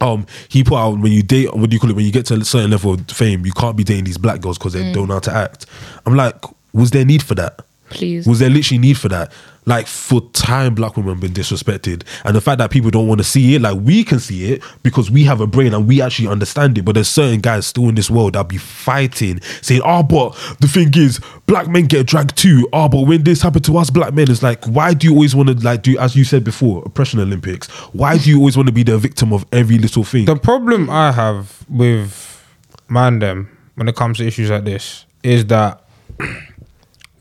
Um, 0.00 0.26
he 0.48 0.62
put 0.62 0.76
out 0.76 0.98
when 1.00 1.10
you 1.10 1.24
date, 1.24 1.52
what 1.54 1.70
do 1.70 1.74
you 1.74 1.80
call 1.80 1.90
it? 1.90 1.96
When 1.96 2.04
you 2.04 2.12
get 2.12 2.24
to 2.26 2.34
a 2.34 2.44
certain 2.44 2.70
level 2.70 2.94
of 2.94 3.10
fame, 3.10 3.44
you 3.44 3.50
can't 3.52 3.76
be 3.76 3.82
dating 3.82 4.04
these 4.04 4.18
black 4.18 4.40
girls 4.40 4.56
because 4.56 4.72
they 4.74 4.92
don't 4.92 5.08
know 5.08 5.14
how 5.14 5.20
to 5.20 5.32
act. 5.34 5.66
I'm 6.06 6.14
like, 6.14 6.36
was 6.72 6.92
there 6.92 7.04
need 7.04 7.20
for 7.20 7.34
that? 7.34 7.62
Please. 7.90 8.26
Was 8.26 8.38
there 8.38 8.50
literally 8.50 8.78
need 8.78 8.98
for 8.98 9.08
that? 9.08 9.32
Like 9.64 9.86
for 9.86 10.22
time, 10.30 10.74
black 10.74 10.96
women 10.96 11.12
have 11.12 11.20
been 11.20 11.32
disrespected, 11.32 12.02
and 12.24 12.34
the 12.34 12.40
fact 12.40 12.56
that 12.58 12.70
people 12.70 12.90
don't 12.90 13.06
want 13.06 13.18
to 13.18 13.24
see 13.24 13.54
it, 13.54 13.60
like 13.60 13.78
we 13.82 14.02
can 14.02 14.18
see 14.18 14.52
it 14.52 14.62
because 14.82 15.10
we 15.10 15.24
have 15.24 15.42
a 15.42 15.46
brain 15.46 15.74
and 15.74 15.86
we 15.86 16.00
actually 16.00 16.28
understand 16.28 16.78
it. 16.78 16.86
But 16.86 16.94
there's 16.94 17.08
certain 17.08 17.40
guys 17.40 17.66
still 17.66 17.88
in 17.90 17.94
this 17.94 18.10
world 18.10 18.32
that 18.32 18.48
be 18.48 18.56
fighting, 18.56 19.42
saying, 19.60 19.82
"Oh, 19.84 20.02
but 20.02 20.32
the 20.60 20.68
thing 20.68 20.90
is, 20.96 21.20
black 21.46 21.68
men 21.68 21.84
get 21.84 22.06
dragged 22.06 22.36
too. 22.36 22.66
Oh, 22.72 22.88
but 22.88 23.02
when 23.02 23.24
this 23.24 23.42
happened 23.42 23.64
to 23.66 23.76
us, 23.76 23.90
black 23.90 24.14
men, 24.14 24.30
it's 24.30 24.42
like, 24.42 24.64
why 24.64 24.94
do 24.94 25.06
you 25.06 25.12
always 25.12 25.34
want 25.34 25.50
to 25.50 25.54
like 25.56 25.82
do 25.82 25.98
as 25.98 26.16
you 26.16 26.24
said 26.24 26.44
before, 26.44 26.82
oppression 26.86 27.20
Olympics? 27.20 27.68
Why 27.92 28.16
do 28.16 28.30
you 28.30 28.38
always 28.38 28.56
want 28.56 28.68
to 28.68 28.72
be 28.72 28.84
the 28.84 28.96
victim 28.96 29.34
of 29.34 29.44
every 29.52 29.76
little 29.76 30.04
thing? 30.04 30.24
The 30.24 30.36
problem 30.36 30.88
I 30.88 31.12
have 31.12 31.64
with 31.68 32.42
man 32.88 33.18
them 33.18 33.54
when 33.74 33.86
it 33.86 33.96
comes 33.96 34.18
to 34.18 34.26
issues 34.26 34.50
like 34.50 34.64
this 34.64 35.04
is 35.22 35.46
that 35.46 35.84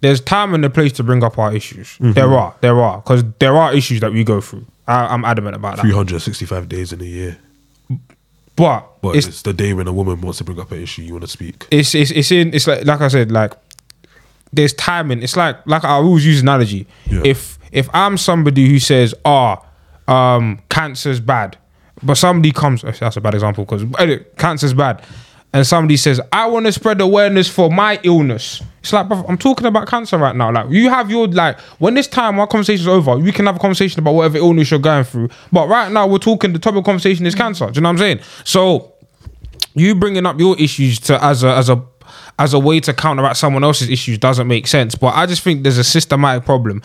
there's 0.02 0.22
time 0.22 0.54
and 0.54 0.64
a 0.66 0.70
place 0.70 0.92
to 0.94 1.04
bring 1.04 1.24
up 1.24 1.38
our 1.40 1.54
issues. 1.56 1.88
Mm-hmm. 1.94 2.14
There 2.14 2.34
are, 2.34 2.56
there 2.62 2.80
are, 2.80 2.98
because 3.02 3.24
there 3.40 3.56
are 3.56 3.74
issues 3.74 4.00
that 4.02 4.12
we 4.12 4.24
go 4.24 4.42
through. 4.42 4.66
I, 4.88 5.08
I'm 5.08 5.26
adamant 5.26 5.56
about 5.56 5.78
that. 5.78 5.82
365 5.82 6.70
days 6.70 6.94
in 6.94 7.02
a 7.02 7.06
year, 7.06 7.38
But, 8.56 9.02
but 9.02 9.16
it's 9.16 9.28
it's, 9.28 9.42
the 9.42 9.54
day 9.54 9.74
when 9.74 9.88
a 9.88 9.94
woman 9.94 10.22
wants 10.22 10.38
to 10.40 10.44
bring 10.44 10.60
up 10.60 10.72
an 10.72 10.82
issue, 10.82 11.02
you 11.02 11.14
want 11.14 11.24
to 11.24 11.30
speak. 11.30 11.66
it's 11.72 11.94
it's 11.94 12.12
it's 12.12 12.32
in 12.32 12.54
it's 12.54 12.66
like 12.68 12.86
like 12.86 13.02
I 13.02 13.08
said 13.08 13.32
like 13.32 13.54
there's 14.54 14.74
timing. 14.74 15.22
It's 15.22 15.36
like 15.36 15.58
like 15.68 15.84
I 15.84 15.90
always 15.92 16.26
use 16.26 16.42
analogy. 16.42 16.88
Yeah. 17.06 17.22
If 17.26 17.60
if 17.72 17.90
I'm 17.94 18.18
somebody 18.18 18.68
who 18.70 18.80
says 18.80 19.14
ah 19.26 19.62
um 20.08 20.60
cancer's 20.70 21.20
bad, 21.20 21.58
but 22.02 22.16
somebody 22.16 22.52
comes 22.52 22.82
that's 22.82 23.18
a 23.18 23.22
bad 23.22 23.34
example 23.36 23.66
because 23.66 23.84
cancer's 24.38 24.74
bad. 24.74 25.04
And 25.54 25.66
somebody 25.66 25.98
says, 25.98 26.20
I 26.32 26.46
want 26.48 26.66
to 26.66 26.72
spread 26.72 27.00
awareness 27.00 27.50
for 27.50 27.70
my 27.72 28.00
illness. 28.04 28.62
It's 28.82 28.92
like, 28.92 29.08
bruv, 29.08 29.28
I'm 29.30 29.38
talking 29.38 29.66
about 29.66 29.88
cancer 29.88 30.18
right 30.18 30.36
now. 30.36 30.52
Like, 30.52 30.70
you 30.70 30.90
have 30.90 31.10
your, 31.10 31.28
like, 31.28 31.60
when 31.80 31.94
this 31.94 32.08
time 32.08 32.40
our 32.40 32.48
conversation's 32.48 32.88
over, 32.88 33.18
we 33.18 33.32
can 33.32 33.46
have 33.46 33.56
a 33.56 33.60
conversation 33.60 34.00
about 34.00 34.14
whatever 34.14 34.38
illness 34.38 34.70
you're 34.72 34.80
going 34.80 35.06
through. 35.06 35.30
But 35.52 35.68
right 35.68 35.92
now, 35.92 36.06
we're 36.06 36.18
talking, 36.18 36.54
the 36.54 36.60
topic 36.60 36.80
of 36.80 36.86
conversation 36.86 37.26
is 37.26 37.34
cancer. 37.34 37.66
Do 37.68 37.74
you 37.76 37.82
know 37.82 37.90
what 37.90 37.94
I'm 37.94 37.98
saying? 37.98 38.20
So, 38.44 38.94
you 39.74 39.96
bringing 39.96 40.26
up 40.26 40.40
your 40.40 40.60
issues 40.60 41.00
to 41.02 41.24
as 41.24 41.44
a 41.44 41.56
as 41.56 41.70
a 41.70 41.84
as 42.40 42.54
a 42.54 42.60
way 42.60 42.80
to 42.80 42.94
counteract 42.94 43.38
someone 43.38 43.64
else's 43.64 43.90
issues 43.90 44.18
doesn't 44.18 44.48
make 44.48 44.68
sense. 44.68 44.96
But 44.96 45.16
I 45.16 45.26
just 45.26 45.44
think 45.44 45.64
there's 45.64 45.78
a 45.78 45.84
systematic 45.84 46.46
problem 46.46 46.82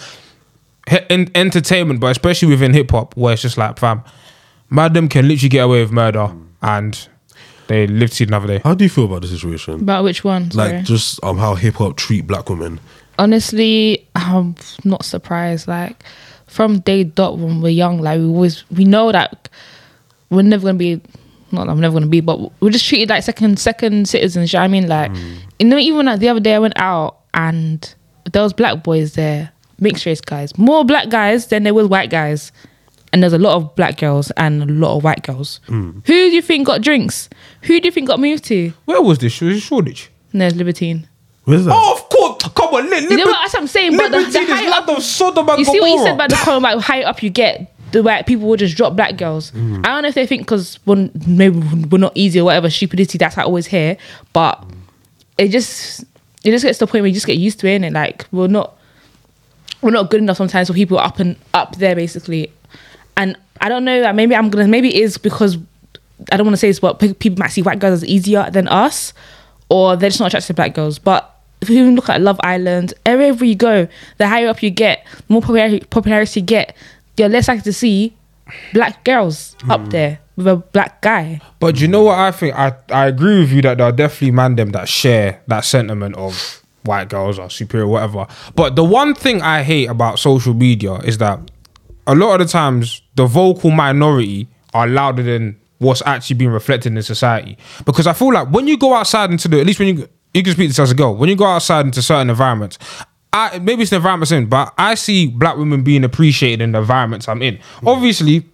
in 1.09 1.31
entertainment, 1.35 2.01
but 2.01 2.09
especially 2.09 2.49
within 2.49 2.73
hip 2.73 2.91
hop, 2.91 3.17
where 3.17 3.35
it's 3.35 3.43
just 3.43 3.59
like, 3.59 3.79
fam, 3.79 4.03
madam 4.71 5.09
can 5.09 5.29
literally 5.29 5.49
get 5.49 5.61
away 5.61 5.83
with 5.83 5.93
murder 5.93 6.35
and 6.61 7.09
they 7.73 7.87
live 7.87 8.11
to 8.11 8.17
see 8.17 8.25
another 8.25 8.47
day. 8.47 8.61
How 8.63 8.75
do 8.75 8.85
you 8.85 8.91
feel 8.91 9.05
about 9.05 9.23
the 9.23 9.29
situation? 9.29 9.75
About 9.81 10.05
which 10.05 10.25
one? 10.25 10.51
Sorry. 10.51 10.73
Like 10.73 10.85
just 10.85 11.23
um 11.25 11.39
how 11.39 11.55
hip 11.55 11.75
hop 11.75 11.97
treat 11.97 12.27
black 12.27 12.49
women. 12.49 12.81
honestly, 13.19 14.07
I'm 14.15 14.55
not 14.85 15.05
surprised. 15.05 15.69
Like 15.69 16.03
from 16.47 16.81
day 16.81 17.05
dot 17.05 17.39
when 17.39 17.61
we're 17.61 17.71
young, 17.71 18.01
like 18.01 18.19
we 18.19 18.27
always 18.27 18.69
we 18.71 18.85
know 18.85 19.13
that 19.13 19.49
we're 20.31 20.43
never 20.43 20.67
gonna 20.67 20.79
be 20.79 21.01
not 21.51 21.67
that 21.67 21.73
I'm 21.73 21.81
never 21.81 21.95
gonna 21.95 22.07
be, 22.07 22.21
but 22.21 22.39
we're 22.61 22.71
just 22.71 22.87
treated 22.87 23.11
like 23.11 23.23
second 23.23 23.59
second 23.59 24.09
citizens. 24.09 24.53
You 24.53 24.59
know 24.59 24.63
what 24.63 24.65
I 24.65 24.69
mean? 24.69 24.89
Like 24.89 25.13
you 25.59 25.67
know, 25.67 25.79
even 25.79 26.07
like 26.07 26.21
the 26.21 26.29
other 26.29 26.41
day 26.41 26.55
I 26.55 26.59
went 26.59 26.79
out 26.79 27.19
and 27.35 27.95
there 28.33 28.43
was 28.43 28.53
black 28.53 28.83
boys 28.83 29.15
there, 29.15 29.51
mixed 29.79 30.07
race 30.07 30.21
guys, 30.21 30.57
more 30.59 30.85
black 30.85 31.09
guys 31.09 31.49
than 31.49 31.63
there 31.63 31.75
was 31.75 31.87
white 31.89 32.11
guys. 32.11 32.53
And 33.13 33.23
there's 33.23 33.33
a 33.35 33.39
lot 33.39 33.57
of 33.57 33.75
black 33.77 33.99
girls 33.99 34.31
and 34.39 34.63
a 34.63 34.67
lot 34.67 34.97
of 34.97 35.05
white 35.05 35.23
girls. 35.23 35.61
Who 35.67 35.93
do 36.07 36.15
you 36.15 36.41
think 36.41 36.67
got 36.67 36.81
drinks? 36.81 37.29
Who 37.63 37.79
do 37.79 37.87
you 37.87 37.93
think 37.93 38.09
got 38.09 38.19
moved 38.19 38.45
to? 38.45 38.73
Where 38.87 39.03
was 39.03 39.19
this? 39.19 39.39
Was 39.41 39.57
it 39.59 39.61
Shoreditch? 39.61 40.11
And 40.33 40.41
there's 40.41 40.57
Libertine. 40.57 41.09
Where's 41.45 41.67
that? 41.67 41.75
Oh, 41.77 41.93
of 41.95 42.09
course. 42.09 42.43
Come 42.55 42.75
on, 42.75 42.89
li- 42.89 43.01
You 43.11 43.17
know 43.19 43.25
what? 43.27 43.39
That's 43.43 43.53
what 43.55 43.61
I'm 43.63 43.67
saying. 43.67 43.97
But 43.99 44.11
the, 44.13 44.19
the 44.19 44.19
Libertine 44.19 44.43
is 44.45 44.49
higher 44.49 44.71
land 44.71 44.89
of 44.91 45.03
Sodom 45.03 45.49
and 45.49 45.59
you 45.59 45.65
see 45.67 45.79
what 45.81 45.91
you 45.91 45.99
said 45.99 46.15
about 46.15 46.31
the 46.31 46.37
comment 46.37 46.59
about 46.75 46.83
how 46.83 46.95
high 46.95 47.03
up 47.03 47.23
you 47.23 47.29
get, 47.31 47.75
the 47.93 48.03
white 48.03 48.27
people 48.27 48.49
will 48.49 48.57
just 48.57 48.77
drop 48.77 48.97
black 48.97 49.19
girls. 49.19 49.51
Mm. 49.51 49.81
I 49.85 49.89
don't 49.91 50.03
know 50.03 50.09
if 50.09 50.15
they 50.15 50.27
think 50.27 50.43
because 50.43 50.79
we're, 50.87 51.11
maybe 51.27 51.59
we're 51.91 51.99
not 51.99 52.13
easy 52.15 52.41
or 52.41 52.45
whatever 52.45 52.71
stupidity 52.71 53.19
that's 53.19 53.35
how 53.35 53.43
I 53.43 53.45
always 53.45 53.67
hear, 53.67 53.99
but 54.33 54.65
it 55.37 55.49
just 55.49 56.03
it 56.45 56.51
just 56.53 56.65
gets 56.65 56.79
to 56.79 56.87
the 56.87 56.91
point 56.91 57.03
where 57.03 57.09
you 57.09 57.15
just 57.15 57.27
get 57.27 57.37
used 57.37 57.61
to 57.61 57.67
it, 57.69 57.83
and 57.83 57.93
like 57.95 58.27
we're 58.33 58.47
not 58.49 58.79
we're 59.83 59.91
not 59.91 60.11
good 60.11 60.21
enough 60.21 60.39
sometimes 60.39 60.69
for 60.69 60.75
people 60.75 60.99
up 60.99 61.19
and 61.19 61.37
up 61.53 61.77
there 61.77 61.95
basically. 61.95 62.51
And 63.17 63.37
I 63.61 63.69
don't 63.69 63.85
know 63.85 64.01
that 64.01 64.15
maybe 64.15 64.35
I'm 64.35 64.51
gonna 64.51 64.69
maybe 64.69 64.95
it 64.95 65.03
is 65.03 65.19
because 65.19 65.59
I 66.31 66.37
don't 66.37 66.47
want 66.47 66.55
to 66.55 66.59
say 66.59 66.69
this, 66.69 66.81
but 66.81 66.99
people 66.99 67.39
might 67.39 67.49
see 67.49 67.63
white 67.63 67.79
girls 67.79 68.03
as 68.03 68.09
easier 68.09 68.49
than 68.51 68.69
us, 68.69 69.13
or 69.69 69.97
they're 69.97 70.11
just 70.11 70.21
not 70.21 70.29
attracted 70.29 70.49
to 70.49 70.55
black 70.55 70.75
girls. 70.75 70.99
But 70.99 71.29
if 71.61 71.71
you 71.71 71.83
even 71.83 71.95
look 71.95 72.09
at 72.09 72.21
Love 72.21 72.41
Island, 72.43 72.95
wherever 73.07 73.45
you 73.45 73.55
go, 73.55 73.89
the 74.19 74.29
higher 74.29 74.49
up 74.49 74.63
you 74.63 74.71
get, 74.71 75.07
the 75.27 75.33
more 75.33 75.41
popularity, 75.41 75.81
popularity 75.91 76.41
you 76.41 76.47
get, 76.47 76.77
you're 77.17 77.29
less 77.29 77.49
likely 77.49 77.63
to 77.63 77.73
see 77.73 78.15
black 78.73 79.05
girls 79.05 79.57
up 79.69 79.81
hmm. 79.81 79.91
there 79.91 80.19
with 80.37 80.47
a 80.47 80.57
black 80.57 81.01
guy. 81.03 81.41
But 81.61 81.81
you 81.81 81.89
know 81.89 82.03
what 82.05 82.19
I 82.19 82.31
think? 82.31 82.55
I, 82.57 82.75
I 82.91 83.07
agree 83.07 83.41
with 83.41 83.53
you 83.53 83.63
that 83.63 83.79
there 83.79 83.87
are 83.87 83.93
definitely 83.93 84.33
man 84.33 84.57
them 84.57 84.71
that 84.71 84.89
share 84.89 85.43
that 85.47 85.65
sentiment 85.65 86.17
of 86.17 86.63
white 86.85 87.09
girls 87.09 87.39
are 87.39 87.51
superior, 87.51 87.87
whatever. 87.87 88.27
But 88.55 88.77
the 88.77 88.85
one 88.85 89.15
thing 89.15 89.43
I 89.43 89.63
hate 89.63 89.89
about 89.89 90.19
social 90.19 90.55
media 90.55 90.95
is 90.97 91.19
that 91.19 91.39
a 92.07 92.15
lot 92.15 92.41
of 92.41 92.47
the 92.47 92.53
times 92.53 93.02
the 93.15 93.27
vocal 93.27 93.71
minority 93.71 94.49
are 94.75 94.87
louder 94.87 95.23
than 95.23 95.59
what's 95.79 96.03
actually 96.07 96.37
being 96.37 96.51
reflected 96.51 96.95
in 96.95 97.03
society. 97.03 97.59
Because 97.85 98.07
I 98.07 98.13
feel 98.13 98.33
like 98.33 98.49
when 98.49 98.67
you 98.67 98.79
go 98.79 98.95
outside 98.95 99.31
into 99.31 99.49
the, 99.49 99.61
at 99.61 99.67
least 99.67 99.79
when 99.79 99.97
you 99.97 100.09
you 100.35 100.43
can 100.43 100.55
speak 100.55 100.69
this 100.69 100.79
as 100.79 100.91
a 100.91 100.95
girl, 100.95 101.15
when 101.15 101.29
you 101.29 101.37
go 101.37 101.45
outside 101.45 101.85
into 101.85 102.01
certain 102.01 102.31
environments, 102.31 102.79
I 103.33 103.59
maybe 103.59 103.83
it's 103.83 103.91
the 103.91 103.97
environments 103.97 104.33
in, 104.33 104.47
but 104.47 104.73
I 104.79 104.95
see 104.95 105.27
black 105.27 105.57
women 105.57 105.83
being 105.83 106.05
appreciated 106.05 106.63
in 106.63 106.73
the 106.73 106.79
environments 106.79 107.29
I'm 107.29 107.43
in. 107.43 107.59
Obviously, 107.85 108.47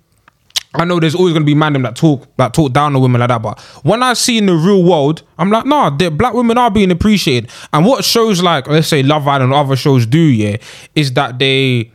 I 0.74 0.84
know 0.84 1.00
there's 1.00 1.14
always 1.14 1.32
gonna 1.32 1.44
be 1.44 1.54
man 1.54 1.72
them 1.72 1.82
that 1.82 1.96
talk 1.96 2.26
that 2.36 2.52
talk 2.52 2.72
down 2.72 2.94
on 2.96 3.02
women 3.02 3.20
like 3.20 3.28
that, 3.28 3.42
but 3.42 3.60
when 3.84 4.02
I 4.02 4.14
see 4.14 4.38
in 4.38 4.46
the 4.46 4.54
real 4.54 4.82
world, 4.82 5.22
I'm 5.38 5.50
like, 5.50 5.66
nah, 5.66 5.90
the 5.90 6.10
black 6.10 6.34
women 6.34 6.58
are 6.58 6.70
being 6.70 6.90
appreciated. 6.90 7.50
And 7.72 7.86
what 7.86 8.04
shows 8.04 8.42
like 8.42 8.66
let's 8.66 8.88
say 8.88 9.02
Love 9.02 9.26
Island 9.26 9.52
or 9.52 9.56
other 9.56 9.76
shows 9.76 10.06
do, 10.06 10.18
yeah, 10.18 10.56
is 10.94 11.12
that 11.14 11.38
they 11.38 11.90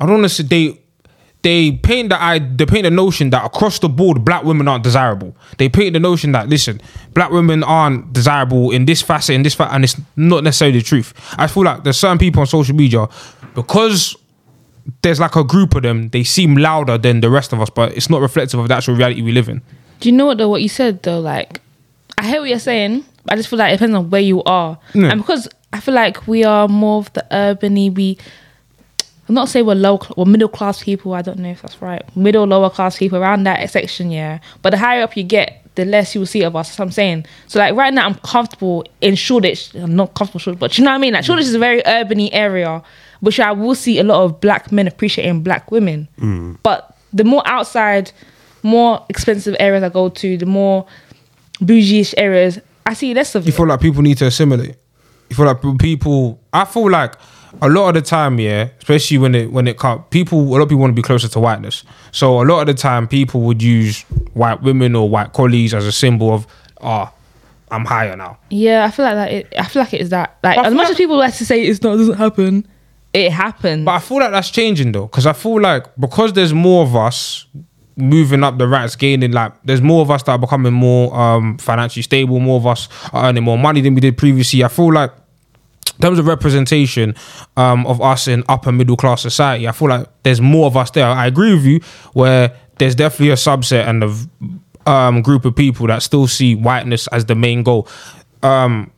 I 0.00 0.06
don't 0.06 0.20
want 0.20 0.24
to 0.24 0.28
say 0.28 0.42
they 0.42 0.81
they 1.42 1.72
paint 1.72 2.08
the 2.10 2.22
I 2.22 2.38
they 2.38 2.66
paint 2.66 2.84
the 2.84 2.90
notion 2.90 3.30
that 3.30 3.44
across 3.44 3.78
the 3.80 3.88
board 3.88 4.24
black 4.24 4.44
women 4.44 4.68
aren't 4.68 4.84
desirable. 4.84 5.34
They 5.58 5.68
paint 5.68 5.92
the 5.94 6.00
notion 6.00 6.32
that 6.32 6.48
listen, 6.48 6.80
black 7.14 7.30
women 7.30 7.64
aren't 7.64 8.12
desirable 8.12 8.70
in 8.70 8.84
this 8.84 9.02
facet, 9.02 9.34
in 9.34 9.42
this 9.42 9.54
facet, 9.54 9.74
and 9.74 9.84
it's 9.84 9.96
not 10.16 10.44
necessarily 10.44 10.78
the 10.78 10.84
truth. 10.84 11.12
I 11.38 11.46
feel 11.48 11.64
like 11.64 11.82
there's 11.84 11.96
certain 11.98 12.18
people 12.18 12.40
on 12.40 12.46
social 12.46 12.74
media 12.76 13.08
because 13.54 14.16
there's 15.02 15.20
like 15.20 15.36
a 15.36 15.44
group 15.44 15.74
of 15.74 15.82
them, 15.82 16.08
they 16.08 16.24
seem 16.24 16.56
louder 16.56 16.98
than 16.98 17.20
the 17.20 17.30
rest 17.30 17.52
of 17.52 17.60
us, 17.60 17.70
but 17.70 17.96
it's 17.96 18.10
not 18.10 18.20
reflective 18.20 18.58
of 18.58 18.68
the 18.68 18.74
actual 18.74 18.94
reality 18.96 19.22
we 19.22 19.32
live 19.32 19.48
in. 19.48 19.62
Do 20.00 20.08
you 20.08 20.16
know 20.16 20.26
what 20.26 20.38
though? 20.38 20.48
What 20.48 20.62
you 20.62 20.68
said 20.68 21.02
though, 21.02 21.20
like 21.20 21.60
I 22.18 22.26
hear 22.28 22.40
what 22.40 22.50
you're 22.50 22.58
saying. 22.58 23.04
but 23.24 23.34
I 23.34 23.36
just 23.36 23.48
feel 23.48 23.58
like 23.58 23.72
it 23.72 23.76
depends 23.76 23.94
on 23.96 24.10
where 24.10 24.20
you 24.20 24.42
are, 24.44 24.78
Yeah. 24.94 25.10
and 25.10 25.20
because 25.20 25.48
I 25.72 25.80
feel 25.80 25.94
like 25.94 26.26
we 26.26 26.44
are 26.44 26.68
more 26.68 26.98
of 27.00 27.12
the 27.14 27.24
urbany. 27.30 27.92
We, 27.94 28.18
not 29.32 29.48
say 29.48 29.62
we're 29.62 29.74
low 29.74 30.00
or 30.16 30.26
middle 30.26 30.48
class 30.48 30.82
people. 30.82 31.14
I 31.14 31.22
don't 31.22 31.38
know 31.38 31.50
if 31.50 31.62
that's 31.62 31.80
right. 31.82 32.02
Middle 32.16 32.44
lower 32.44 32.70
class 32.70 32.98
people 32.98 33.18
around 33.18 33.44
that 33.44 33.68
section, 33.70 34.10
yeah. 34.10 34.38
But 34.62 34.70
the 34.70 34.78
higher 34.78 35.02
up 35.02 35.16
you 35.16 35.22
get, 35.22 35.64
the 35.74 35.84
less 35.84 36.14
you 36.14 36.20
will 36.20 36.26
see 36.26 36.42
of 36.42 36.54
us. 36.54 36.68
That's 36.68 36.78
what 36.78 36.84
I'm 36.86 36.90
saying. 36.92 37.26
So 37.46 37.58
like 37.58 37.74
right 37.74 37.92
now, 37.94 38.06
I'm 38.06 38.14
comfortable 38.16 38.84
in 39.00 39.14
Shoreditch. 39.14 39.74
I'm 39.74 39.96
not 39.96 40.14
comfortable, 40.14 40.40
Shoreditch, 40.40 40.60
but 40.60 40.78
you 40.78 40.84
know 40.84 40.90
what 40.90 40.96
I 40.96 40.98
mean. 40.98 41.14
Like 41.14 41.24
Shoreditch 41.24 41.46
is 41.46 41.54
a 41.54 41.58
very 41.58 41.82
urbany 41.82 42.28
area, 42.32 42.82
which 43.20 43.40
I 43.40 43.52
will 43.52 43.74
see 43.74 43.98
a 43.98 44.04
lot 44.04 44.22
of 44.24 44.40
black 44.40 44.70
men 44.70 44.86
appreciating 44.86 45.42
black 45.42 45.70
women. 45.70 46.08
Mm. 46.20 46.58
But 46.62 46.96
the 47.12 47.24
more 47.24 47.42
outside, 47.46 48.12
more 48.62 49.04
expensive 49.08 49.56
areas 49.58 49.82
I 49.82 49.88
go 49.88 50.08
to, 50.08 50.36
the 50.36 50.46
more 50.46 50.86
bougie 51.60 52.06
areas, 52.16 52.58
I 52.84 52.94
see 52.94 53.14
less 53.14 53.34
of 53.34 53.46
You 53.46 53.52
it. 53.52 53.56
feel 53.56 53.66
like 53.66 53.80
people 53.80 54.02
need 54.02 54.18
to 54.18 54.26
assimilate. 54.26 54.76
You 55.30 55.36
feel 55.36 55.46
like 55.46 55.62
people. 55.78 56.40
I 56.52 56.64
feel 56.66 56.90
like 56.90 57.14
a 57.60 57.68
lot 57.68 57.88
of 57.88 57.94
the 57.94 58.02
time, 58.02 58.38
yeah, 58.40 58.68
especially 58.78 59.18
when 59.18 59.34
it 59.34 59.52
when 59.52 59.68
it 59.68 59.76
comes, 59.78 60.02
people 60.10 60.40
a 60.40 60.50
lot 60.52 60.62
of 60.62 60.68
people 60.68 60.80
want 60.80 60.90
to 60.92 60.94
be 60.94 61.02
closer 61.02 61.28
to 61.28 61.40
whiteness. 61.40 61.84
So 62.10 62.40
a 62.42 62.44
lot 62.44 62.60
of 62.60 62.66
the 62.68 62.74
time, 62.80 63.06
people 63.06 63.42
would 63.42 63.62
use 63.62 64.02
white 64.34 64.62
women 64.62 64.94
or 64.96 65.08
white 65.08 65.32
colleagues 65.32 65.74
as 65.74 65.84
a 65.86 65.92
symbol 65.92 66.32
of, 66.32 66.46
ah, 66.80 67.12
I'm 67.70 67.84
higher 67.84 68.16
now. 68.16 68.38
Yeah, 68.50 68.84
I 68.84 68.90
feel 68.90 69.04
like 69.04 69.14
that. 69.14 69.30
It, 69.32 69.52
I 69.58 69.64
feel 69.66 69.82
like 69.82 69.94
it 69.94 70.00
is 70.00 70.10
that. 70.10 70.38
Like 70.42 70.58
as 70.58 70.72
much 70.74 70.84
like- 70.84 70.90
as 70.92 70.96
people 70.96 71.16
like 71.16 71.34
to 71.36 71.44
say 71.46 71.62
it's 71.62 71.82
not, 71.82 71.94
it 71.94 71.98
doesn't 71.98 72.16
happen. 72.16 72.66
It 73.12 73.30
happens. 73.30 73.84
But 73.84 73.92
I 73.92 73.98
feel 73.98 74.18
like 74.20 74.30
that's 74.30 74.50
changing 74.50 74.92
though, 74.92 75.06
because 75.06 75.26
I 75.26 75.34
feel 75.34 75.60
like 75.60 75.84
because 75.96 76.32
there's 76.32 76.54
more 76.54 76.82
of 76.82 76.96
us 76.96 77.46
moving 77.96 78.42
up 78.42 78.56
the 78.56 78.66
ranks, 78.66 78.96
gaining 78.96 79.32
like 79.32 79.52
there's 79.64 79.82
more 79.82 80.00
of 80.00 80.10
us 80.10 80.22
that 80.22 80.32
are 80.32 80.38
becoming 80.38 80.72
more 80.72 81.14
um 81.14 81.58
financially 81.58 82.02
stable, 82.02 82.40
more 82.40 82.56
of 82.56 82.66
us 82.66 82.88
are 83.12 83.26
earning 83.28 83.44
more 83.44 83.58
money 83.58 83.82
than 83.82 83.94
we 83.94 84.00
did 84.00 84.16
previously. 84.16 84.64
I 84.64 84.68
feel 84.68 84.90
like 84.92 85.10
in 85.10 85.21
terms 86.00 86.18
of 86.18 86.26
representation 86.26 87.14
um 87.56 87.86
of 87.86 88.00
us 88.00 88.26
in 88.28 88.42
upper 88.48 88.72
middle 88.72 88.96
class 88.96 89.22
society, 89.22 89.68
I 89.68 89.72
feel 89.72 89.88
like 89.88 90.06
there's 90.22 90.40
more 90.40 90.66
of 90.66 90.76
us 90.76 90.90
there. 90.90 91.06
I 91.06 91.26
agree 91.26 91.54
with 91.54 91.64
you 91.64 91.80
where 92.12 92.56
there's 92.78 92.94
definitely 92.94 93.30
a 93.30 93.34
subset 93.34 93.86
and 93.88 94.02
a 94.04 94.90
um 94.90 95.22
group 95.22 95.44
of 95.44 95.54
people 95.54 95.86
that 95.86 96.02
still 96.02 96.26
see 96.26 96.54
whiteness 96.54 97.06
as 97.08 97.26
the 97.26 97.34
main 97.34 97.62
goal. 97.62 97.86
Um 98.42 98.90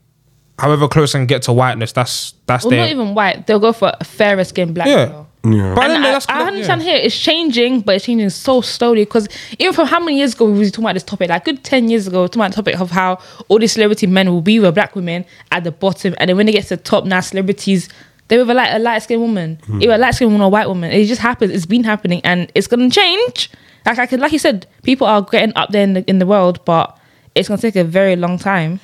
however 0.58 0.86
close 0.88 1.14
I 1.14 1.18
can 1.18 1.26
get 1.26 1.42
to 1.42 1.52
whiteness, 1.52 1.92
that's 1.92 2.34
that's 2.46 2.64
well, 2.64 2.70
their 2.70 2.80
not 2.80 2.90
even 2.90 3.14
white. 3.14 3.46
They'll 3.46 3.58
go 3.60 3.72
for 3.72 3.92
a 4.00 4.04
fairer 4.04 4.44
skinned 4.44 4.74
black 4.74 4.86
Yeah. 4.86 5.06
girl. 5.06 5.28
Yeah. 5.44 5.74
But 5.74 5.84
And 5.84 5.92
then 5.92 6.04
I, 6.04 6.12
that's 6.12 6.26
I 6.28 6.40
yeah. 6.40 6.46
understand 6.46 6.82
here 6.82 6.96
it's 6.96 7.18
changing, 7.18 7.80
but 7.82 7.96
it's 7.96 8.06
changing 8.06 8.30
so 8.30 8.60
slowly. 8.62 9.04
Because 9.04 9.28
even 9.58 9.74
from 9.74 9.86
how 9.86 10.00
many 10.00 10.16
years 10.18 10.34
ago 10.34 10.46
we 10.46 10.58
were 10.58 10.64
talking 10.66 10.84
about 10.84 10.94
this 10.94 11.02
topic, 11.02 11.28
like 11.28 11.44
good 11.44 11.62
ten 11.62 11.90
years 11.90 12.06
ago, 12.06 12.18
we 12.18 12.22
were 12.22 12.28
talking 12.28 12.40
about 12.42 12.50
the 12.52 12.56
topic 12.56 12.80
of 12.80 12.90
how 12.90 13.18
all 13.48 13.58
these 13.58 13.72
celebrity 13.72 14.06
men 14.06 14.30
will 14.30 14.40
be 14.40 14.58
with 14.58 14.74
black 14.74 14.94
women 14.96 15.24
at 15.52 15.62
the 15.64 15.70
bottom, 15.70 16.14
and 16.18 16.28
then 16.30 16.36
when 16.36 16.46
they 16.46 16.52
get 16.52 16.62
to 16.64 16.76
the 16.76 16.82
top, 16.82 17.04
now 17.04 17.20
celebrities 17.20 17.88
they 18.28 18.42
were 18.42 18.54
like 18.54 18.70
a 18.72 18.78
light 18.78 19.02
skinned 19.02 19.20
woman, 19.20 19.58
Hmm. 19.66 19.82
either 19.82 19.92
a 19.92 19.98
light 19.98 20.14
skinned 20.14 20.30
woman 20.30 20.40
or 20.40 20.46
a 20.46 20.48
white 20.48 20.66
woman. 20.66 20.90
It 20.90 21.04
just 21.04 21.20
happens. 21.20 21.50
It's 21.52 21.66
been 21.66 21.84
happening, 21.84 22.22
and 22.24 22.50
it's 22.54 22.66
gonna 22.66 22.88
change. 22.88 23.50
Like 23.84 23.98
I 23.98 24.06
could, 24.06 24.20
like 24.20 24.32
you 24.32 24.38
said, 24.38 24.66
people 24.82 25.06
are 25.06 25.20
getting 25.20 25.52
up 25.56 25.70
there 25.72 25.82
in 25.82 25.92
the, 25.92 26.04
in 26.08 26.20
the 26.20 26.26
world, 26.26 26.64
but 26.64 26.96
it's 27.34 27.48
gonna 27.48 27.60
take 27.60 27.76
a 27.76 27.84
very 27.84 28.16
long 28.16 28.38
time. 28.38 28.80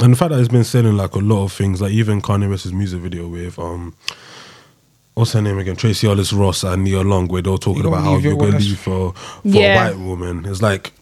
And 0.00 0.12
the 0.12 0.16
fact 0.16 0.30
that 0.30 0.38
it's 0.38 0.48
been 0.48 0.62
selling 0.64 0.96
like 0.96 1.14
a 1.16 1.18
lot 1.18 1.44
of 1.44 1.52
things, 1.52 1.80
like 1.80 1.92
even 1.92 2.20
Kanye 2.22 2.48
West's 2.48 2.72
music 2.72 3.00
video 3.00 3.26
with 3.26 3.58
um, 3.58 3.94
what's 5.14 5.32
her 5.32 5.42
name 5.42 5.58
again? 5.58 5.76
Tracee 5.76 6.08
Ellis 6.08 6.32
Ross 6.32 6.64
and 6.64 6.84
Nia 6.84 7.02
Long, 7.02 7.28
where 7.28 7.42
they 7.42 7.50
were 7.50 7.58
talking 7.58 7.82
You 7.82 7.88
about 7.88 8.04
how 8.04 8.16
you're 8.18 8.34
going 8.36 8.52
to 8.52 8.56
witness. 8.58 8.68
leave 8.68 8.78
for 8.78 9.12
for 9.12 9.40
Yeah. 9.44 9.88
a 9.88 9.90
white 9.90 9.98
woman. 9.98 10.44
It's 10.46 10.62
like 10.62 10.92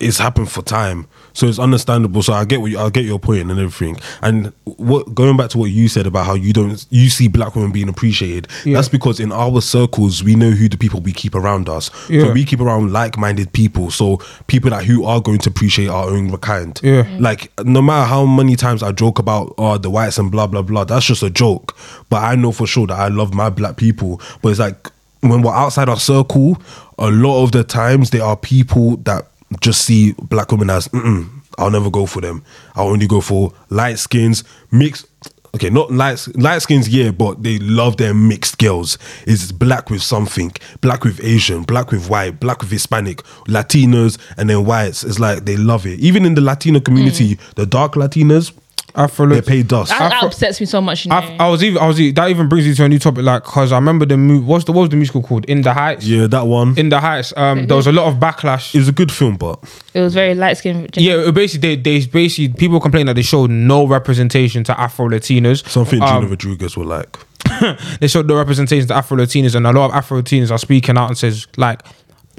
it's 0.00 0.18
happened 0.18 0.50
for 0.50 0.62
time, 0.62 1.06
so 1.38 1.46
it's 1.46 1.60
understandable. 1.60 2.20
So 2.20 2.32
I 2.32 2.44
get 2.44 2.60
what 2.60 2.72
you, 2.72 2.80
I 2.80 2.90
get 2.90 3.04
your 3.04 3.20
point 3.20 3.42
and 3.42 3.52
everything. 3.52 3.96
And 4.22 4.52
what 4.64 5.14
going 5.14 5.36
back 5.36 5.50
to 5.50 5.58
what 5.58 5.70
you 5.70 5.86
said 5.86 6.04
about 6.04 6.26
how 6.26 6.34
you 6.34 6.52
don't 6.52 6.84
you 6.90 7.08
see 7.08 7.28
black 7.28 7.54
women 7.54 7.70
being 7.70 7.88
appreciated. 7.88 8.48
Yeah. 8.64 8.74
That's 8.74 8.88
because 8.88 9.20
in 9.20 9.30
our 9.30 9.60
circles 9.60 10.24
we 10.24 10.34
know 10.34 10.50
who 10.50 10.68
the 10.68 10.76
people 10.76 11.00
we 11.00 11.12
keep 11.12 11.36
around 11.36 11.68
us. 11.68 11.92
Yeah. 12.10 12.22
So 12.22 12.32
we 12.32 12.44
keep 12.44 12.58
around 12.58 12.92
like-minded 12.92 13.52
people. 13.52 13.92
So 13.92 14.20
people 14.48 14.70
that 14.70 14.84
who 14.84 15.04
are 15.04 15.20
going 15.20 15.38
to 15.38 15.50
appreciate 15.50 15.86
our 15.86 16.06
own 16.08 16.36
kind. 16.38 16.80
Yeah. 16.82 17.08
Like 17.20 17.52
no 17.64 17.82
matter 17.82 18.08
how 18.08 18.26
many 18.26 18.56
times 18.56 18.82
I 18.82 18.90
joke 18.90 19.20
about 19.20 19.54
oh 19.58 19.78
the 19.78 19.90
whites 19.90 20.18
and 20.18 20.32
blah 20.32 20.48
blah 20.48 20.62
blah, 20.62 20.82
that's 20.82 21.06
just 21.06 21.22
a 21.22 21.30
joke. 21.30 21.76
But 22.08 22.24
I 22.24 22.34
know 22.34 22.50
for 22.50 22.66
sure 22.66 22.88
that 22.88 22.98
I 22.98 23.06
love 23.06 23.32
my 23.32 23.48
black 23.48 23.76
people. 23.76 24.20
But 24.42 24.48
it's 24.48 24.58
like 24.58 24.90
when 25.20 25.42
we're 25.42 25.54
outside 25.54 25.88
our 25.88 26.00
circle, 26.00 26.60
a 26.98 27.12
lot 27.12 27.44
of 27.44 27.52
the 27.52 27.62
times 27.62 28.10
there 28.10 28.24
are 28.24 28.36
people 28.36 28.96
that 28.98 29.28
just 29.60 29.84
see 29.84 30.12
black 30.12 30.50
women 30.52 30.70
as 30.70 30.88
Mm-mm, 30.88 31.28
I'll 31.58 31.70
never 31.70 31.90
go 31.90 32.06
for 32.06 32.20
them. 32.20 32.42
I'll 32.74 32.88
only 32.88 33.06
go 33.06 33.20
for 33.20 33.52
light 33.70 33.98
skins, 33.98 34.44
mixed. 34.70 35.06
Okay, 35.54 35.70
not 35.70 35.90
light 35.90 36.26
light 36.34 36.60
skins, 36.60 36.88
yeah, 36.88 37.10
but 37.10 37.42
they 37.42 37.58
love 37.58 37.96
their 37.96 38.12
mixed 38.12 38.58
girls. 38.58 38.98
It's 39.26 39.50
black 39.50 39.88
with 39.88 40.02
something, 40.02 40.52
black 40.82 41.04
with 41.04 41.24
Asian, 41.24 41.62
black 41.62 41.90
with 41.90 42.08
white, 42.10 42.38
black 42.38 42.60
with 42.60 42.70
Hispanic, 42.70 43.22
Latinos, 43.46 44.18
and 44.36 44.50
then 44.50 44.66
whites. 44.66 45.02
It's 45.04 45.18
like 45.18 45.46
they 45.46 45.56
love 45.56 45.86
it. 45.86 45.98
Even 46.00 46.26
in 46.26 46.34
the 46.34 46.42
Latino 46.42 46.80
community, 46.80 47.36
mm. 47.36 47.54
the 47.54 47.64
dark 47.64 47.94
Latinas, 47.94 48.52
Afro 48.94 49.26
they 49.26 49.42
pay 49.42 49.62
dust. 49.62 49.90
That, 49.90 49.98
that 50.00 50.12
Afro- 50.14 50.28
upsets 50.28 50.60
me 50.60 50.66
so 50.66 50.80
much. 50.80 51.04
You 51.04 51.10
know? 51.10 51.16
I, 51.16 51.36
I 51.40 51.48
was 51.48 51.62
even 51.62 51.80
I 51.82 51.86
was 51.86 52.00
e- 52.00 52.10
that 52.12 52.30
even 52.30 52.48
brings 52.48 52.66
me 52.66 52.74
to 52.74 52.84
a 52.84 52.88
new 52.88 52.98
topic 52.98 53.22
like 53.24 53.44
because 53.44 53.70
I 53.70 53.76
remember 53.76 54.06
the 54.06 54.16
mu- 54.16 54.40
what's 54.40 54.64
the 54.64 54.72
what 54.72 54.82
was 54.82 54.90
the 54.90 54.96
musical 54.96 55.22
called 55.22 55.44
In 55.44 55.62
the 55.62 55.72
Heights 55.74 56.06
yeah, 56.06 56.26
that 56.26 56.46
one 56.46 56.76
In 56.78 56.88
the 56.88 56.98
Heights 57.00 57.32
um 57.36 57.66
there 57.66 57.76
was 57.76 57.86
a 57.86 57.92
lot 57.92 58.06
of 58.08 58.18
backlash 58.18 58.74
It 58.74 58.78
was 58.78 58.88
a 58.88 58.92
good 58.92 59.12
film, 59.12 59.36
but 59.36 59.58
it 59.94 60.00
was 60.00 60.14
very 60.14 60.34
light 60.34 60.56
skinned. 60.56 60.96
yeah 60.96 61.28
it 61.28 61.32
basically 61.34 61.76
they, 61.76 62.00
they 62.00 62.06
basically 62.06 62.48
people 62.58 62.80
complain 62.80 63.06
that 63.06 63.14
they 63.14 63.22
showed 63.22 63.50
no 63.50 63.86
representation 63.86 64.64
to 64.64 64.80
Afro 64.80 65.08
Latinos 65.08 65.68
something 65.68 66.02
um, 66.02 66.22
Gina 66.22 66.30
Rodriguez 66.30 66.76
would 66.76 66.86
like. 66.86 67.16
they 68.00 68.08
showed 68.08 68.26
no 68.26 68.36
representation 68.36 68.88
to 68.88 68.94
Afro 68.94 69.16
Latinos 69.16 69.54
and 69.54 69.66
a 69.66 69.72
lot 69.72 69.86
of 69.90 69.92
Afro 69.94 70.20
Latinos 70.20 70.50
are 70.50 70.58
speaking 70.58 70.96
out 70.98 71.08
and 71.08 71.16
says 71.18 71.46
like 71.56 71.82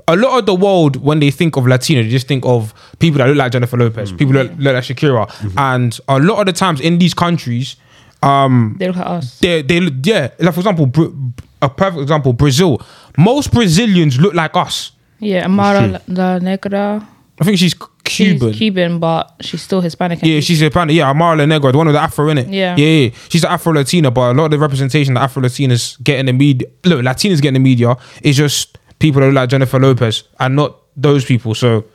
a 0.10 0.16
lot 0.16 0.40
of 0.40 0.46
the 0.46 0.56
world 0.56 0.96
when 1.08 1.20
they 1.20 1.32
think 1.32 1.56
of 1.58 1.66
Latino 1.68 2.02
they 2.04 2.10
just 2.10 2.28
think 2.28 2.44
of 2.46 2.74
people 3.00 3.20
that 3.20 3.28
look 3.28 3.38
like 3.38 3.52
Jennifer 3.52 3.78
Lopez 3.78 4.12
people 4.12 4.34
that 4.34 4.48
look 4.60 4.74
like 4.74 4.84
Shakira. 4.84 5.24
And 5.58 5.92
a 6.08 6.18
lot 6.20 6.40
of 6.42 6.46
the 6.48 6.54
times 6.54 6.80
in 6.82 6.98
these 6.98 7.14
countries 7.14 7.76
um 8.24 8.76
They 8.80 8.88
look 8.88 8.98
at 8.98 9.08
us. 9.08 9.40
they 9.40 9.62
they 9.62 9.80
yeah 10.04 10.30
like 10.40 10.54
for 10.54 10.60
example 10.62 10.86
Bra- 10.88 11.14
a 11.62 11.70
perfect 11.70 12.02
example 12.02 12.34
Brazil. 12.34 12.82
Most 13.18 13.52
Brazilians 13.52 14.20
look 14.20 14.34
like 14.34 14.56
us. 14.56 14.92
Yeah, 15.20 15.46
Amara 15.46 15.88
La, 15.88 16.00
La 16.08 16.40
Negra. 16.40 17.06
I 17.40 17.44
think 17.46 17.58
she's 17.58 17.76
Cuban 18.04 18.50
She's 18.52 18.58
Cuban, 18.58 19.00
but 19.00 19.36
she's 19.42 19.62
still 19.62 19.82
Hispanic. 19.82 20.20
yeah 20.24 20.40
she's 20.42 20.62
a 20.62 20.70
pan 20.70 20.90
yeah 20.90 21.10
Amara 21.10 21.36
La 21.38 21.46
Negra 21.46 21.72
the 21.72 21.78
one 21.78 21.88
with 21.88 21.96
the 21.96 22.02
Afro 22.02 22.28
in 22.30 22.38
it. 22.40 22.48
Yeah. 22.50 22.76
yeah 22.78 22.88
yeah. 22.88 23.10
She's 23.30 23.44
an 23.44 23.52
Afro 23.52 23.74
Latina 23.74 24.10
but 24.12 24.32
a 24.32 24.34
lot 24.34 24.46
of 24.46 24.52
the 24.52 24.60
representation 24.60 25.14
that 25.16 25.22
Afro 25.24 25.42
Latinas 25.44 26.02
get 26.04 26.20
in 26.20 26.26
the 26.26 26.34
media 26.34 26.68
look 26.86 27.02
Latinas 27.04 27.42
get 27.42 27.50
in 27.50 27.54
the 27.56 27.60
media 27.72 27.96
is 28.24 28.36
just 28.38 28.78
people 29.00 29.22
that 29.22 29.28
look 29.28 29.36
like 29.36 29.50
Jennifer 29.50 29.80
Lopez 29.80 30.24
and 30.40 30.56
not 30.56 30.76
those 30.96 31.24
people 31.26 31.56
so 31.56 31.86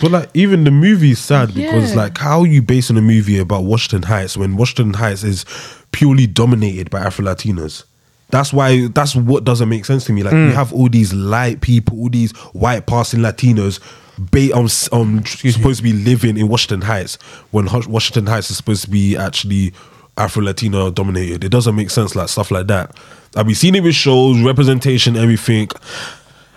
But 0.00 0.10
like 0.12 0.30
even 0.34 0.62
the 0.64 0.70
movie 0.70 1.10
is 1.10 1.18
sad 1.18 1.52
because 1.54 1.90
Yeah. 1.90 2.02
like 2.02 2.18
how 2.18 2.40
are 2.40 2.46
you 2.46 2.62
basing 2.62 2.96
a 2.96 3.00
movie 3.02 3.38
about 3.38 3.64
Washington 3.64 4.02
Heights 4.08 4.36
when 4.36 4.56
Washington 4.56 4.94
Heights 4.94 5.24
is 5.24 5.44
purely 5.92 6.26
dominated 6.28 6.90
by 6.90 7.00
Afro 7.00 7.24
Latinos? 7.24 7.82
That's 8.30 8.52
why 8.52 8.86
that's 8.86 9.16
what 9.16 9.42
doesn't 9.42 9.68
make 9.68 9.84
sense 9.84 10.04
to 10.04 10.12
me. 10.12 10.22
Like 10.22 10.34
you 10.34 10.52
have 10.52 10.72
all 10.72 10.88
these 10.88 11.12
light 11.12 11.60
people, 11.60 11.98
all 11.98 12.08
these 12.08 12.30
white 12.52 12.86
passing 12.86 13.18
Latinos, 13.20 13.80
ba- 14.16 14.54
um, 14.56 14.68
um 14.92 15.24
supposed 15.26 15.78
to 15.78 15.82
be 15.82 15.92
living 15.92 16.36
in 16.36 16.46
Washington 16.46 16.82
Heights 16.82 17.18
when 17.50 17.66
Ho- 17.66 17.82
Washington 17.88 18.26
Heights 18.28 18.48
is 18.52 18.56
supposed 18.56 18.84
to 18.84 18.90
be 18.90 19.16
actually 19.16 19.72
Afro 20.16 20.44
Latino 20.44 20.92
dominated. 20.92 21.42
It 21.42 21.48
doesn't 21.48 21.74
make 21.74 21.90
sense 21.90 22.14
like 22.14 22.28
stuff 22.28 22.52
like 22.52 22.68
that. 22.68 22.96
I've 23.34 23.46
been 23.46 23.56
seeing 23.56 23.74
it 23.74 23.82
with 23.82 23.96
shows, 23.96 24.40
representation, 24.42 25.16
everything. 25.16 25.68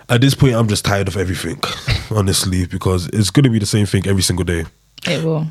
At 0.08 0.20
this 0.20 0.34
point, 0.34 0.54
I'm 0.54 0.68
just 0.68 0.84
tired 0.84 1.08
of 1.08 1.16
everything, 1.16 1.58
honestly, 2.10 2.66
because 2.66 3.06
it's 3.08 3.30
going 3.30 3.44
to 3.44 3.50
be 3.50 3.58
the 3.58 3.66
same 3.66 3.86
thing 3.86 4.06
every 4.06 4.22
single 4.22 4.44
day. 4.44 4.64
It 5.06 5.24
will. 5.24 5.46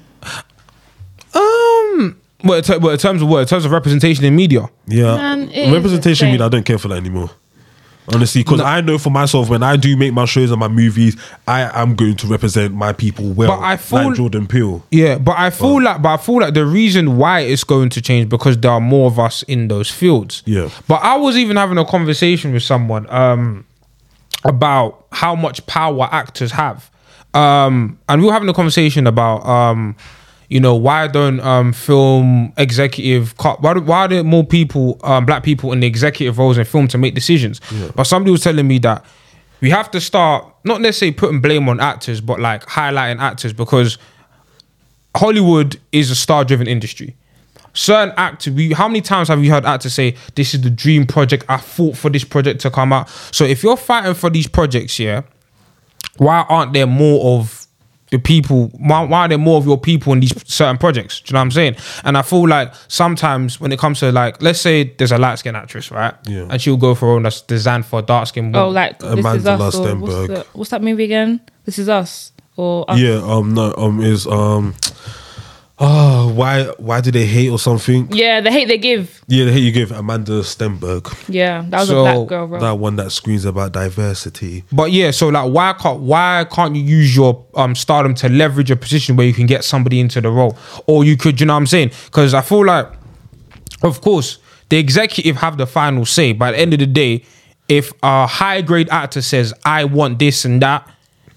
um 1.35 2.17
well 2.43 2.57
in, 2.57 2.63
ter- 2.63 2.79
well, 2.79 2.91
in 2.91 2.97
terms 2.97 3.21
of 3.21 3.27
what 3.29 3.39
in 3.39 3.47
terms 3.47 3.65
of 3.65 3.71
representation 3.71 4.25
in 4.25 4.35
media 4.35 4.67
Yeah, 4.87 5.15
Man, 5.15 5.71
representation. 5.73 6.27
the 6.27 6.33
Mean 6.33 6.41
I 6.41 6.49
don't 6.49 6.65
care 6.65 6.77
for 6.77 6.89
that 6.89 6.95
anymore. 6.97 7.29
Honestly, 8.13 8.43
because 8.43 8.59
I 8.59 8.81
know 8.81 8.97
for 8.97 9.11
myself 9.11 9.49
when 9.49 9.63
I 9.63 9.77
do 9.77 9.95
make 9.95 10.11
my 10.13 10.25
shows 10.25 10.51
and 10.51 10.59
my 10.59 10.67
movies, 10.67 11.15
I 11.47 11.61
am 11.81 11.95
going 11.95 12.17
to 12.17 12.27
represent 12.27 12.73
my 12.73 12.91
people 12.91 13.31
well. 13.31 13.47
But 13.57 13.63
I 13.63 13.77
feel- 13.77 14.07
like 14.09 14.17
Jordan 14.17 14.45
Peele. 14.45 14.85
Yeah, 14.91 15.17
but 15.19 15.37
I 15.37 15.49
feel 15.51 15.81
like, 15.81 16.01
but 16.01 16.09
I 16.09 16.17
feel 16.17 16.39
like 16.41 16.53
the 16.53 16.65
reason 16.65 17.15
why 17.17 17.39
it's 17.41 17.63
going 17.63 17.87
to 17.91 18.01
change 18.01 18.27
because 18.27 18.57
there 18.57 18.71
are 18.71 18.81
more 18.81 19.07
of 19.07 19.19
us 19.19 19.43
in 19.43 19.69
those 19.69 19.89
fields. 19.89 20.43
Yeah. 20.45 20.69
But 20.89 20.95
I 21.01 21.15
was 21.15 21.37
even 21.37 21.55
having 21.55 21.77
a 21.77 21.85
conversation 21.85 22.51
with 22.51 22.63
someone 22.63 23.09
um, 23.09 23.65
about 24.45 25.05
how 25.11 25.35
much 25.35 25.65
power 25.67 26.07
actors 26.11 26.51
have, 26.51 26.89
um, 27.33 27.97
and 28.09 28.21
we 28.21 28.27
were 28.27 28.33
having 28.33 28.49
a 28.49 28.53
conversation 28.53 29.07
about, 29.07 29.45
um, 29.45 29.95
you 30.49 30.59
know, 30.59 30.75
why 30.75 31.07
don't 31.07 31.39
um, 31.39 31.73
film 31.73 32.53
executive 32.57 33.35
co- 33.37 33.57
why 33.59 33.73
do, 33.73 33.81
why 33.81 33.99
are 34.01 34.07
there 34.07 34.23
more 34.23 34.43
people, 34.45 34.99
um, 35.03 35.25
black 35.25 35.41
people 35.43 35.71
in 35.71 35.79
the 35.79 35.87
executive 35.87 36.37
roles 36.37 36.57
in 36.57 36.65
film 36.65 36.87
to 36.89 36.97
make 36.97 37.15
decisions? 37.15 37.59
But 37.95 38.03
somebody 38.03 38.31
was 38.31 38.41
telling 38.41 38.67
me 38.67 38.77
that 38.79 39.03
we 39.61 39.69
have 39.71 39.89
to 39.91 40.01
start 40.01 40.45
not 40.63 40.81
necessarily 40.81 41.13
putting 41.13 41.41
blame 41.41 41.67
on 41.69 41.79
actors, 41.79 42.21
but 42.21 42.39
like 42.39 42.63
highlighting 42.65 43.19
actors 43.19 43.53
because 43.53 43.97
Hollywood 45.15 45.79
is 45.91 46.11
a 46.11 46.15
star 46.15 46.43
driven 46.43 46.67
industry. 46.67 47.15
Certain 47.73 48.13
actors. 48.17 48.53
We, 48.53 48.73
how 48.73 48.87
many 48.87 49.01
times 49.01 49.27
have 49.27 49.43
you 49.43 49.51
heard 49.51 49.65
actors 49.65 49.93
say, 49.93 50.15
"This 50.35 50.53
is 50.53 50.61
the 50.61 50.69
dream 50.69 51.05
project. 51.05 51.45
I 51.49 51.57
fought 51.57 51.97
for 51.97 52.09
this 52.09 52.23
project 52.23 52.61
to 52.61 52.71
come 52.71 52.93
out." 52.93 53.09
So 53.31 53.43
if 53.45 53.63
you're 53.63 53.77
fighting 53.77 54.13
for 54.13 54.29
these 54.29 54.47
projects, 54.47 54.99
yeah, 54.99 55.23
why 56.17 56.45
aren't 56.47 56.73
there 56.73 56.87
more 56.87 57.39
of 57.39 57.67
the 58.13 58.19
people? 58.19 58.67
Why, 58.77 59.03
why 59.03 59.21
are 59.21 59.27
there 59.27 59.39
more 59.39 59.57
of 59.57 59.65
your 59.65 59.79
people 59.79 60.13
in 60.13 60.19
these 60.19 60.33
certain 60.47 60.77
projects? 60.77 61.19
Do 61.19 61.31
you 61.31 61.33
know 61.33 61.39
what 61.39 61.45
I'm 61.45 61.51
saying? 61.51 61.75
And 62.03 62.15
I 62.15 62.21
feel 62.21 62.47
like 62.47 62.71
sometimes 62.87 63.59
when 63.59 63.71
it 63.71 63.79
comes 63.79 63.99
to 64.01 64.11
like, 64.11 64.39
let's 64.41 64.61
say 64.61 64.83
there's 64.83 65.11
a 65.11 65.17
light 65.17 65.39
skinned 65.39 65.57
actress, 65.57 65.89
right? 65.89 66.13
Yeah. 66.25 66.45
And 66.49 66.61
she'll 66.61 66.77
go 66.77 66.93
for 66.93 67.07
a 67.07 67.11
role 67.13 67.21
that's 67.23 67.41
designed 67.41 67.87
for 67.87 67.99
a 67.99 68.01
dark 68.03 68.27
skinned 68.27 68.55
Oh, 68.55 68.69
like 68.69 68.99
this 68.99 69.13
is 69.13 69.19
Amanda 69.19 69.51
us. 69.51 69.75
Or 69.75 69.95
what's, 69.95 70.13
the, 70.13 70.45
what's 70.53 70.69
that 70.69 70.83
movie 70.83 71.05
again? 71.05 71.41
This 71.65 71.79
is 71.79 71.89
us. 71.89 72.31
Or 72.55 72.89
us. 72.89 72.99
Yeah, 72.99 73.15
um, 73.23 73.55
no, 73.55 73.73
um, 73.77 73.99
is 73.99 74.27
um, 74.27 74.75
oh, 75.79 76.31
why, 76.33 76.65
why 76.77 77.01
do 77.01 77.11
they 77.11 77.25
hate 77.25 77.49
or 77.49 77.59
something? 77.59 78.07
Yeah, 78.11 78.41
the 78.41 78.51
hate 78.51 78.67
they 78.67 78.77
give. 78.77 79.21
Yeah, 79.27 79.45
the 79.45 79.51
hate 79.51 79.63
you 79.63 79.71
give 79.71 79.91
Amanda 79.91 80.41
Stenberg, 80.41 81.13
Yeah, 81.27 81.65
that 81.69 81.79
was 81.81 81.89
So, 81.89 82.05
a 82.05 82.13
black 82.13 82.27
girl, 82.27 82.47
bro. 82.47 82.59
that 82.59 82.71
one 82.77 82.95
that 82.97 83.11
screams 83.11 83.45
about 83.45 83.71
diversity. 83.71 84.63
But 84.71 84.91
yeah, 84.91 85.11
so 85.11 85.29
like, 85.29 85.51
why 85.51 85.73
can't 85.73 85.99
why 86.01 86.45
can't 86.51 86.75
you 86.75 86.83
use 86.83 87.15
your 87.15 87.45
um 87.55 87.75
stardom 87.75 88.13
to 88.15 88.29
leverage 88.29 88.71
a 88.71 88.75
position 88.75 89.15
where 89.15 89.25
you 89.25 89.33
can 89.33 89.45
get 89.47 89.63
somebody 89.63 89.99
into 89.99 90.21
the 90.21 90.29
role, 90.29 90.57
or 90.87 91.03
you 91.03 91.17
could, 91.17 91.39
you 91.39 91.45
know 91.45 91.53
what 91.53 91.57
I'm 91.59 91.67
saying? 91.67 91.91
Because 92.05 92.33
I 92.33 92.41
feel 92.41 92.65
like, 92.65 92.87
of 93.81 94.01
course, 94.01 94.37
the 94.69 94.77
executive 94.77 95.37
have 95.37 95.57
the 95.57 95.67
final 95.67 96.05
say. 96.05 96.33
But 96.33 96.49
at 96.49 96.51
the 96.57 96.59
end 96.59 96.73
of 96.73 96.79
the 96.79 96.87
day, 96.87 97.23
if 97.67 97.91
a 98.03 98.27
high 98.27 98.61
grade 98.61 98.89
actor 98.89 99.21
says 99.21 99.53
I 99.65 99.85
want 99.85 100.19
this 100.19 100.45
and 100.45 100.61
that, 100.61 100.87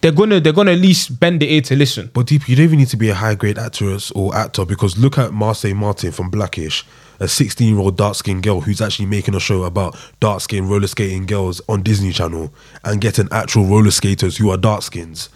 they're 0.00 0.12
gonna 0.12 0.40
they're 0.40 0.52
gonna 0.52 0.72
at 0.72 0.78
least 0.78 1.18
bend 1.18 1.40
the 1.40 1.52
ear 1.52 1.60
to 1.62 1.76
listen. 1.76 2.10
But 2.12 2.26
deep, 2.26 2.48
you 2.48 2.56
don't 2.56 2.64
even 2.64 2.78
need 2.78 2.88
to 2.88 2.96
be 2.96 3.08
a 3.08 3.14
high 3.14 3.34
grade 3.34 3.58
actress 3.58 4.10
or 4.12 4.34
actor 4.34 4.64
because 4.64 4.98
look 4.98 5.18
at 5.18 5.30
Marsai 5.30 5.74
Martin 5.74 6.12
from 6.12 6.30
Blackish, 6.30 6.84
a 7.20 7.28
16 7.28 7.68
year 7.68 7.78
old 7.78 7.96
dark 7.96 8.14
skinned 8.14 8.42
girl 8.42 8.60
who's 8.60 8.80
actually 8.80 9.06
making 9.06 9.34
a 9.34 9.40
show 9.40 9.64
about 9.64 9.96
dark 10.20 10.40
skinned 10.40 10.68
roller 10.70 10.86
skating 10.86 11.26
girls 11.26 11.60
on 11.68 11.82
Disney 11.82 12.12
Channel 12.12 12.52
and 12.84 13.00
getting 13.00 13.28
actual 13.32 13.66
roller 13.66 13.90
skaters 13.90 14.36
who 14.36 14.50
are 14.50 14.56
dark 14.56 14.82
skins. 14.82 15.28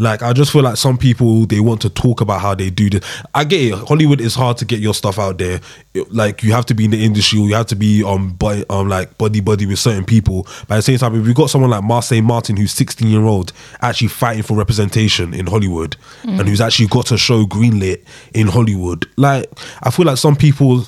Like 0.00 0.22
I 0.22 0.32
just 0.32 0.52
feel 0.52 0.62
like 0.62 0.76
some 0.76 0.96
people 0.96 1.44
they 1.46 1.58
want 1.60 1.80
to 1.82 1.90
talk 1.90 2.20
about 2.20 2.40
how 2.40 2.54
they 2.54 2.70
do 2.70 2.88
this. 2.88 3.04
I 3.34 3.42
get 3.44 3.60
it. 3.60 3.74
Hollywood 3.88 4.20
is 4.20 4.34
hard 4.34 4.56
to 4.58 4.64
get 4.64 4.78
your 4.78 4.94
stuff 4.94 5.18
out 5.18 5.38
there. 5.38 5.60
It- 5.94 6.12
like 6.12 6.42
you 6.44 6.52
have 6.52 6.64
to 6.66 6.74
be 6.74 6.84
in 6.84 6.92
the 6.92 7.04
industry, 7.04 7.40
or 7.40 7.48
you 7.48 7.54
have 7.54 7.66
to 7.66 7.76
be 7.76 8.04
um, 8.04 8.30
body, 8.34 8.64
um 8.70 8.88
like 8.88 9.18
buddy 9.18 9.40
buddy 9.40 9.66
with 9.66 9.78
certain 9.80 10.04
people. 10.04 10.44
But 10.68 10.74
at 10.74 10.76
the 10.78 10.82
same 10.82 10.98
time, 10.98 11.20
if 11.20 11.26
we 11.26 11.34
got 11.34 11.50
someone 11.50 11.70
like 11.70 11.82
Marsai 11.82 12.22
Martin, 12.22 12.56
who's 12.56 12.72
16 12.72 13.08
year 13.08 13.22
old, 13.24 13.52
actually 13.80 14.08
fighting 14.08 14.44
for 14.44 14.56
representation 14.56 15.34
in 15.34 15.46
Hollywood, 15.46 15.96
and 16.22 16.48
who's 16.48 16.60
actually 16.60 16.86
got 16.88 17.10
a 17.10 17.18
show 17.18 17.44
greenlit 17.46 18.04
in 18.34 18.46
Hollywood, 18.46 19.06
like 19.16 19.46
I 19.82 19.90
feel 19.90 20.06
like 20.06 20.18
some 20.18 20.36
people. 20.36 20.84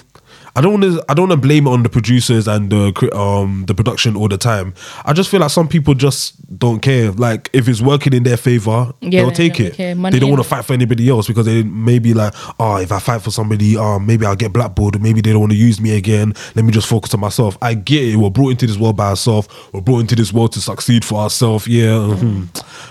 I 0.56 0.60
don't 0.60 0.80
want 0.80 0.82
to. 0.84 1.04
I 1.08 1.14
don't 1.14 1.28
want 1.28 1.40
to 1.40 1.46
blame 1.46 1.66
it 1.66 1.70
on 1.70 1.82
the 1.82 1.88
producers 1.88 2.48
and 2.48 2.70
the 2.70 3.10
um 3.16 3.64
the 3.66 3.74
production 3.74 4.16
all 4.16 4.28
the 4.28 4.38
time. 4.38 4.74
I 5.04 5.12
just 5.12 5.30
feel 5.30 5.40
like 5.40 5.50
some 5.50 5.68
people 5.68 5.94
just 5.94 6.34
don't 6.58 6.80
care. 6.80 7.12
Like 7.12 7.48
if 7.52 7.68
it's 7.68 7.80
working 7.80 8.12
in 8.12 8.24
their 8.24 8.36
favor, 8.36 8.92
Yeah, 9.00 9.22
they'll 9.22 9.30
take 9.30 9.60
it. 9.60 9.76
They 10.12 10.18
don't 10.18 10.30
want 10.30 10.42
to 10.42 10.48
fight 10.48 10.64
for 10.64 10.72
anybody 10.72 11.08
else 11.08 11.26
because 11.28 11.46
they 11.46 11.62
may 11.62 11.98
be 11.98 12.14
like, 12.14 12.34
oh, 12.58 12.76
if 12.78 12.90
I 12.92 12.98
fight 12.98 13.22
for 13.22 13.30
somebody, 13.30 13.76
um, 13.76 14.06
maybe 14.06 14.26
I'll 14.26 14.36
get 14.36 14.52
blackballed. 14.52 15.00
Maybe 15.00 15.20
they 15.20 15.30
don't 15.30 15.40
want 15.40 15.52
to 15.52 15.58
use 15.58 15.80
me 15.80 15.96
again. 15.96 16.34
Let 16.56 16.64
me 16.64 16.72
just 16.72 16.88
focus 16.88 17.14
on 17.14 17.20
myself. 17.20 17.56
I 17.62 17.74
get 17.74 18.02
it. 18.02 18.16
We're 18.16 18.30
brought 18.30 18.50
into 18.50 18.66
this 18.66 18.76
world 18.76 18.96
by 18.96 19.10
ourselves. 19.10 19.48
We're 19.72 19.80
brought 19.82 20.00
into 20.00 20.16
this 20.16 20.32
world 20.32 20.52
to 20.52 20.60
succeed 20.60 21.04
for 21.04 21.20
ourselves. 21.20 21.68
Yeah. 21.68 21.90
mhm. 21.90 22.48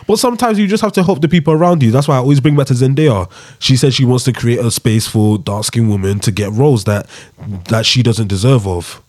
But 0.07 0.17
sometimes 0.17 0.57
you 0.57 0.67
just 0.67 0.81
have 0.81 0.93
to 0.93 1.03
help 1.03 1.21
the 1.21 1.27
people 1.27 1.53
around 1.53 1.83
you. 1.83 1.91
That's 1.91 2.07
why 2.07 2.15
I 2.15 2.19
always 2.19 2.39
bring 2.39 2.55
back 2.55 2.67
to 2.67 2.73
Zendaya. 2.73 3.29
She 3.59 3.75
said 3.75 3.93
she 3.93 4.05
wants 4.05 4.23
to 4.25 4.33
create 4.33 4.59
a 4.59 4.71
space 4.71 5.07
for 5.07 5.37
dark 5.37 5.65
skinned 5.65 5.89
women 5.89 6.19
to 6.21 6.31
get 6.31 6.51
roles 6.53 6.85
that 6.85 7.07
that 7.49 7.85
she 7.85 8.03
doesn't 8.03 8.27
deserve 8.27 8.67
of. 8.67 9.01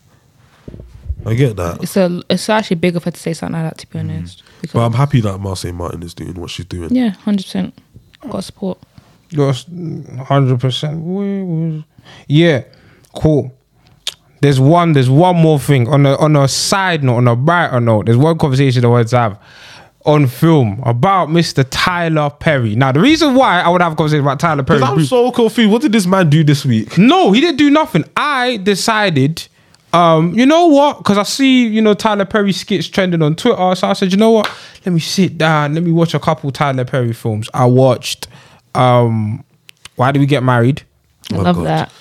I 1.27 1.35
get 1.35 1.57
that. 1.57 1.83
It's 1.83 1.97
a 1.97 2.23
it's 2.31 2.49
actually 2.49 2.77
big 2.77 2.97
of 2.97 3.05
her 3.05 3.11
to 3.11 3.21
say 3.21 3.35
something 3.35 3.61
like 3.61 3.71
that. 3.71 3.79
To 3.79 3.87
be 3.89 3.99
mm. 3.99 4.17
honest, 4.17 4.43
because 4.61 4.73
But 4.75 4.87
I'm 4.87 4.93
happy 4.95 5.21
that 5.21 5.39
Marsai 5.39 5.75
Martin 5.75 6.03
is 6.03 6.15
doing 6.15 6.35
what 6.41 6.51
she's 6.51 6.67
doing. 6.67 6.95
yeah, 6.95 7.11
hundred 7.11 7.45
percent 7.45 7.79
got 8.29 8.45
support. 8.45 8.79
Yours, 9.31 9.67
hundred 10.25 10.61
percent. 10.61 11.85
Yeah, 12.27 12.65
cool. 13.15 13.55
There's 14.41 14.59
one. 14.59 14.95
There's 14.95 15.11
one 15.11 15.37
more 15.37 15.59
thing 15.59 15.89
on 15.89 16.07
a 16.07 16.17
on 16.17 16.37
a 16.37 16.49
side 16.49 17.05
note, 17.05 17.17
on 17.17 17.29
a 17.29 17.37
brighter 17.37 17.81
note. 17.81 18.07
There's 18.07 18.17
one 18.17 18.39
conversation 18.39 18.85
I 18.85 18.89
want 18.89 19.09
to 19.09 19.19
have 19.19 19.39
on 20.07 20.27
film 20.27 20.81
about 20.85 21.29
Mr. 21.29 21.67
Tyler 21.71 22.31
Perry. 22.31 22.75
Now, 22.75 22.91
the 22.93 23.01
reason 23.01 23.35
why 23.35 23.61
I 23.61 23.69
would 23.69 23.83
have 23.83 23.93
a 23.93 23.97
conversation 23.97 24.25
about 24.25 24.41
Tyler 24.41 24.63
Perry. 24.63 24.83
I'm 24.83 25.05
so 25.05 25.31
confused. 25.31 25.71
What 25.71 25.83
did 25.83 25.93
this 25.93 26.07
man 26.07 26.31
do 26.31 26.43
this 26.43 26.65
week? 26.65 26.97
No, 26.97 27.33
he 27.33 27.41
didn't 27.41 27.59
do 27.59 27.69
nothing. 27.71 28.05
I 28.17 28.57
decided, 28.59 29.47
um, 29.93 30.33
you 30.33 30.47
know 30.47 30.67
what? 30.67 30.99
Because 30.99 31.19
I 31.19 31.25
see, 31.25 31.67
you 31.67 31.83
know, 31.83 31.93
Tyler 31.95 32.25
Perry 32.25 32.53
skits 32.53 32.89
trending 32.89 33.21
on 33.23 33.37
Twitter. 33.37 33.75
So 33.75 33.89
I 33.89 33.93
said, 33.93 34.11
you 34.11 34.19
know 34.19 34.31
what? 34.31 34.51
Let 34.87 34.93
me 34.93 35.01
sit 35.01 35.37
down. 35.37 35.75
Let 35.75 35.83
me 35.83 35.93
watch 35.93 36.15
a 36.15 36.21
couple 36.21 36.51
Tyler 36.51 36.85
Perry 36.87 37.13
films. 37.13 37.51
I 37.53 37.67
watched, 37.67 38.27
um, 38.75 39.45
Why 39.97 40.13
Did 40.13 40.21
We 40.21 40.27
Get 40.27 40.43
Married? 40.43 40.83
I 41.33 41.37
Oh, 41.37 41.43
love 41.43 41.57
God. 41.57 41.67
that. 41.67 41.93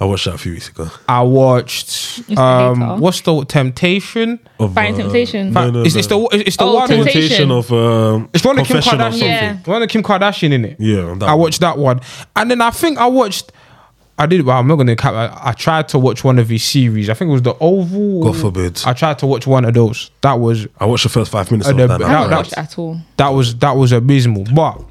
I 0.00 0.04
watched 0.06 0.24
that 0.24 0.34
a 0.34 0.38
few 0.38 0.52
weeks 0.52 0.68
ago. 0.70 0.88
I 1.08 1.20
watched, 1.22 1.88
Mr. 2.28 2.38
um, 2.38 3.00
what's 3.00 3.20
the 3.20 3.44
Temptation? 3.44 4.38
Of, 4.58 4.72
Fighting 4.74 4.96
Temptation. 4.96 5.52
No, 5.52 5.70
no, 5.70 5.82
it's, 5.82 5.94
no. 5.94 5.98
it's 5.98 6.08
the 6.08 6.28
it's 6.46 6.56
the 6.56 6.64
Oh, 6.64 6.74
one. 6.74 6.88
Temptation. 6.88 7.20
Temptation 7.20 7.50
of 7.50 7.72
um, 7.72 8.30
It's 8.32 8.44
one 8.44 8.58
of 8.58 8.66
Kim 8.66 8.78
Kardashian. 8.78 9.00
something. 9.10 9.20
Yeah. 9.28 9.56
One 9.66 9.82
of 9.82 9.88
Kim 9.90 10.02
Kardashian 10.02 10.52
in 10.52 10.64
it. 10.64 10.76
Yeah, 10.78 11.14
that 11.18 11.28
I 11.28 11.32
one. 11.34 11.40
watched 11.40 11.60
that 11.60 11.76
one, 11.76 12.00
and 12.36 12.50
then 12.50 12.62
I 12.62 12.70
think 12.70 12.96
I 12.98 13.06
watched. 13.06 13.52
I 14.20 14.26
did. 14.26 14.44
Well, 14.44 14.58
I'm 14.58 14.66
not 14.66 14.76
gonna 14.76 14.96
cap. 14.96 15.12
I, 15.12 15.50
I 15.50 15.52
tried 15.52 15.88
to 15.90 15.98
watch 15.98 16.24
one 16.24 16.38
of 16.38 16.48
his 16.48 16.64
series. 16.64 17.08
I 17.10 17.14
think 17.14 17.28
it 17.28 17.32
was 17.32 17.42
the 17.42 17.54
Oval. 17.60 18.24
God 18.24 18.36
forbid. 18.36 18.82
I 18.86 18.92
tried 18.94 19.18
to 19.20 19.26
watch 19.26 19.46
one 19.46 19.64
of 19.66 19.74
those. 19.74 20.10
That 20.22 20.40
was 20.40 20.66
I 20.80 20.86
watched 20.86 21.02
the 21.04 21.08
first 21.10 21.30
five 21.30 21.50
minutes 21.50 21.68
Uh, 21.68 21.72
of 21.72 21.76
the- 21.76 21.86
that. 21.88 21.94
I 21.94 21.98
that- 21.98 22.08
haven't 22.08 22.30
that- 22.30 22.36
watched 22.38 22.52
it 22.52 22.58
at 22.58 22.78
all. 22.78 22.98
that 23.18 23.28
was 23.28 23.54
that 23.56 23.76
was 23.76 23.92
abysmal. 23.92 24.44
But 24.52 24.82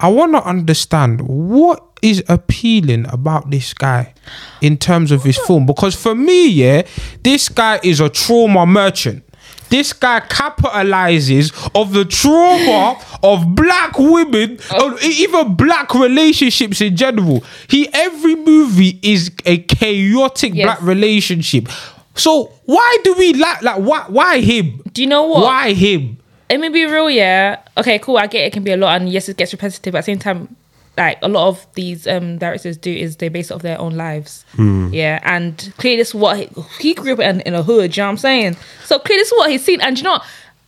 I 0.00 0.08
want 0.08 0.32
to 0.34 0.42
understand 0.44 1.22
what 1.22 1.82
is 2.02 2.22
appealing 2.28 3.06
about 3.10 3.50
this 3.50 3.72
guy 3.72 4.12
in 4.60 4.76
terms 4.76 5.10
of 5.10 5.22
his 5.24 5.38
film. 5.38 5.64
Because 5.66 5.94
for 5.94 6.14
me, 6.14 6.48
yeah, 6.48 6.82
this 7.22 7.48
guy 7.48 7.80
is 7.82 8.00
a 8.00 8.08
trauma 8.10 8.66
merchant. 8.66 9.22
This 9.68 9.92
guy 9.92 10.20
capitalizes 10.20 11.50
of 11.74 11.92
the 11.92 12.04
trauma 12.04 13.00
of 13.22 13.54
black 13.54 13.98
women, 13.98 14.58
oh. 14.70 14.92
or 14.92 14.98
e- 15.02 15.08
even 15.24 15.54
black 15.56 15.92
relationships 15.94 16.80
in 16.80 16.94
general. 16.96 17.42
He 17.68 17.88
every 17.92 18.36
movie 18.36 18.98
is 19.02 19.32
a 19.44 19.58
chaotic 19.58 20.54
Yes. 20.54 20.64
black 20.66 20.82
relationship. 20.82 21.68
So 22.14 22.52
why 22.66 22.98
do 23.02 23.14
we 23.14 23.32
like 23.34 23.62
like 23.62 23.78
why 23.78 24.04
why 24.08 24.40
him? 24.40 24.82
Do 24.92 25.02
you 25.02 25.08
know 25.08 25.24
what? 25.24 25.42
Why 25.42 25.72
him? 25.72 26.18
Let 26.50 26.60
me 26.60 26.68
be 26.68 26.84
real, 26.86 27.10
yeah. 27.10 27.60
Okay, 27.76 27.98
cool. 27.98 28.18
I 28.18 28.26
get 28.26 28.46
it 28.46 28.52
can 28.52 28.62
be 28.62 28.70
a 28.72 28.76
lot, 28.76 29.00
and 29.00 29.08
yes, 29.08 29.28
it 29.28 29.36
gets 29.36 29.52
repetitive. 29.52 29.92
But 29.92 29.98
at 29.98 30.02
the 30.02 30.12
same 30.12 30.18
time, 30.18 30.54
like 30.96 31.18
a 31.22 31.28
lot 31.28 31.48
of 31.48 31.66
these 31.74 32.06
um 32.06 32.38
directors 32.38 32.76
do 32.76 32.90
is 32.92 33.16
they 33.16 33.28
base 33.28 33.50
it 33.50 33.54
off 33.54 33.62
their 33.62 33.80
own 33.80 33.96
lives. 33.96 34.44
Yeah, 34.58 35.18
and 35.24 35.72
clearly 35.78 35.98
this 35.98 36.08
is 36.08 36.14
what 36.14 36.38
he, 36.38 36.48
he 36.80 36.94
grew 36.94 37.14
up 37.14 37.18
in, 37.20 37.40
in 37.40 37.54
a 37.54 37.62
hood. 37.62 37.96
You 37.96 38.02
know 38.02 38.06
what 38.06 38.10
I'm 38.12 38.16
saying? 38.18 38.56
So 38.84 38.98
clearly 38.98 39.20
this 39.22 39.32
is 39.32 39.38
what 39.38 39.50
he's 39.50 39.64
seen, 39.64 39.80
and 39.80 39.98
you 39.98 40.04
know, 40.04 40.20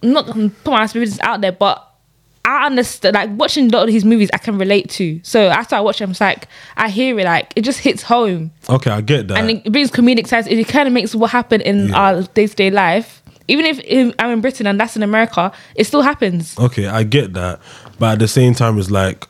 I'm 0.03 0.12
not 0.12 0.26
gonna 0.26 0.49
put 0.51 0.72
my 0.72 0.87
business 0.87 1.20
out 1.20 1.41
there, 1.41 1.53
but. 1.53 1.85
I 2.45 2.64
understand, 2.64 3.14
like 3.14 3.29
watching 3.35 3.66
a 3.66 3.76
lot 3.76 3.87
of 3.89 3.93
his 3.93 4.07
movies, 4.07 4.31
I 4.33 4.39
can 4.39 4.57
relate 4.57 4.89
to. 4.91 5.20
So 5.22 5.49
after 5.49 5.76
I 5.76 5.81
watch 5.81 5.99
them, 5.99 6.12
it's 6.12 6.20
like 6.20 6.49
I 6.79 6.89
hear 6.89 7.18
it, 7.18 7.26
like 7.26 7.53
it 7.57 7.61
just 7.62 7.81
hits 7.81 8.03
home, 8.03 8.53
Okay, 8.70 8.91
I 8.91 9.03
get 9.03 9.29
that. 9.29 9.37
and 9.37 9.51
it 9.51 9.70
brings 9.70 9.91
comedic 9.91 10.26
sides. 10.26 10.47
It 10.47 10.66
kind 10.66 10.89
of 10.89 10.95
makes 10.95 11.14
what 11.14 11.31
happened 11.31 11.62
in 11.64 11.89
Yeah. 11.89 11.97
our 11.97 12.22
day 12.22 12.47
to 12.47 12.55
day 12.57 12.70
life. 12.70 13.22
Even 13.49 13.64
if 13.64 13.80
if 13.84 14.14
I'm 14.18 14.30
in 14.30 14.40
Britain 14.40 14.66
and 14.66 14.78
that's 14.78 14.96
in 14.96 15.03
America, 15.03 15.51
it 15.74 15.84
still 15.84 16.03
happens. 16.03 16.59
okay, 16.59 16.86
I 16.86 17.03
get 17.03 17.32
that. 17.34 17.61
But 17.99 18.12
at 18.14 18.18
the 18.20 18.28
same 18.28 18.55
time, 18.55 18.78
it's 18.78 18.90
like 18.90 19.26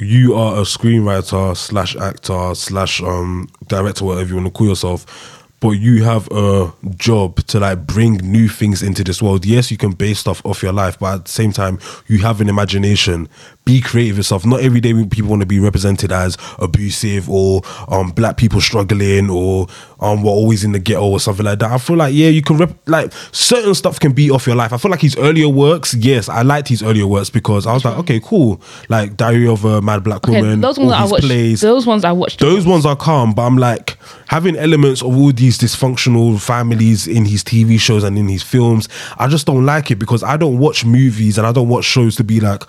you 0.00 0.34
are 0.34 0.56
a 0.58 0.62
screenwriter 0.62 1.56
slash 1.56 1.94
actor 1.96 2.54
slash 2.54 3.02
um 3.02 3.48
director, 3.68 4.04
whatever 4.04 4.28
you 4.30 4.34
want 4.36 4.46
to 4.46 4.50
call 4.52 4.66
yourself. 4.68 5.36
But 5.60 5.72
you 5.72 6.02
have 6.04 6.26
a 6.32 6.72
job 6.96 7.44
to 7.48 7.60
like 7.60 7.86
bring 7.86 8.14
new 8.14 8.48
things 8.48 8.82
into 8.82 9.04
this 9.04 9.20
world. 9.20 9.44
Yes, 9.44 9.70
you 9.70 9.76
can 9.76 9.90
base 9.92 10.18
stuff 10.20 10.40
off 10.46 10.62
your 10.62 10.72
life, 10.72 10.98
but 10.98 11.14
at 11.16 11.24
the 11.26 11.30
same 11.30 11.52
time, 11.52 11.78
you 12.06 12.16
have 12.20 12.40
an 12.40 12.48
imagination. 12.48 13.28
Be 13.66 13.82
creative 13.82 14.16
yourself. 14.16 14.46
Not 14.46 14.60
every 14.62 14.80
day 14.80 14.94
people 15.04 15.28
want 15.28 15.40
to 15.42 15.46
be 15.46 15.60
represented 15.60 16.12
as 16.12 16.38
abusive 16.58 17.28
or 17.28 17.60
um 17.88 18.08
black 18.12 18.38
people 18.38 18.62
struggling 18.62 19.28
or 19.28 19.66
um 20.00 20.22
we're 20.22 20.30
always 20.30 20.64
in 20.64 20.72
the 20.72 20.78
ghetto 20.78 21.06
or 21.08 21.20
something 21.20 21.44
like 21.44 21.58
that. 21.60 21.70
I 21.70 21.78
feel 21.78 21.96
like 21.96 22.14
yeah, 22.14 22.28
you 22.28 22.42
can 22.42 22.56
rep- 22.56 22.76
like 22.88 23.12
certain 23.32 23.74
stuff 23.74 24.00
can 24.00 24.12
be 24.12 24.30
off 24.30 24.46
your 24.46 24.56
life. 24.56 24.72
I 24.72 24.76
feel 24.78 24.90
like 24.90 25.00
his 25.00 25.16
earlier 25.16 25.48
works, 25.48 25.94
yes, 25.94 26.28
I 26.28 26.42
liked 26.42 26.68
his 26.68 26.82
earlier 26.82 27.06
works 27.06 27.30
because 27.30 27.66
I 27.66 27.72
was 27.72 27.84
like, 27.84 27.96
okay, 27.98 28.20
cool. 28.22 28.60
Like 28.88 29.16
Diary 29.16 29.46
of 29.48 29.64
a 29.64 29.80
Mad 29.82 30.02
Black 30.04 30.26
Okay, 30.28 30.40
Woman, 30.40 30.60
those 30.60 30.78
ones 30.78 30.92
I 30.92 31.04
watched. 31.04 31.24
plays. 31.24 31.60
Those 31.60 31.86
ones 31.86 32.04
I 32.04 32.12
watched. 32.12 32.40
Those 32.40 32.66
ones 32.66 32.84
are 32.86 32.96
calm, 32.96 33.32
but 33.34 33.42
I'm 33.42 33.56
like, 33.58 33.96
having 34.28 34.56
elements 34.56 35.02
of 35.02 35.08
all 35.16 35.32
these 35.32 35.58
dysfunctional 35.58 36.40
families 36.40 37.06
in 37.08 37.24
his 37.24 37.42
TV 37.42 37.78
shows 37.80 38.04
and 38.04 38.16
in 38.16 38.28
his 38.28 38.42
films. 38.42 38.88
I 39.18 39.26
just 39.26 39.46
don't 39.46 39.66
like 39.66 39.90
it 39.90 39.96
because 39.96 40.22
I 40.22 40.36
don't 40.36 40.58
watch 40.58 40.84
movies 40.84 41.36
and 41.36 41.46
I 41.46 41.52
don't 41.52 41.68
watch 41.68 41.84
shows 41.84 42.16
to 42.16 42.24
be 42.24 42.38
like, 42.40 42.62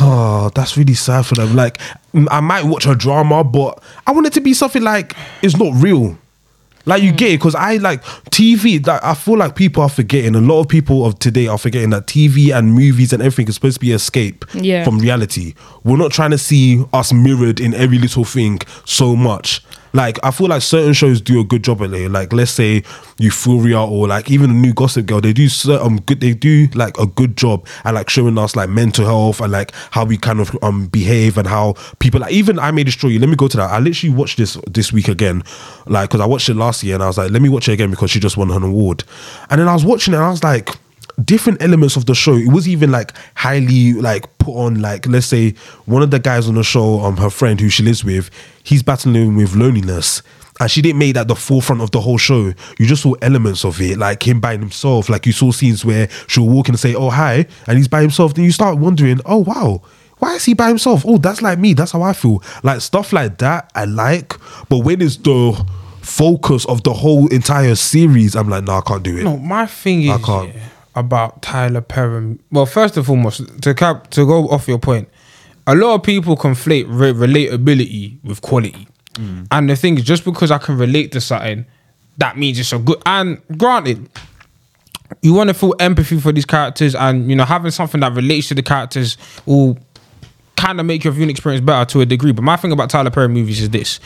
oh, 0.00 0.50
that's 0.54 0.76
really 0.76 0.94
sad 0.94 1.24
for 1.26 1.34
them. 1.36 1.54
Like, 1.54 1.78
I 2.30 2.40
might 2.40 2.64
watch 2.64 2.86
a 2.86 2.94
drama, 2.94 3.44
but 3.44 3.82
I 4.06 4.12
want 4.12 4.26
it 4.26 4.32
to 4.34 4.40
be 4.40 4.54
something 4.54 4.82
like 4.82 5.14
it's 5.42 5.56
not 5.56 5.72
real. 5.82 6.18
Like 6.86 7.02
you 7.02 7.12
mm. 7.12 7.16
get 7.16 7.32
it 7.32 7.38
because 7.38 7.54
I 7.54 7.76
like 7.76 8.02
TV. 8.30 8.84
Like 8.86 9.02
I 9.02 9.14
feel 9.14 9.36
like 9.38 9.56
people 9.56 9.82
are 9.82 9.88
forgetting. 9.88 10.34
A 10.34 10.40
lot 10.40 10.60
of 10.60 10.68
people 10.68 11.06
of 11.06 11.18
today 11.18 11.46
are 11.46 11.58
forgetting 11.58 11.90
that 11.90 12.06
TV 12.06 12.56
and 12.56 12.72
movies 12.74 13.12
and 13.12 13.22
everything 13.22 13.48
is 13.48 13.54
supposed 13.54 13.76
to 13.76 13.80
be 13.80 13.92
escape 13.92 14.44
Yeah. 14.54 14.84
from 14.84 14.98
reality. 14.98 15.54
We're 15.84 15.96
not 15.96 16.12
trying 16.12 16.30
to 16.32 16.38
see 16.38 16.84
us 16.92 17.12
mirrored 17.12 17.60
in 17.60 17.74
every 17.74 17.98
little 17.98 18.24
thing 18.24 18.60
so 18.84 19.16
much. 19.16 19.62
Like 19.94 20.18
I 20.24 20.32
feel 20.32 20.48
like 20.48 20.60
certain 20.60 20.92
shows 20.92 21.20
do 21.20 21.40
a 21.40 21.44
good 21.44 21.62
job 21.62 21.80
at 21.80 21.92
it. 21.92 22.10
Like 22.10 22.32
let's 22.32 22.50
say 22.50 22.82
Euphoria 23.18 23.80
or 23.80 24.08
like 24.08 24.28
even 24.28 24.50
the 24.50 24.56
new 24.56 24.74
Gossip 24.74 25.06
Girl. 25.06 25.20
They 25.20 25.32
do 25.32 25.48
um 25.80 26.00
good. 26.00 26.20
They 26.20 26.34
do 26.34 26.66
like 26.74 26.98
a 26.98 27.06
good 27.06 27.36
job 27.36 27.66
at 27.84 27.94
like 27.94 28.10
showing 28.10 28.36
us 28.36 28.56
like 28.56 28.68
mental 28.68 29.06
health 29.06 29.40
and 29.40 29.52
like 29.52 29.72
how 29.92 30.04
we 30.04 30.18
kind 30.18 30.40
of 30.40 30.56
um 30.62 30.86
behave 30.88 31.38
and 31.38 31.46
how 31.46 31.74
people 32.00 32.20
like 32.20 32.32
even 32.32 32.58
I 32.58 32.72
may 32.72 32.82
destroy 32.82 33.10
you. 33.10 33.20
Let 33.20 33.28
me 33.28 33.36
go 33.36 33.46
to 33.46 33.56
that. 33.56 33.70
I 33.70 33.78
literally 33.78 34.14
watched 34.14 34.36
this 34.36 34.58
this 34.68 34.92
week 34.92 35.06
again, 35.06 35.44
like 35.86 36.10
because 36.10 36.20
I 36.20 36.26
watched 36.26 36.48
it 36.48 36.54
last 36.54 36.82
year 36.82 36.94
and 36.94 37.02
I 37.02 37.06
was 37.06 37.16
like, 37.16 37.30
let 37.30 37.40
me 37.40 37.48
watch 37.48 37.68
it 37.68 37.72
again 37.72 37.90
because 37.90 38.10
she 38.10 38.18
just 38.18 38.36
won 38.36 38.50
an 38.50 38.64
award. 38.64 39.04
And 39.48 39.60
then 39.60 39.68
I 39.68 39.74
was 39.74 39.84
watching 39.84 40.12
it 40.12 40.16
and 40.16 40.26
I 40.26 40.30
was 40.30 40.42
like 40.42 40.70
different 41.22 41.62
elements 41.62 41.96
of 41.96 42.06
the 42.06 42.14
show. 42.14 42.34
It 42.36 42.52
was 42.52 42.66
even 42.68 42.90
like 42.90 43.12
highly 43.34 43.92
like 43.94 44.38
put 44.38 44.54
on 44.54 44.80
like 44.80 45.06
let's 45.06 45.26
say 45.26 45.52
one 45.86 46.02
of 46.02 46.10
the 46.10 46.18
guys 46.18 46.48
on 46.48 46.54
the 46.54 46.64
show, 46.64 47.00
um 47.00 47.16
her 47.18 47.30
friend 47.30 47.60
who 47.60 47.68
she 47.68 47.82
lives 47.82 48.04
with, 48.04 48.30
he's 48.62 48.82
battling 48.82 49.36
with 49.36 49.54
loneliness. 49.54 50.22
And 50.60 50.70
she 50.70 50.82
didn't 50.82 51.00
make 51.00 51.14
that 51.14 51.26
the 51.26 51.34
forefront 51.34 51.82
of 51.82 51.90
the 51.90 52.00
whole 52.00 52.16
show. 52.18 52.52
You 52.78 52.86
just 52.86 53.02
saw 53.02 53.14
elements 53.22 53.64
of 53.64 53.80
it, 53.80 53.98
like 53.98 54.22
him 54.26 54.38
by 54.38 54.52
himself. 54.56 55.08
Like 55.08 55.26
you 55.26 55.32
saw 55.32 55.50
scenes 55.50 55.84
where 55.84 56.08
she'll 56.28 56.48
walk 56.48 56.68
in 56.68 56.74
and 56.74 56.80
say, 56.80 56.94
Oh 56.94 57.10
hi, 57.10 57.46
and 57.66 57.76
he's 57.76 57.88
by 57.88 58.00
himself. 58.02 58.34
Then 58.34 58.44
you 58.44 58.52
start 58.52 58.78
wondering, 58.78 59.20
Oh 59.26 59.38
wow, 59.38 59.82
why 60.18 60.34
is 60.36 60.44
he 60.44 60.54
by 60.54 60.68
himself? 60.68 61.02
Oh, 61.06 61.18
that's 61.18 61.42
like 61.42 61.58
me. 61.58 61.74
That's 61.74 61.90
how 61.90 62.02
I 62.02 62.12
feel. 62.12 62.40
Like 62.62 62.80
stuff 62.82 63.12
like 63.12 63.38
that, 63.38 63.70
I 63.74 63.84
like. 63.84 64.34
But 64.68 64.78
when 64.78 65.02
it's 65.02 65.16
the 65.16 65.66
focus 66.02 66.64
of 66.66 66.84
the 66.84 66.92
whole 66.92 67.26
entire 67.28 67.74
series, 67.74 68.36
I'm 68.36 68.48
like, 68.48 68.62
no, 68.64 68.74
I 68.74 68.80
can't 68.82 69.02
do 69.02 69.16
it. 69.18 69.24
No, 69.24 69.36
my 69.36 69.66
thing 69.66 70.02
is, 70.04 70.10
I 70.10 70.18
can't. 70.18 70.54
yeah, 70.54 70.68
about 70.94 71.42
Tyler 71.42 71.80
Perry. 71.80 72.38
Well, 72.50 72.66
first 72.66 72.96
and 72.96 73.04
foremost, 73.06 73.62
to 73.62 73.74
cap 73.74 74.10
to 74.10 74.26
go 74.26 74.48
off 74.48 74.68
your 74.68 74.78
point, 74.78 75.08
a 75.66 75.74
lot 75.74 75.94
of 75.94 76.02
people 76.02 76.36
conflate 76.36 76.86
re- 76.88 77.12
relatability 77.12 78.18
with 78.24 78.40
quality, 78.42 78.86
Mm. 79.14 79.46
and 79.52 79.70
the 79.70 79.76
thing 79.76 79.96
is, 79.98 80.04
just 80.04 80.24
because 80.24 80.50
I 80.50 80.58
can 80.58 80.76
relate 80.76 81.12
to 81.12 81.20
something, 81.20 81.64
that 82.18 82.36
means 82.36 82.58
it's 82.58 82.72
a 82.72 82.78
good. 82.78 83.00
And 83.06 83.40
granted, 83.56 84.08
you 85.22 85.34
want 85.34 85.48
to 85.48 85.54
feel 85.54 85.74
empathy 85.78 86.18
for 86.18 86.32
these 86.32 86.44
characters, 86.44 86.94
and 86.94 87.28
you 87.30 87.36
know 87.36 87.44
having 87.44 87.70
something 87.70 88.00
that 88.00 88.12
relates 88.12 88.48
to 88.48 88.54
the 88.54 88.62
characters 88.62 89.16
will 89.46 89.78
kind 90.56 90.80
of 90.80 90.86
make 90.86 91.04
your 91.04 91.12
viewing 91.12 91.30
experience 91.30 91.64
better 91.64 91.84
to 91.84 92.00
a 92.00 92.06
degree. 92.06 92.32
But 92.32 92.42
my 92.42 92.56
thing 92.56 92.72
about 92.72 92.90
Tyler 92.90 93.10
Perry 93.10 93.28
movies 93.28 93.60
is 93.60 93.70
this: 93.70 94.00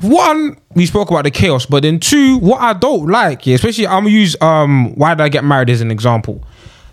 one, 0.00 0.56
we 0.74 0.86
spoke 0.86 1.10
about 1.10 1.24
the 1.24 1.30
chaos, 1.30 1.66
but 1.66 1.82
then 1.82 2.00
two, 2.00 2.38
what 2.38 2.60
I 2.60 2.72
don't 2.72 3.06
like, 3.08 3.46
yeah, 3.46 3.54
especially 3.54 3.86
I'm 3.86 4.04
gonna 4.04 4.10
use 4.10 4.36
um 4.40 4.94
why 4.94 5.14
did 5.14 5.22
I 5.22 5.28
get 5.28 5.44
married 5.44 5.70
as 5.70 5.80
an 5.80 5.90
example. 5.90 6.42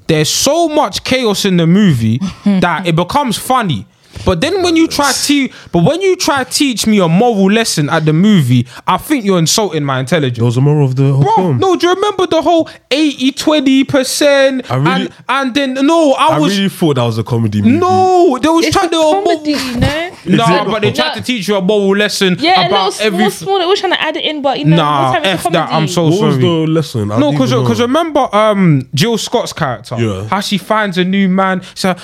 There's 0.08 0.30
so 0.30 0.68
much 0.68 1.04
chaos 1.04 1.46
in 1.46 1.58
the 1.58 1.68
movie 1.68 2.18
that 2.46 2.88
it 2.88 2.96
becomes 2.96 3.38
funny. 3.38 3.86
But 4.26 4.42
then 4.42 4.62
when 4.62 4.76
you 4.76 4.88
try 4.88 5.12
to 5.12 5.50
but 5.72 5.84
when 5.84 6.02
you 6.02 6.16
try 6.16 6.44
teach 6.44 6.86
me 6.88 7.00
a 7.00 7.08
moral 7.08 7.52
lesson 7.52 7.90
at 7.90 8.06
the 8.06 8.14
movie, 8.14 8.68
I 8.88 8.98
think 8.98 9.26
you're 9.26 9.40
insulting 9.40 9.84
my 9.84 10.00
intelligence. 10.00 10.38
There 10.38 10.46
was 10.46 10.58
a 10.58 10.62
moral 10.62 10.86
of 10.86 10.96
the 10.96 11.14
whole 11.14 11.22
Bro, 11.24 11.36
film. 11.36 11.58
no, 11.60 11.76
do 11.76 11.88
you 11.88 11.94
remember 11.94 12.28
the 12.28 12.42
whole 12.42 12.70
80 12.92 13.32
20%? 13.32 14.70
I 14.72 14.76
really- 14.76 14.92
and, 15.06 15.14
and 15.30 15.54
then 15.56 15.74
no, 15.86 16.14
I, 16.14 16.28
I 16.36 16.40
was 16.40 16.56
really 16.58 16.70
thought 16.70 16.96
that 16.96 17.04
was 17.04 17.18
a 17.18 17.24
comedy 17.24 17.62
movie. 17.62 17.78
no, 17.78 18.38
they 18.42 18.48
was 18.50 18.66
It's 18.66 18.76
trying 18.76 18.88
a 18.88 18.92
to 18.92 18.96
comedy, 19.24 19.52
you 19.52 19.78
know. 19.78 20.06
No, 20.26 20.44
it? 20.62 20.66
but 20.68 20.82
they 20.82 20.92
tried 20.92 21.10
No. 21.10 21.16
to 21.16 21.22
teach 21.22 21.48
you 21.48 21.56
a 21.56 21.62
moral 21.62 21.96
lesson 21.98 22.36
Yeah, 22.40 22.52
a 22.52 22.64
little 22.64 22.78
about 22.78 22.94
small, 22.94 23.08
every 23.08 23.30
small. 23.30 23.60
They 23.60 23.66
were 23.66 23.76
trying 23.76 23.94
to 23.94 24.02
add 24.02 24.18
it 24.18 24.26
in, 24.26 24.42
but 24.42 24.60
you 24.60 24.66
know, 24.66 24.76
Nah, 24.76 25.02
most 25.04 25.14
time 25.14 25.24
it's 25.34 25.44
a 25.46 25.48
F 25.48 25.54
that, 25.54 25.64
I'm 25.68 25.70
comedy. 25.88 25.92
so 25.94 26.04
What 26.10 26.22
was 26.22 26.38
the 26.38 26.48
lesson? 26.48 27.12
I 27.12 27.20
No, 27.20 27.32
because 27.32 27.52
because 27.52 27.82
remember 27.82 28.28
um 28.36 28.88
Jill 28.94 29.18
Scott's 29.18 29.54
character, 29.54 29.96
Yeah. 29.98 30.28
how 30.28 30.42
she 30.42 30.58
finds 30.58 30.98
a 30.98 31.06
new 31.06 31.30
man. 31.30 31.62
So 31.74 31.96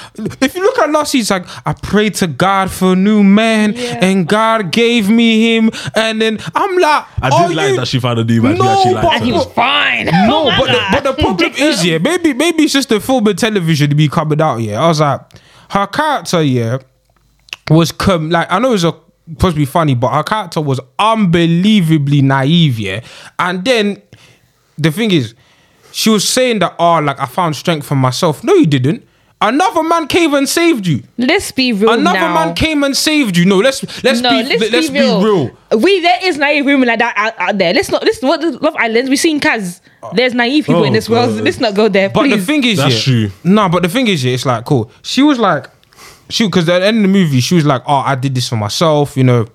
if 0.41 0.55
you 0.55 0.61
look 0.63 0.74
at 0.86 0.91
last, 0.91 1.11
he's 1.11 1.29
like, 1.29 1.45
I 1.65 1.73
prayed 1.73 2.15
to 2.15 2.27
God 2.27 2.71
for 2.71 2.93
a 2.93 2.95
new 2.95 3.23
man, 3.23 3.73
Yeah. 3.73 3.99
and 4.01 4.27
God 4.27 4.71
gave 4.71 5.09
me 5.09 5.55
him, 5.57 5.71
and 5.95 6.21
then 6.21 6.39
I'm 6.55 6.77
like, 6.77 7.05
I 7.21 7.29
are 7.29 7.47
did 7.47 7.55
like 7.57 7.69
you- 7.71 7.75
that 7.77 7.88
she 7.88 7.99
found 7.99 8.19
a 8.19 8.23
new 8.23 8.41
man. 8.41 8.55
No, 8.57 8.63
she 8.63 8.69
actually 8.69 8.93
but- 8.95 9.03
liked 9.03 9.15
and 9.17 9.25
he 9.25 9.31
was 9.33 9.45
fine. 9.53 10.05
No, 10.05 10.49
Oh 10.49 10.53
but 10.59 10.65
the, 10.67 10.71
my 10.73 10.89
but 10.91 11.03
the 11.03 11.13
problem 11.21 11.51
is, 11.57 11.86
yeah, 11.86 11.97
maybe 11.97 12.33
maybe 12.33 12.63
it's 12.63 12.73
just 12.73 12.89
the 12.89 12.99
film 12.99 13.27
and 13.27 13.38
television 13.38 13.89
to 13.89 13.95
be 13.95 14.07
coming 14.07 14.41
out. 14.41 14.57
Yeah, 14.57 14.81
I 14.83 14.88
was 14.88 14.99
like, 15.01 15.21
her 15.69 15.88
character, 15.88 16.41
yeah, 16.43 16.77
was 17.69 17.91
com- 17.91 18.29
like 18.29 18.51
I 18.51 18.59
know 18.59 18.69
it 18.69 18.73
was 18.73 18.83
a, 18.83 18.93
supposed 19.27 19.55
to 19.55 19.59
be 19.59 19.65
funny, 19.65 19.95
but 19.95 20.09
her 20.13 20.23
character 20.23 20.61
was 20.61 20.79
unbelievably 20.99 22.21
naive. 22.21 22.79
Yeah, 22.79 23.01
and 23.39 23.63
then 23.65 24.01
the 24.77 24.91
thing 24.91 25.11
is, 25.11 25.33
she 25.91 26.09
was 26.09 26.27
saying 26.27 26.59
that, 26.59 26.75
oh, 26.79 26.99
like 26.99 27.19
I 27.19 27.25
found 27.25 27.55
strength 27.55 27.88
for 27.88 27.95
myself. 27.95 28.43
No, 28.43 28.53
you 28.53 28.65
didn't. 28.67 29.07
Another 29.47 29.83
man 29.83 30.07
came 30.07 30.33
and 30.33 30.49
saved 30.49 30.87
you. 30.87 31.03
Let's 31.17 31.51
be 31.51 31.71
real 31.71 31.91
Another 31.91 32.19
now. 32.19 32.33
man 32.33 32.55
came 32.55 32.83
and 32.83 32.97
saved 32.97 33.37
you. 33.37 33.45
No, 33.45 33.57
let's 33.57 33.83
let's 34.03 34.19
no, 34.21 34.31
be 34.31 34.43
let's, 34.49 34.71
let's, 34.71 34.89
be, 34.89 34.99
real. 34.99 35.21
real. 35.23 35.57
We 35.77 36.01
there 36.01 36.19
is 36.23 36.37
naive 36.37 36.65
women 36.65 36.87
like 36.87 36.99
that 36.99 37.13
out, 37.15 37.33
out 37.37 37.57
there. 37.57 37.73
Let's 37.73 37.89
not. 37.91 38.01
This 38.01 38.17
is 38.17 38.23
what 38.23 38.41
Love 38.61 38.75
Island. 38.75 39.09
We've 39.09 39.19
seen 39.19 39.39
Kaz. 39.39 39.81
There's 40.13 40.33
naive 40.33 40.65
people 40.65 40.81
Oh, 40.81 40.85
in 40.85 40.93
this 40.93 41.07
world. 41.07 41.35
God. 41.35 41.43
Let's 41.43 41.59
not 41.59 41.75
go 41.75 41.87
there. 41.89 42.09
But 42.09 42.23
please. 42.23 42.39
the 42.39 42.45
thing 42.45 42.63
is, 42.63 42.77
That's 42.77 43.07
yeah, 43.07 43.27
true. 43.27 43.31
No, 43.43 43.69
but 43.69 43.83
the 43.83 43.89
thing 43.89 44.07
is, 44.07 44.23
yeah, 44.23 44.33
it's 44.33 44.45
like 44.45 44.65
cool. 44.65 44.89
She 45.03 45.21
was 45.21 45.37
like, 45.37 45.67
she 46.29 46.45
because 46.47 46.67
at 46.69 46.79
the 46.79 46.85
end 46.87 46.97
of 46.97 47.03
the 47.03 47.07
movie, 47.09 47.39
she 47.39 47.55
was 47.55 47.65
like, 47.65 47.83
"Oh, 47.85 47.95
I 47.95 48.15
did 48.15 48.33
this 48.33 48.49
for 48.49 48.55
myself," 48.55 49.15
you 49.15 49.23
know. 49.23 49.45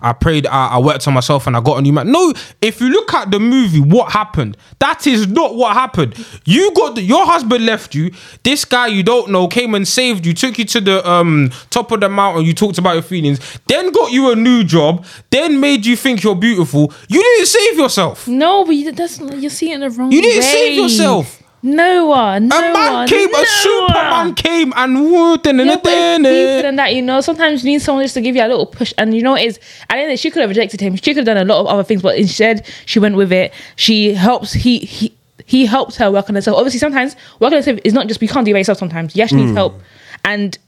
I 0.00 0.12
prayed, 0.12 0.46
I, 0.46 0.68
I 0.68 0.78
worked 0.78 1.06
on 1.08 1.14
myself, 1.14 1.46
and 1.46 1.56
I 1.56 1.60
got 1.60 1.78
a 1.78 1.82
new 1.82 1.92
man. 1.92 2.10
No, 2.10 2.32
if 2.60 2.80
you 2.80 2.88
look 2.90 3.12
at 3.14 3.30
the 3.30 3.38
movie, 3.40 3.80
what 3.80 4.12
happened? 4.12 4.56
That 4.78 5.06
is 5.06 5.26
not 5.28 5.54
what 5.54 5.74
happened. 5.74 6.14
You 6.44 6.72
got 6.74 6.94
the, 6.96 7.02
your 7.02 7.24
husband 7.26 7.64
left 7.66 7.94
you. 7.94 8.10
This 8.42 8.64
guy 8.64 8.88
you 8.88 9.02
don't 9.02 9.30
know 9.30 9.48
came 9.48 9.74
and 9.74 9.86
saved 9.86 10.26
you, 10.26 10.34
took 10.34 10.58
you 10.58 10.64
to 10.66 10.80
the 10.80 11.08
um 11.08 11.50
top 11.70 11.90
of 11.92 12.00
the 12.00 12.08
mountain. 12.08 12.44
You 12.44 12.54
talked 12.54 12.78
about 12.78 12.94
your 12.94 13.02
feelings, 13.02 13.38
then 13.68 13.90
got 13.92 14.12
you 14.12 14.30
a 14.32 14.36
new 14.36 14.64
job, 14.64 15.04
then 15.30 15.60
made 15.60 15.84
you 15.86 15.96
think 15.96 16.22
you're 16.22 16.34
beautiful. 16.36 16.92
You 17.08 17.22
didn't 17.22 17.46
save 17.46 17.78
yourself. 17.78 18.26
no, 18.28 18.64
but 18.64 18.72
you, 18.76 18.92
that's 18.92 19.20
you're 19.20 19.50
seeing 19.50 19.82
it 19.82 19.88
the 19.88 19.90
wrong 19.90 20.12
You 20.12 20.22
didn't 20.22 20.42
way. 20.42 20.50
save 20.50 20.74
yourself. 20.74 21.41
No 21.64 22.06
one. 22.06 22.48
No 22.48 22.58
A 22.58 22.72
man 22.72 22.92
one, 22.92 23.08
came, 23.08 23.30
no 23.30 23.40
a 23.40 23.46
Superman 23.46 24.10
one. 24.10 24.34
came 24.34 24.72
and 24.74 25.00
woo, 25.04 25.38
dun, 25.38 25.58
dun, 25.58 25.66
Yeah, 25.68 25.74
dun, 25.74 25.82
but 25.82 25.92
it's 25.92 26.00
dun, 26.00 26.22
deeper 26.22 26.32
dun. 26.46 26.62
than 26.62 26.76
that, 26.76 26.94
you 26.94 27.02
know. 27.02 27.20
Sometimes 27.20 27.62
you 27.64 27.70
need 27.70 27.82
someone 27.82 28.04
just 28.04 28.14
to 28.14 28.20
give 28.20 28.34
you 28.34 28.42
a 28.42 28.48
little 28.48 28.66
push, 28.66 28.92
and 28.98 29.14
you 29.14 29.22
know 29.22 29.32
what 29.32 29.42
it 29.42 29.46
is. 29.46 29.60
At 29.88 29.94
the 29.94 30.00
end, 30.02 30.10
of 30.10 30.14
it, 30.14 30.18
she 30.18 30.30
could 30.32 30.40
have 30.40 30.50
rejected 30.50 30.80
him. 30.80 30.96
She 30.96 31.02
could 31.14 31.18
have 31.18 31.24
done 31.26 31.36
a 31.36 31.44
lot 31.44 31.60
of 31.60 31.66
other 31.68 31.84
things, 31.84 32.02
but 32.02 32.16
instead 32.18 32.66
she 32.86 32.98
went 32.98 33.14
with 33.16 33.32
it. 33.32 33.52
She 33.76 34.12
helps. 34.14 34.52
He 34.52 34.78
he 34.80 35.14
he 35.46 35.66
helped 35.66 35.96
her 35.96 36.10
work 36.10 36.28
on 36.28 36.34
herself. 36.34 36.56
Obviously, 36.56 36.80
sometimes 36.80 37.14
working 37.38 37.54
on 37.56 37.58
yourself 37.60 37.78
is 37.84 37.92
not 37.94 38.08
just 38.08 38.20
you 38.20 38.28
can't 38.28 38.44
do 38.44 38.50
it 38.50 38.54
by 38.54 38.58
yourself. 38.58 38.78
Sometimes 38.78 39.14
you 39.14 39.22
actually 39.22 39.44
need 39.44 39.54
help, 39.54 39.80
and 40.24 40.58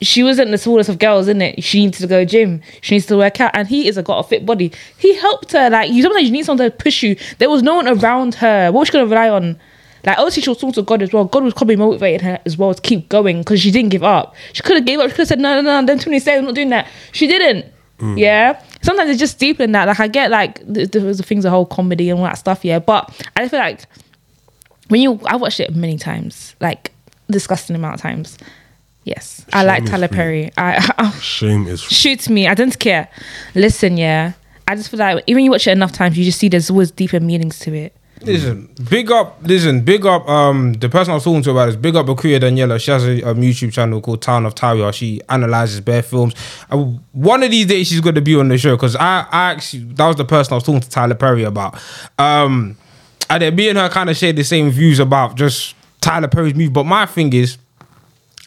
she 0.00 0.22
wasn't 0.22 0.50
the 0.50 0.56
smallest 0.58 0.88
of 0.88 0.98
girls, 0.98 1.26
isn't 1.28 1.42
it? 1.42 1.62
She 1.62 1.84
needs 1.84 1.98
to 1.98 2.06
go 2.06 2.24
gym. 2.24 2.62
She 2.80 2.94
needs 2.94 3.04
to 3.06 3.18
work 3.18 3.38
out, 3.42 3.50
and 3.52 3.68
he 3.68 3.86
is 3.86 3.98
a 3.98 4.02
got 4.02 4.20
a 4.20 4.22
fit 4.26 4.46
body. 4.46 4.72
He 4.96 5.14
helped 5.14 5.52
her. 5.52 5.68
Like 5.68 5.90
you, 5.90 6.02
sometimes 6.02 6.24
you 6.24 6.32
need 6.32 6.46
someone 6.46 6.70
to 6.70 6.74
push 6.74 7.02
you. 7.02 7.16
There 7.36 7.50
was 7.50 7.62
no 7.62 7.74
one 7.76 7.86
around 7.86 8.36
her. 8.36 8.72
What 8.72 8.80
was 8.80 8.88
she 8.88 8.92
gonna 8.92 9.06
rely 9.06 9.28
on? 9.28 9.58
Like 10.04 10.18
obviously 10.18 10.42
she 10.42 10.50
was 10.50 10.58
talking 10.58 10.74
to 10.74 10.82
God 10.82 11.02
as 11.02 11.12
well. 11.12 11.24
God 11.24 11.42
was 11.42 11.54
probably 11.54 11.76
motivating 11.76 12.20
her 12.26 12.40
as 12.46 12.56
well 12.56 12.72
to 12.72 12.80
keep 12.80 13.08
going 13.08 13.38
because 13.38 13.60
she 13.60 13.70
didn't 13.70 13.90
give 13.90 14.04
up. 14.04 14.34
She 14.52 14.62
could 14.62 14.76
have 14.76 14.86
gave 14.86 14.98
up. 15.00 15.06
She 15.06 15.12
could 15.12 15.22
have 15.22 15.28
said 15.28 15.40
no, 15.40 15.60
no, 15.60 15.62
no. 15.62 15.86
Then 15.86 15.98
twenty 15.98 16.18
said 16.18 16.38
I'm 16.38 16.44
not 16.44 16.54
doing 16.54 16.70
that. 16.70 16.86
She 17.12 17.26
didn't. 17.26 17.66
Mm. 17.98 18.18
Yeah. 18.18 18.62
Sometimes 18.82 19.10
it's 19.10 19.18
just 19.18 19.38
deeper 19.38 19.64
than 19.64 19.72
that. 19.72 19.88
Like 19.88 20.00
I 20.00 20.08
get 20.08 20.30
like 20.30 20.56
th- 20.72 20.90
th- 20.90 21.16
the 21.16 21.22
things, 21.22 21.42
the 21.44 21.50
whole 21.50 21.66
comedy 21.66 22.10
and 22.10 22.18
all 22.18 22.26
that 22.26 22.38
stuff. 22.38 22.64
Yeah, 22.64 22.78
but 22.78 23.10
I 23.36 23.40
just 23.40 23.50
feel 23.50 23.60
like 23.60 23.86
when 24.88 25.00
you, 25.00 25.20
I 25.26 25.36
watched 25.36 25.60
it 25.60 25.74
many 25.74 25.98
times, 25.98 26.54
like 26.60 26.92
disgusting 27.30 27.76
amount 27.76 27.94
of 27.94 28.00
times. 28.00 28.38
Yes, 29.04 29.44
I 29.52 29.64
like 29.64 29.78
Shame 29.80 29.86
Tyler 29.86 30.08
free. 30.08 30.16
Perry. 30.16 30.50
I, 30.58 31.10
Shame 31.20 31.66
is 31.66 31.80
shoot 31.80 32.28
me. 32.28 32.46
I 32.46 32.54
don't 32.54 32.78
care. 32.78 33.08
Listen, 33.54 33.96
yeah. 33.96 34.32
I 34.66 34.76
just 34.76 34.90
feel 34.90 34.98
like 34.98 35.24
even 35.26 35.44
you 35.44 35.50
watch 35.50 35.66
it 35.66 35.70
enough 35.70 35.92
times, 35.92 36.18
you 36.18 36.24
just 36.24 36.38
see 36.38 36.50
there's 36.50 36.68
always 36.68 36.90
deeper 36.90 37.18
meanings 37.18 37.58
to 37.60 37.74
it. 37.74 37.96
Listen, 38.22 38.68
big 38.90 39.10
up, 39.10 39.38
listen, 39.42 39.80
big 39.82 40.04
up. 40.04 40.28
Um, 40.28 40.74
the 40.74 40.88
person 40.88 41.12
I 41.12 41.14
was 41.14 41.24
talking 41.24 41.42
to 41.42 41.50
about 41.50 41.66
this, 41.66 41.76
big 41.76 41.96
up 41.96 42.06
Akuya 42.06 42.40
Daniela. 42.40 42.80
She 42.80 42.90
has 42.90 43.04
a, 43.06 43.22
um, 43.30 43.38
YouTube 43.38 43.72
channel 43.72 44.00
called 44.00 44.22
Town 44.22 44.44
of 44.44 44.54
Taria. 44.54 44.92
She 44.92 45.20
analyzes 45.28 45.80
bare 45.80 46.02
films. 46.02 46.34
Uh, 46.70 46.78
one 47.12 47.42
of 47.42 47.50
these 47.50 47.66
days, 47.66 47.88
she's 47.88 48.00
going 48.00 48.14
to 48.14 48.20
be 48.20 48.34
on 48.36 48.48
the 48.48 48.58
show 48.58 48.76
because 48.76 48.96
I, 48.96 49.26
I 49.30 49.50
actually 49.52 49.84
that 49.94 50.06
was 50.06 50.16
the 50.16 50.24
person 50.24 50.52
I 50.52 50.56
was 50.56 50.64
talking 50.64 50.80
to 50.80 50.90
Tyler 50.90 51.14
Perry 51.14 51.44
about. 51.44 51.80
Um, 52.18 52.76
and 53.30 53.42
then 53.42 53.54
me 53.54 53.68
and 53.68 53.78
her 53.78 53.88
kind 53.88 54.10
of 54.10 54.16
shared 54.16 54.36
the 54.36 54.44
same 54.44 54.70
views 54.70 54.98
about 54.98 55.36
just 55.36 55.74
Tyler 56.00 56.28
Perry's 56.28 56.54
movie. 56.54 56.68
But 56.68 56.84
my 56.84 57.06
thing 57.06 57.32
is, 57.32 57.58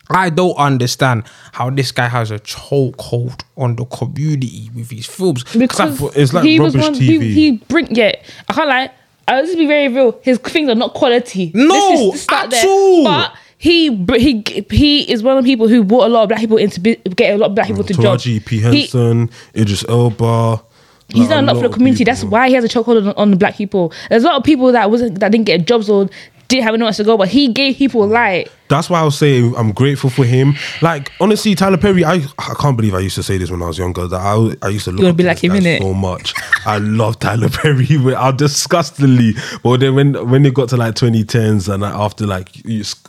I 0.09 0.29
don't 0.29 0.55
understand 0.57 1.23
how 1.53 1.69
this 1.69 1.91
guy 1.91 2.07
has 2.07 2.31
a 2.31 2.39
chokehold 2.39 3.43
on 3.57 3.75
the 3.75 3.85
community 3.85 4.69
with 4.75 4.89
his 4.91 5.05
films. 5.05 5.43
because 5.43 5.99
thought 5.99 6.17
it's 6.17 6.33
like 6.33 6.43
he 6.43 6.59
rubbish 6.59 6.81
one. 6.81 6.93
He, 6.93 7.17
TV. 7.17 7.33
he 7.33 7.51
bring 7.51 7.93
yeah. 7.95 8.15
I 8.49 8.53
can't 8.53 8.67
lie. 8.67 8.91
I'll 9.27 9.45
just 9.45 9.57
be 9.57 9.65
very 9.67 9.87
real. 9.87 10.19
His 10.23 10.37
things 10.39 10.69
are 10.69 10.75
not 10.75 10.93
quality. 10.93 11.51
No, 11.53 11.73
Let's 11.75 12.11
just 12.11 12.23
start 12.23 12.53
at 12.53 12.65
all. 12.65 13.03
But 13.03 13.33
he 13.57 13.95
he 14.17 14.65
he 14.69 15.11
is 15.11 15.21
one 15.23 15.37
of 15.37 15.43
the 15.43 15.49
people 15.51 15.67
who 15.67 15.83
brought 15.83 16.05
a 16.05 16.09
lot 16.09 16.23
of 16.23 16.29
black 16.29 16.41
people 16.41 16.57
into 16.57 16.79
bu- 16.79 16.95
get 17.15 17.35
a 17.35 17.37
lot 17.37 17.49
of 17.51 17.55
black 17.55 17.67
people 17.67 17.83
to 17.83 17.93
jobs. 17.93 18.25
Taraji 18.25 18.45
P 18.45 18.59
He- 18.59 19.61
Idris 19.61 19.85
Elba. 19.87 20.63
He's 21.09 21.21
like, 21.21 21.29
done 21.29 21.43
a 21.43 21.47
lot 21.47 21.55
for 21.57 21.61
the 21.63 21.67
of 21.67 21.73
community. 21.73 22.03
That's 22.03 22.23
why 22.23 22.47
he 22.47 22.55
has 22.55 22.63
a 22.63 22.67
chokehold 22.69 23.07
on, 23.09 23.13
on 23.15 23.31
the 23.31 23.37
black 23.37 23.55
people. 23.57 23.91
There's 24.09 24.23
a 24.23 24.27
lot 24.27 24.37
of 24.37 24.43
people 24.43 24.71
that 24.71 24.89
wasn't 24.89 25.19
that 25.19 25.31
didn't 25.31 25.45
get 25.45 25.67
jobs 25.67 25.89
or 25.89 26.09
didn't 26.47 26.63
have 26.63 26.73
anywhere 26.73 26.93
to 26.93 27.03
go, 27.03 27.17
but 27.17 27.27
he 27.27 27.49
gave 27.49 27.77
people 27.77 28.07
light. 28.07 28.49
That's 28.71 28.89
why 28.89 29.01
I 29.01 29.03
was 29.03 29.17
saying 29.17 29.53
I'm 29.57 29.71
grateful 29.73 30.09
for 30.09 30.23
him. 30.25 30.55
Like 30.81 31.11
honestly, 31.19 31.53
Tyler 31.55 31.77
Perry, 31.77 32.03
I 32.05 32.23
I 32.39 32.53
can't 32.59 32.77
believe 32.77 32.95
I 32.95 32.99
used 32.99 33.15
to 33.15 33.23
say 33.23 33.37
this 33.37 33.51
when 33.51 33.61
I 33.61 33.67
was 33.67 33.77
younger. 33.77 34.07
That 34.07 34.21
I 34.21 34.65
I 34.65 34.69
used 34.69 34.85
to 34.85 34.91
up 35.07 35.17
be 35.17 35.23
like 35.23 35.43
him, 35.43 35.51
innit? 35.51 35.79
so 35.79 35.93
much. 35.93 36.33
I 36.65 36.77
love 36.77 37.19
Tyler 37.19 37.49
Perry. 37.59 37.87
I 38.15 38.31
disgustingly. 38.31 39.33
But 39.63 39.81
then 39.81 39.95
when 39.95 40.29
when 40.29 40.45
it 40.45 40.53
got 40.53 40.69
to 40.69 40.77
like 40.77 40.95
2010s 40.95 41.71
and 41.71 41.83
after 41.83 42.25
like 42.25 42.49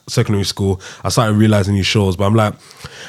secondary 0.08 0.44
school, 0.44 0.80
I 1.04 1.08
started 1.10 1.34
realizing 1.34 1.76
his 1.76 1.86
shows. 1.86 2.16
But 2.16 2.24
I'm 2.26 2.34
like, 2.34 2.54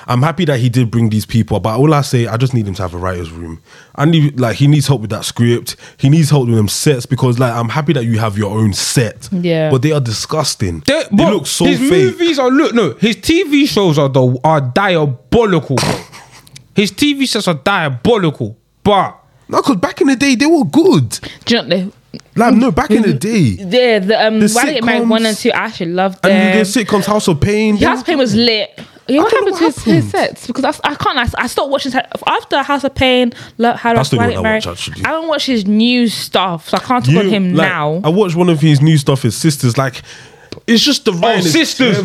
I'm 0.08 0.22
happy 0.22 0.46
that 0.46 0.60
he 0.60 0.70
did 0.70 0.92
bring 0.92 1.10
these 1.10 1.26
people. 1.26 1.60
But 1.60 1.80
all 1.80 1.94
I 1.94 2.02
say, 2.02 2.28
I 2.28 2.38
just 2.38 2.54
need 2.54 2.68
him 2.68 2.76
to 2.76 2.82
have 2.84 2.94
a 2.94 2.98
writer's 2.98 3.32
room. 3.32 3.62
I 3.96 4.06
need 4.06 4.40
like 4.40 4.58
he 4.58 4.68
needs 4.68 4.88
help 4.88 5.02
with 5.02 5.10
that 5.12 5.26
script. 5.26 5.76
He 5.98 6.10
needs 6.10 6.30
help 6.30 6.48
with 6.48 6.56
them 6.56 6.68
sets 6.68 7.06
because 7.06 7.40
like 7.40 7.54
I'm 7.54 7.70
happy 7.70 7.94
that 7.94 8.06
you 8.06 8.20
have 8.20 8.38
your 8.38 8.52
own 8.58 8.74
set. 8.74 9.30
Yeah. 9.32 9.70
But 9.72 9.82
they 9.82 9.92
are 9.92 10.02
disgusting. 10.02 10.82
They, 10.86 11.04
They, 11.12 11.30
look 11.30 11.48
so 11.48 11.66
fake. 11.66 11.80
movies 11.80 12.40
are 12.44 12.52
look 12.52 12.74
no. 12.74 12.94
His 12.96 13.16
TV 13.18 13.68
shows 13.68 13.98
are 13.98 14.10
the 14.10 14.40
are 14.44 14.62
diabolical. 14.62 15.76
bro. 15.78 16.00
his 16.76 16.92
TV 16.92 17.28
sets 17.28 17.48
are 17.48 17.54
diabolical, 17.56 18.58
but 18.84 19.18
No, 19.48 19.58
because 19.62 19.78
back 19.78 20.02
in 20.02 20.08
the 20.08 20.16
day 20.16 20.36
they 20.36 20.46
were 20.46 20.64
good. 20.66 21.20
Do 21.46 21.56
you 21.56 21.62
know 21.64 21.92
Like 22.36 22.54
no, 22.56 22.72
back 22.72 22.92
in 22.92 23.02
the 23.04 23.14
day, 23.14 23.56
the 23.56 23.64
the, 23.66 24.06
the 24.08 24.28
um 24.28 24.40
The 24.40 24.50
Why 24.52 24.66
Did 24.66 24.74
Get 24.76 24.84
Married 24.86 25.10
one 25.10 25.26
and 25.26 25.38
two? 25.38 25.52
I 25.52 25.58
actually 25.66 25.92
loved 25.94 26.26
and 26.26 26.32
them. 26.32 26.58
the 26.58 26.64
sitcoms 26.86 27.06
House 27.06 27.28
of 27.28 27.40
Payne. 27.42 27.78
House 27.78 28.00
of 28.02 28.06
Payne 28.06 28.18
was 28.18 28.34
good. 28.34 28.46
lit. 28.46 28.80
Yeah, 29.06 29.22
what 29.22 29.32
don't 29.32 29.46
know 29.52 29.52
happened 29.52 29.58
to 29.58 29.64
what 29.66 29.76
his, 29.76 29.84
his 29.84 30.12
happened. 30.14 30.38
sets? 30.38 30.48
Because 30.48 30.64
I, 30.64 30.92
I 30.92 30.96
can't. 30.96 31.18
I, 31.20 31.44
I 31.44 31.48
stopped 31.48 31.70
watching 31.72 31.92
his- 31.92 32.02
after 32.26 32.64
House 32.64 32.86
of 32.86 32.96
Payne. 32.96 33.34
Lo- 33.58 33.74
How 33.74 33.94
That's 33.94 34.10
the 34.10 34.16
Why 34.16 34.24
one 34.24 34.30
Did 34.30 34.34
Get 34.36 34.40
I 34.40 34.44
Married. 34.44 34.66
watch, 34.66 34.88
actually. 34.90 35.04
I 35.06 35.10
don't 35.12 35.28
watch 35.28 35.46
his 35.46 35.68
new 35.68 36.08
stuff, 36.08 36.70
so 36.70 36.78
I 36.78 36.80
can't 36.80 37.04
talk 37.04 37.14
You- 37.14 37.20
on 37.20 37.28
him 37.30 37.54
like, 37.54 37.68
now. 37.68 38.00
I 38.04 38.08
watched 38.10 38.38
one 38.38 38.48
of 38.50 38.62
his 38.62 38.82
new 38.82 38.98
stuff. 38.98 39.24
His 39.24 39.36
sisters, 39.36 39.78
like, 39.78 40.02
it's 40.68 40.84
just 40.84 41.06
the 41.06 41.12
oh 41.12 41.42
sisters, 41.42 41.98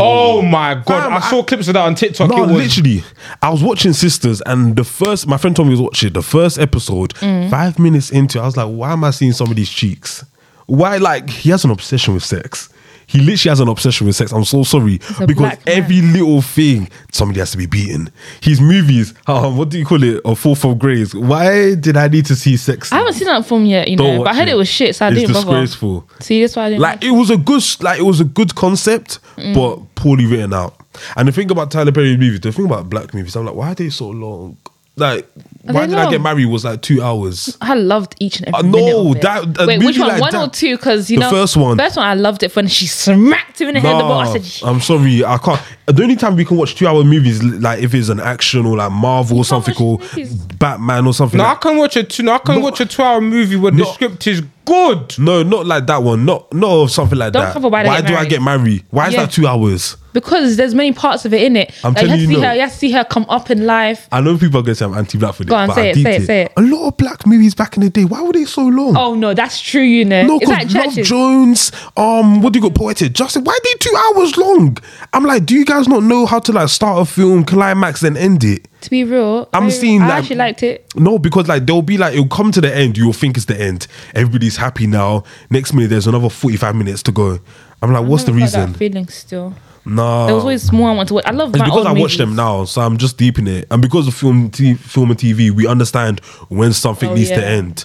oh 0.00 0.42
my 0.42 0.74
god, 0.74 0.86
Fam, 0.86 1.12
I 1.12 1.20
saw 1.20 1.42
clips 1.42 1.68
of 1.68 1.74
that 1.74 1.84
on 1.84 1.94
TikTok. 1.94 2.30
No, 2.30 2.44
it 2.44 2.46
was 2.46 2.56
literally. 2.56 3.04
I 3.40 3.50
was 3.50 3.62
watching 3.62 3.92
Sistas, 3.92 4.40
and 4.46 4.76
the 4.76 4.84
first, 4.84 5.26
my 5.26 5.36
friend 5.36 5.54
told 5.54 5.68
me 5.68 5.74
he 5.74 5.80
was 5.80 5.84
watching 5.84 6.12
the 6.12 6.22
first 6.22 6.58
episode. 6.58 7.14
Mm. 7.14 7.50
Five 7.50 7.78
minutes 7.78 8.10
into, 8.10 8.38
it, 8.38 8.42
I 8.42 8.46
was 8.46 8.56
like, 8.56 8.68
why 8.68 8.92
am 8.92 9.04
I 9.04 9.10
seeing 9.10 9.32
some 9.32 9.50
of 9.50 9.56
cheeks? 9.56 10.24
Why, 10.66 10.96
like, 10.96 11.28
he 11.28 11.50
has 11.50 11.64
an 11.64 11.70
obsession 11.70 12.14
with 12.14 12.24
sex. 12.24 12.71
He 13.12 13.18
literally 13.18 13.50
has 13.50 13.60
an 13.60 13.68
obsession 13.68 14.06
with 14.06 14.16
sex. 14.16 14.32
I'm 14.32 14.44
so 14.44 14.62
sorry 14.64 14.98
because 15.26 15.56
every 15.66 16.00
little 16.00 16.40
thing 16.40 16.88
somebody 17.12 17.40
has 17.40 17.50
to 17.52 17.58
be 17.58 17.66
beaten. 17.66 18.10
His 18.40 18.60
movies, 18.60 19.12
um, 19.26 19.56
what 19.58 19.68
do 19.68 19.78
you 19.78 19.84
call 19.84 20.02
it? 20.02 20.20
A 20.24 20.34
Fall 20.34 20.54
from 20.54 20.78
Grace. 20.78 21.14
Why 21.14 21.74
did 21.74 21.96
I 21.96 22.08
need 22.08 22.24
to 22.26 22.34
see 22.36 22.56
sex? 22.56 22.90
I 22.90 22.96
haven't 22.98 23.12
seen 23.14 23.28
that 23.28 23.44
film 23.46 23.66
yet, 23.66 23.88
you 23.88 23.96
Don't 23.98 24.16
know, 24.18 24.24
but 24.24 24.32
I 24.32 24.36
heard 24.38 24.48
it. 24.48 24.52
it 24.52 24.56
was 24.56 24.68
shit, 24.68 24.96
so 24.96 25.04
I 25.06 25.10
It's 25.10 25.20
didn't 25.20 25.34
bother. 25.34 25.60
disgraceful. 25.60 26.08
See, 26.20 26.40
that's 26.40 26.56
why 26.56 26.64
I 26.64 26.68
didn't. 26.70 26.80
Like 26.80 27.04
it 27.04 27.10
was 27.10 27.28
a 27.30 27.36
good, 27.36 27.62
like 27.80 27.98
it 28.00 28.04
was 28.04 28.20
a 28.20 28.24
good 28.24 28.54
concept, 28.54 29.18
Mm. 29.36 29.54
but 29.54 29.94
poorly 29.94 30.24
written 30.26 30.54
out. 30.54 30.74
And 31.16 31.28
the 31.28 31.32
thing 31.32 31.50
about 31.50 31.70
Tyler 31.70 31.92
Perry 31.92 32.16
movies, 32.16 32.40
the 32.40 32.52
thing 32.52 32.64
about 32.66 32.88
black 32.90 33.12
movies, 33.14 33.36
I'm 33.36 33.46
like, 33.46 33.54
why 33.54 33.72
are 33.72 33.74
they 33.74 33.90
so 33.90 34.08
long? 34.08 34.56
Like, 34.94 35.24
Are 35.68 35.72
why 35.72 35.80
they 35.86 35.94
did 35.94 35.98
I 35.98 36.10
get 36.10 36.20
married? 36.20 36.44
Was 36.46 36.66
like 36.66 36.82
two 36.82 37.02
hours. 37.02 37.56
I 37.62 37.72
loved 37.72 38.14
each 38.20 38.40
and 38.40 38.48
every 38.48 38.58
Uh, 38.58 38.62
no, 38.72 38.78
minute 38.78 38.96
of 39.10 39.16
it. 39.16 39.22
that- 39.56 39.62
a 39.62 39.66
Wait, 39.66 39.78
which 39.82 39.98
one? 39.98 40.08
like 40.08 40.20
one 40.20 40.32
that- 40.32 40.48
or 40.48 40.50
two? 40.50 40.76
Because 40.76 41.10
you 41.10 41.16
The 41.18 41.24
know, 41.24 41.30
first 41.30 41.56
one. 41.56 41.78
First 41.78 41.96
one, 41.96 42.06
I 42.06 42.12
loved 42.12 42.42
it 42.42 42.54
when 42.54 42.66
she 42.68 42.86
smacked 42.86 43.58
him 43.58 43.68
in 43.68 43.74
the 43.74 43.80
head. 43.80 43.96
The 43.96 44.00
ball. 44.00 44.18
I 44.20 44.38
said, 44.38 44.68
I'm 44.68 44.82
sorry, 44.82 45.24
I 45.24 45.38
can't. 45.38 45.58
The 45.86 46.02
only 46.02 46.16
time 46.16 46.36
we 46.36 46.44
can 46.44 46.58
watch 46.58 46.74
two 46.74 46.86
hour 46.86 47.02
movies, 47.04 47.42
like 47.42 47.80
if 47.82 47.94
it's 47.94 48.10
an 48.10 48.20
action 48.20 48.66
or 48.66 48.76
like 48.76 48.92
Marvel 48.92 49.38
or 49.38 49.44
something, 49.46 49.74
or 49.80 49.96
watch 49.96 50.14
movies. 50.16 50.34
Batman 50.34 51.06
or 51.06 51.14
something. 51.14 51.38
No, 51.38 51.44
I 51.44 51.48
like, 51.50 51.60
can 51.62 51.78
watch 51.78 51.96
a 51.96 52.02
two. 52.02 52.22
No, 52.24 52.32
I 52.34 52.38
can 52.38 52.56
No. 52.56 52.60
watch 52.60 52.80
a 52.80 52.84
two-hour 52.86 53.20
movie 53.22 53.56
where 53.56 53.72
the 53.72 53.78
No. 53.78 53.92
script 53.92 54.26
is 54.26 54.42
good. 54.64 55.18
no, 55.18 55.42
not 55.42 55.66
like 55.66 55.86
that 55.86 56.02
one. 56.02 56.24
Not 56.24 56.52
not 56.52 56.86
something 56.90 57.18
like 57.18 57.32
Don't 57.32 57.42
that. 57.44 57.52
cover 57.52 57.68
Why 57.68 57.82
They 57.82 57.88
Why 57.88 58.00
Get 58.00 58.06
do 58.08 58.12
I 58.14 58.16
Married. 58.16 58.30
get 58.30 58.42
married? 58.42 58.84
Why 58.90 59.08
is 59.08 59.14
Yeah. 59.14 59.24
that 59.26 59.32
two 59.32 59.46
hours? 59.46 59.96
because 60.14 60.58
there's 60.58 60.74
many 60.74 60.92
parts 60.92 61.24
of 61.24 61.32
it 61.32 61.42
in 61.42 61.56
it. 61.56 61.72
I'm 61.82 61.94
Like, 61.94 62.02
you 62.02 62.08
telling 62.08 62.10
have 62.10 62.18
to 62.18 62.22
you 62.22 62.36
see 62.36 62.42
no. 62.42 62.48
her. 62.48 62.54
You 62.54 62.60
have 62.60 62.70
to 62.72 62.76
see 62.76 62.90
her 62.90 63.02
come 63.04 63.24
up 63.30 63.50
in 63.50 63.64
life. 63.64 64.08
I 64.12 64.20
know 64.20 64.36
people 64.36 64.60
are 64.60 64.62
going 64.62 64.66
to 64.66 64.74
say 64.74 64.84
I'm 64.84 64.92
anti-black 64.92 65.34
for 65.36 65.44
this, 65.44 65.48
Go 65.48 65.56
on, 65.56 65.68
but 65.68 65.74
say 65.76 65.86
I 65.88 65.90
it, 65.92 65.94
say 66.02 66.16
it, 66.16 66.26
say 66.26 66.42
it. 66.42 66.52
A 66.58 66.60
lot 66.60 66.86
of 66.88 66.96
black 66.98 67.26
movies 67.26 67.54
back 67.54 67.78
in 67.78 67.82
the 67.82 67.88
day. 67.88 68.04
Why 68.04 68.20
were 68.20 68.34
they 68.34 68.44
so 68.44 68.60
long? 68.66 68.94
Oh 68.94 69.14
no, 69.14 69.32
that's 69.32 69.58
true. 69.58 69.80
You 69.80 70.04
know, 70.04 70.26
No, 70.26 70.36
it's 70.38 70.50
like 70.50 70.68
because 70.68 70.74
Love 70.74 70.84
churches. 70.96 71.08
Jones, 71.08 71.72
um, 71.96 72.42
what 72.42 72.52
do 72.52 72.58
you 72.58 72.62
got? 72.62 72.74
Poetic 72.74 73.14
Justice. 73.14 73.42
Why 73.42 73.54
are 73.54 73.64
they 73.64 73.74
two 73.80 73.96
hours 73.96 74.36
long? 74.36 74.76
I'm 75.14 75.24
like, 75.24 75.46
do 75.46 75.54
you 75.54 75.64
guys 75.64 75.88
not 75.88 76.02
know 76.02 76.26
how 76.26 76.40
to 76.40 76.52
like 76.52 76.68
start 76.68 77.00
a 77.00 77.10
film, 77.10 77.42
climax, 77.44 78.02
then 78.02 78.18
end 78.18 78.44
it? 78.44 78.68
To 78.82 78.90
be 78.90 79.04
real, 79.04 79.48
I'm 79.52 79.62
very- 79.64 79.72
seeing 79.72 80.02
I 80.02 80.08
like- 80.08 80.18
actually 80.18 80.36
liked 80.36 80.62
it. 80.62 80.86
No, 80.94 81.18
because 81.18 81.48
like 81.48 81.66
there'll 81.66 81.82
be 81.82 81.98
like 81.98 82.12
it'll 82.14 82.26
come 82.28 82.52
to 82.52 82.60
the 82.60 82.74
end. 82.74 82.96
You'll 82.98 83.12
think 83.12 83.36
it's 83.36 83.46
the 83.46 83.60
end. 83.60 83.86
Everybody's 84.14 84.56
happy 84.56 84.86
now. 84.86 85.24
Next 85.50 85.72
minute, 85.72 85.88
there's 85.90 86.06
another 86.06 86.28
45 86.28 86.74
minutes 86.76 87.02
to 87.04 87.12
go. 87.12 87.38
I'm 87.80 87.92
like, 87.92 88.04
what's 88.06 88.24
the 88.24 88.32
I 88.32 88.36
never 88.36 88.50
felt 88.50 88.58
reason? 88.68 88.72
That 88.72 88.78
feeling 88.78 89.08
still. 89.08 89.54
No, 89.84 90.26
There 90.26 90.34
was 90.36 90.44
always 90.44 90.70
more 90.72 90.90
I 90.90 90.94
want 90.94 91.08
to 91.08 91.14
watch. 91.14 91.24
I 91.26 91.32
love 91.32 91.48
It's 91.54 91.58
because 91.62 91.78
old 91.78 91.86
I 91.88 91.90
watch 91.90 91.98
movies. 92.00 92.18
them 92.18 92.36
now, 92.36 92.64
so 92.66 92.82
I'm 92.82 92.96
just 92.98 93.16
deep 93.18 93.38
in 93.40 93.48
it. 93.48 93.66
And 93.68 93.82
because 93.82 94.06
of 94.06 94.14
film, 94.14 94.48
t- 94.50 94.74
film 94.74 95.10
and 95.10 95.18
TV, 95.18 95.50
we 95.50 95.66
understand 95.66 96.20
when 96.50 96.72
something 96.72 97.10
Oh, 97.10 97.14
needs 97.14 97.30
to 97.30 97.44
end. 97.44 97.84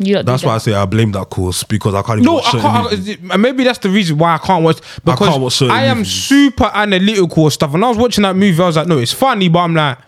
You 0.00 0.16
lot 0.16 0.26
That's 0.26 0.44
why 0.44 0.54
I 0.54 0.58
say 0.58 0.74
I 0.74 0.84
blame 0.84 1.10
that 1.12 1.28
course 1.30 1.64
because 1.64 1.94
I 1.94 2.02
can't 2.02 2.18
even 2.20 2.26
No, 2.26 2.34
watch 2.34 2.44
I 2.48 2.50
certain 2.52 2.70
can't. 2.70 2.90
movies. 2.92 3.16
I- 3.30 3.36
maybe 3.38 3.64
that's 3.64 3.78
the 3.78 3.88
reason 3.88 4.18
why 4.18 4.34
I 4.34 4.38
can't 4.38 4.62
watch 4.62 4.78
because 5.04 5.28
can't 5.28 5.40
watch 5.40 5.54
certain 5.54 5.74
I 5.74 5.84
am 5.84 5.96
movies. 5.98 6.12
super 6.12 6.70
analytical 6.72 7.44
and 7.44 7.52
stuff. 7.52 7.74
And 7.74 7.82
I 7.84 7.88
was 7.88 7.96
watching 7.98 8.22
that 8.22 8.36
movie, 8.36 8.62
I 8.62 8.66
was 8.66 8.76
like, 8.76 8.86
no, 8.86 8.98
it's 8.98 9.12
funny, 9.14 9.48
but 9.48 9.60
I'm 9.60 9.74
like, 9.74 9.98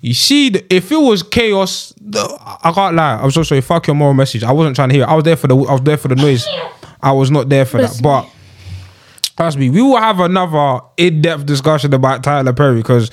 you 0.00 0.14
see, 0.14 0.50
the, 0.50 0.74
if 0.74 0.92
it 0.92 0.96
was 0.96 1.22
chaos, 1.22 1.92
the, 2.00 2.20
I 2.62 2.72
can't 2.72 2.94
lie. 2.94 3.16
I'm 3.16 3.30
so 3.30 3.42
sorry. 3.42 3.60
Fuck 3.60 3.86
your 3.88 3.96
moral 3.96 4.14
message. 4.14 4.44
I 4.44 4.52
wasn't 4.52 4.76
trying 4.76 4.90
to 4.90 4.94
hear. 4.94 5.04
it. 5.04 5.08
I 5.08 5.14
was 5.14 5.24
there 5.24 5.36
for 5.36 5.48
the. 5.48 5.56
I 5.56 5.72
was 5.72 5.82
there 5.82 5.96
for 5.96 6.08
the 6.08 6.16
noise. 6.16 6.46
I 7.02 7.12
was 7.12 7.30
not 7.30 7.48
there 7.48 7.64
for 7.64 7.80
that. 7.80 7.98
But 8.02 8.28
trust 9.38 9.56
me, 9.56 9.70
we 9.70 9.80
will 9.80 9.96
have 9.96 10.18
another 10.20 10.80
in-depth 10.96 11.46
discussion 11.46 11.94
about 11.94 12.22
Tyler 12.24 12.52
Perry 12.52 12.76
because 12.76 13.08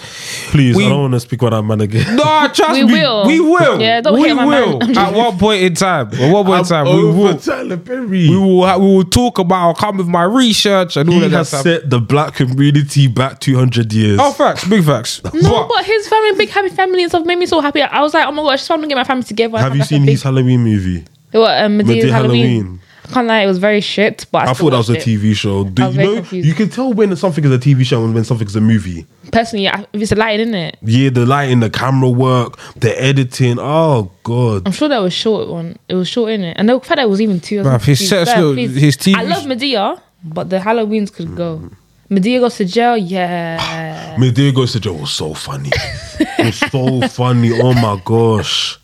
Please, 0.50 0.76
we- 0.76 0.86
I 0.86 0.90
don't 0.90 1.02
want 1.02 1.14
to 1.14 1.20
speak 1.20 1.42
about 1.42 1.52
that 1.52 1.62
man 1.64 1.80
again. 1.82 2.16
no, 2.16 2.24
trust 2.52 2.72
We 2.74 2.84
me, 2.84 2.94
will. 2.94 3.28
we 3.28 3.40
will. 3.40 3.80
Yeah, 3.80 4.02
don't 4.02 4.16
we 4.16 4.24
hit 4.28 4.36
my 4.36 4.46
man. 4.46 4.70
will. 4.70 4.84
I'm 4.84 4.90
At 4.90 4.96
joking. 4.96 5.18
one 5.18 5.38
point 5.38 5.62
in 5.64 5.76
time, 5.76 6.14
at 6.14 6.34
one 6.34 6.46
point 6.46 6.60
in 6.62 6.66
time, 6.66 6.86
we 6.88 7.04
will. 7.04 7.38
Tyler 7.38 7.78
Perry. 7.78 8.28
We 8.30 8.36
will, 8.38 8.66
ha- 8.66 8.78
we 8.78 8.86
will 8.88 9.04
talk 9.06 9.38
about. 9.40 9.56
I'll 9.68 9.74
come 9.76 9.98
with 9.98 10.08
my 10.08 10.24
research 10.24 10.98
and 10.98 11.08
all 11.10 11.16
he 11.20 11.26
of 11.26 11.32
that 11.32 11.38
has 11.38 11.48
stuff. 11.50 11.62
set 11.62 11.90
the 11.90 12.00
black 12.00 12.34
community 12.36 13.08
back 13.08 13.40
200 13.40 13.94
years. 13.94 14.20
Oh, 14.22 14.32
facts, 14.34 14.68
big 14.68 14.84
facts. 14.84 15.22
No, 15.34 15.50
But- 15.50 15.68
but 15.70 15.86
his 15.86 16.08
family, 16.10 16.32
big 16.38 16.50
happy 16.50 16.70
family 16.70 17.04
and 17.04 17.12
stuff 17.12 17.26
made 17.26 17.38
me 17.38 17.46
so 17.46 17.62
happy. 17.62 17.82
I 17.84 18.02
was 18.02 18.14
like, 18.16 18.26
oh 18.28 18.32
my 18.32 18.42
gosh, 18.42 18.52
I 18.54 18.56
just 18.58 18.70
want 18.72 18.82
to 18.82 18.88
get 18.88 18.96
my 18.96 19.04
family 19.04 19.24
together. 19.24 19.58
have 19.60 19.74
you 19.74 19.80
That's 19.80 19.92
a 19.92 19.94
seen 19.96 20.02
big- 20.06 20.12
his 20.14 20.24
Halloween 20.24 20.62
movie? 20.62 21.06
What, 21.32 21.64
um, 21.64 21.78
Madea's 21.80 22.06
Madea 22.06 22.12
Halloween? 22.12 22.46
Halloween. 22.46 22.82
I 23.08 23.14
can't 23.14 23.28
lie, 23.28 23.42
it 23.42 23.46
was 23.48 23.60
very 23.60 23.82
shit, 23.82 24.26
but 24.32 24.48
I, 24.48 24.52
I 24.52 24.54
thought 24.54 24.72
that 24.72 24.78
was 24.78 24.90
a 24.90 24.96
it. 24.98 25.04
TV 25.04 25.36
show. 25.36 25.64
Do 25.64 25.84
you 25.92 25.94
know? 25.98 26.16
confused. 26.16 26.48
You 26.48 26.54
can 26.56 26.70
tell 26.70 26.92
when 26.92 27.16
something 27.16 27.44
is 27.46 27.52
a 27.52 27.60
TV 27.60 27.86
show 27.86 28.04
and 28.04 28.14
when 28.16 28.24
something 28.24 28.48
is 28.48 28.56
a 28.56 28.62
movie. 28.62 29.06
Personally, 29.32 29.68
I- 29.70 29.86
if 29.94 30.02
it's 30.02 30.12
a 30.12 30.16
light, 30.16 30.40
isn't 30.40 30.56
it? 30.56 30.78
Yeah, 30.82 31.10
the 31.12 31.26
lighting, 31.26 31.60
the 31.60 31.70
camera 31.70 32.10
work, 32.10 32.58
the 32.78 33.00
editing. 33.02 33.58
Oh 33.60 34.12
god. 34.24 34.64
I'm 34.66 34.72
sure 34.72 34.88
that 34.90 35.00
was 35.00 35.14
short 35.14 35.48
one. 35.50 35.78
It 35.88 35.96
was 35.96 36.08
short 36.10 36.32
in 36.32 36.44
it, 36.44 36.58
and 36.58 36.68
the 36.68 36.80
fact 36.80 36.96
that 36.98 37.04
it 37.04 37.10
was 37.10 37.22
even 37.22 37.40
two. 37.40 37.62
I 37.62 37.64
Bruv, 37.64 37.84
his 37.86 38.00
please, 38.00 38.10
sets 38.10 38.32
sir, 38.32 38.42
look- 38.42 38.58
his 38.58 38.98
TV 38.98 39.16
I 39.16 39.24
love 39.24 39.44
Madea, 39.44 40.02
but 40.24 40.50
the 40.50 40.58
Halloweens 40.58 41.14
could 41.14 41.36
go. 41.36 41.70
Madea 42.10 42.40
goes 42.40 42.58
to 42.58 42.66
jail, 42.66 42.96
yeah. 42.98 44.16
Madea 44.20 44.54
goes 44.54 44.72
to 44.74 44.80
jail 44.80 44.96
was 44.96 45.12
so 45.12 45.34
funny. 45.34 45.72
it 46.20 46.46
was 46.46 46.58
so 46.72 47.08
funny. 47.10 47.52
Oh 47.60 47.74
my 47.74 48.00
gosh. 48.06 48.80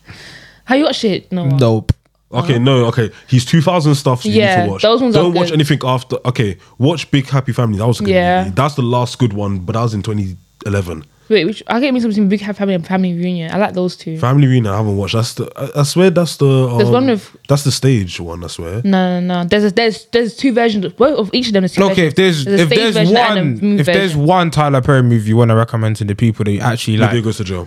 How 0.64 0.74
you 0.76 0.84
watch 0.84 1.04
it? 1.04 1.30
No. 1.32 1.46
Nope. 1.46 1.92
Okay, 2.32 2.58
no, 2.58 2.86
okay. 2.86 3.10
He's 3.28 3.44
2000 3.44 3.94
stuff 3.94 4.24
you 4.24 4.32
Yeah, 4.32 4.56
need 4.60 4.64
to 4.66 4.70
watch. 4.72 4.82
those 4.82 5.00
ones 5.02 5.16
are 5.16 5.22
Don't 5.22 5.34
watch 5.34 5.48
good. 5.48 5.54
anything 5.54 5.80
after. 5.84 6.16
Okay, 6.24 6.56
watch 6.78 7.10
Big 7.10 7.28
Happy 7.28 7.52
Family. 7.52 7.78
That 7.78 7.86
was 7.86 8.00
a 8.00 8.04
good 8.04 8.10
Yeah. 8.14 8.44
movie. 8.44 8.54
That's 8.54 8.74
the 8.74 8.82
last 8.82 9.18
good 9.18 9.32
one, 9.32 9.58
but 9.58 9.74
that 9.74 9.82
was 9.82 9.94
in 9.94 10.02
2011. 10.02 11.04
Wait, 11.28 11.44
which, 11.46 11.62
I 11.66 11.80
get 11.80 11.94
me 11.94 12.00
something 12.00 12.28
big 12.28 12.40
happy 12.40 12.58
family 12.58 12.74
and 12.74 12.86
family 12.86 13.14
reunion. 13.14 13.50
I 13.52 13.56
like 13.56 13.72
those 13.72 13.96
two. 13.96 14.18
Family 14.18 14.46
Reunion, 14.46 14.74
I 14.74 14.76
haven't 14.76 14.96
watched. 14.98 15.14
That's 15.14 15.32
the. 15.34 15.50
I, 15.56 15.80
I 15.80 15.82
swear 15.84 16.10
that's 16.10 16.36
the. 16.36 16.46
Um, 16.68 16.76
There's 16.78 16.90
one 16.90 17.06
with- 17.06 17.34
That's 17.48 17.62
the 17.64 17.70
stage 17.72 18.20
one. 18.20 18.44
I 18.44 18.48
swear. 18.48 18.82
No, 18.84 19.20
no, 19.20 19.20
no. 19.42 19.44
There's 19.48 19.64
a, 19.64 19.70
there's 19.70 20.04
there's 20.12 20.36
two 20.36 20.52
versions. 20.52 20.84
Of, 20.84 20.96
both 20.96 21.18
of 21.18 21.30
each 21.32 21.46
of 21.46 21.52
them 21.54 21.64
is 21.64 21.72
two 21.72 21.84
Okay, 21.84 22.08
if 22.08 22.16
versions. 22.16 22.44
there's 22.44 22.60
a 22.60 22.62
if 22.64 22.68
stage 22.68 22.78
there's 22.80 22.94
version 22.96 23.16
and 23.16 23.38
a 23.38 23.42
one 23.44 23.60
movie 23.70 23.80
if 23.80 23.86
there's 23.86 24.12
version. 24.12 24.26
one 24.26 24.50
Tyler 24.50 24.82
Perry 24.82 25.02
movie 25.02 25.28
you 25.30 25.36
want 25.38 25.48
to 25.50 25.54
recommend 25.54 25.96
to 25.96 26.04
the 26.04 26.14
people 26.14 26.44
that 26.44 26.50
you 26.52 26.60
actually 26.60 26.98
Madea 26.98 27.14
like, 27.14 27.24
goes 27.24 27.36
to 27.38 27.44
jail. 27.44 27.66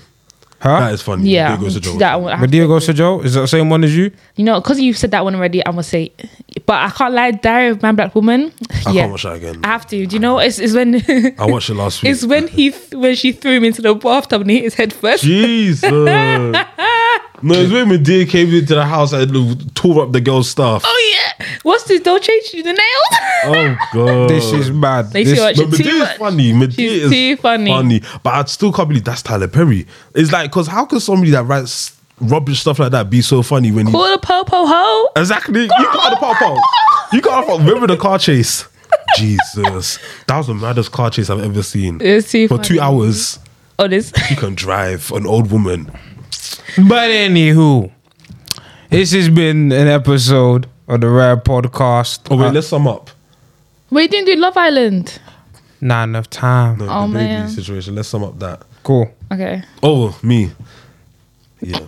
Huh? 0.65 0.79
That 0.79 0.93
is 0.93 1.01
funny. 1.03 1.29
Yeah, 1.29 1.49
There 1.49 1.57
goes 1.65 1.75
the 1.75 1.79
joke. 1.79 1.99
that 1.99 2.19
one. 2.19 2.33
I 2.33 2.37
have 2.37 2.39
But 2.41 2.45
to 2.47 2.51
Diego 2.53 2.75
agree. 2.75 2.93
Joe 2.95 3.21
is 3.21 3.35
that 3.35 3.41
the 3.41 3.47
same 3.47 3.69
one 3.69 3.83
as 3.83 3.95
you? 3.95 4.09
You 4.35 4.45
know, 4.45 4.59
because 4.59 4.79
you've 4.79 4.97
said 4.97 5.11
that 5.11 5.23
one 5.23 5.35
already, 5.35 5.63
I'm 5.63 5.73
gonna 5.73 5.83
say, 5.83 6.11
but 6.65 6.73
I 6.73 6.89
can't 6.89 7.13
lie. 7.13 7.29
Diary 7.31 7.69
of 7.69 7.83
Man 7.83 7.95
Black 7.95 8.15
Woman. 8.15 8.51
I 8.85 8.91
yeah, 8.91 9.01
can't 9.01 9.11
watch 9.11 9.23
that 9.23 9.33
again. 9.33 9.59
I 9.63 9.67
have 9.67 9.85
to. 9.87 10.07
Do 10.07 10.15
you 10.15 10.19
know? 10.19 10.39
It's, 10.39 10.57
it's 10.57 10.73
when 10.73 10.95
I 11.39 11.45
watched 11.45 11.69
it 11.69 11.75
last 11.75 12.01
week. 12.01 12.11
it's 12.13 12.25
when 12.25 12.47
he 12.47 12.71
when 12.93 13.13
she 13.15 13.31
threw 13.31 13.51
him 13.51 13.63
into 13.63 13.83
the 13.83 13.93
bathtub 13.93 14.41
and 14.41 14.49
he 14.49 14.55
hit 14.57 14.63
his 14.63 14.73
head 14.73 14.91
first. 14.91 15.23
Jesus. 15.23 15.83
no, 17.41 17.53
it's 17.55 17.71
when 17.71 17.87
Madea 17.89 18.27
came 18.29 18.53
into 18.53 18.75
the 18.75 18.85
house 18.85 19.13
and 19.13 19.75
tore 19.75 20.03
up 20.03 20.11
the 20.11 20.21
girl's 20.21 20.49
stuff. 20.49 20.83
Oh 20.85 21.13
yeah, 21.39 21.45
what's 21.63 21.83
this? 21.83 22.01
Don't 22.01 22.21
change 22.23 22.51
the 22.51 22.63
nails. 22.63 22.77
Oh 23.45 23.77
god. 23.93 24.29
This 24.29 24.51
is 24.51 24.71
mad. 24.71 25.11
They 25.11 25.23
This- 25.23 25.37
see 25.37 25.43
what 25.43 25.55
But 25.57 25.67
Madea 25.69 25.85
is 25.93 25.99
much. 25.99 26.17
funny. 26.17 26.53
Madea 26.53 26.75
She's 26.75 27.03
is 27.03 27.11
too 27.11 27.37
funny. 27.37 28.01
But 28.23 28.33
I 28.33 28.43
still 28.45 28.71
can't 28.73 28.87
believe 28.87 29.03
that's 29.03 29.21
Tyler 29.21 29.47
Perry. 29.47 29.85
It's 30.13 30.31
like, 30.31 30.49
because 30.51 30.67
how 30.67 30.85
can 30.85 30.99
somebody 30.99 31.31
that 31.31 31.43
writes 31.43 31.91
rubbish 32.21 32.61
stuff 32.61 32.79
like 32.79 32.91
that 32.91 33.09
be 33.09 33.21
so 33.21 33.41
funny 33.43 33.71
when 33.71 33.87
he. 33.87 33.91
Call 33.91 34.09
the 34.11 34.17
popo 34.17 34.65
ho. 34.65 35.09
Exactly. 35.17 35.63
You 35.63 35.69
call 35.69 36.09
the 36.11 36.15
pop 36.17 36.37
pop. 36.37 36.57
You 37.13 37.21
got 37.21 37.45
the 37.45 37.63
Remember 37.63 37.87
the 37.87 37.97
car 37.97 38.17
chase? 38.17 38.65
Jesus. 39.17 39.99
That 40.27 40.37
was 40.37 40.47
the 40.47 40.53
maddest 40.53 40.91
car 40.91 41.09
chase 41.09 41.29
I've 41.29 41.43
ever 41.43 41.63
seen. 41.63 41.99
It's 42.01 42.31
too 42.31 42.47
For 42.47 42.57
two 42.57 42.79
hours, 42.79 43.39
Oh, 43.77 43.87
this. 43.87 44.11
you 44.29 44.35
can 44.37 44.55
drive 44.55 45.11
an 45.11 45.25
old 45.27 45.51
woman. 45.51 45.91
But 46.77 47.09
anywho, 47.09 47.91
this 48.89 49.11
has 49.13 49.29
been 49.29 49.71
an 49.71 49.87
episode 49.87 50.67
of 50.87 51.01
the 51.01 51.09
Rare 51.09 51.37
Podcast. 51.37 52.27
Oh, 52.29 52.37
wait, 52.37 52.47
Uh, 52.47 52.51
let's 52.51 52.67
sum 52.67 52.87
up. 52.87 53.09
Wait, 53.89 54.11
didn't 54.11 54.27
do 54.27 54.35
Love 54.35 54.57
Island. 54.57 55.19
not 55.81 56.03
enough 56.09 56.29
time. 56.29 56.77
No, 56.79 56.85
Oh, 56.85 56.87
DaBaby 57.07 57.13
man. 57.13 57.49
situation. 57.49 57.95
Let's 57.95 58.07
sum 58.09 58.23
up 58.23 58.39
that. 58.39 58.63
Cool. 58.83 59.09
Okay. 59.31 59.63
Oh, 59.83 60.17
me. 60.23 60.51
Yeah. 61.61 61.79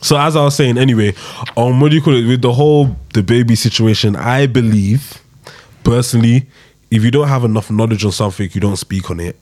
So 0.00 0.16
as 0.18 0.36
I 0.36 0.44
was 0.44 0.54
saying, 0.54 0.78
anyway, 0.78 1.14
um, 1.56 1.80
what 1.80 1.90
do 1.90 1.96
you 1.96 2.02
call 2.02 2.14
it? 2.14 2.26
With 2.26 2.42
the 2.42 2.52
whole 2.52 2.96
DaBaby 3.14 3.56
situation, 3.58 4.14
I 4.14 4.46
believe 4.46 5.20
personally, 5.82 6.46
if 6.90 7.02
you 7.02 7.10
don't 7.10 7.26
have 7.28 7.44
enough 7.44 7.70
knowledge 7.70 8.04
on 8.04 8.12
something, 8.12 8.48
you 8.52 8.60
don't 8.60 8.76
speak 8.76 9.10
on 9.10 9.18
it. 9.20 9.36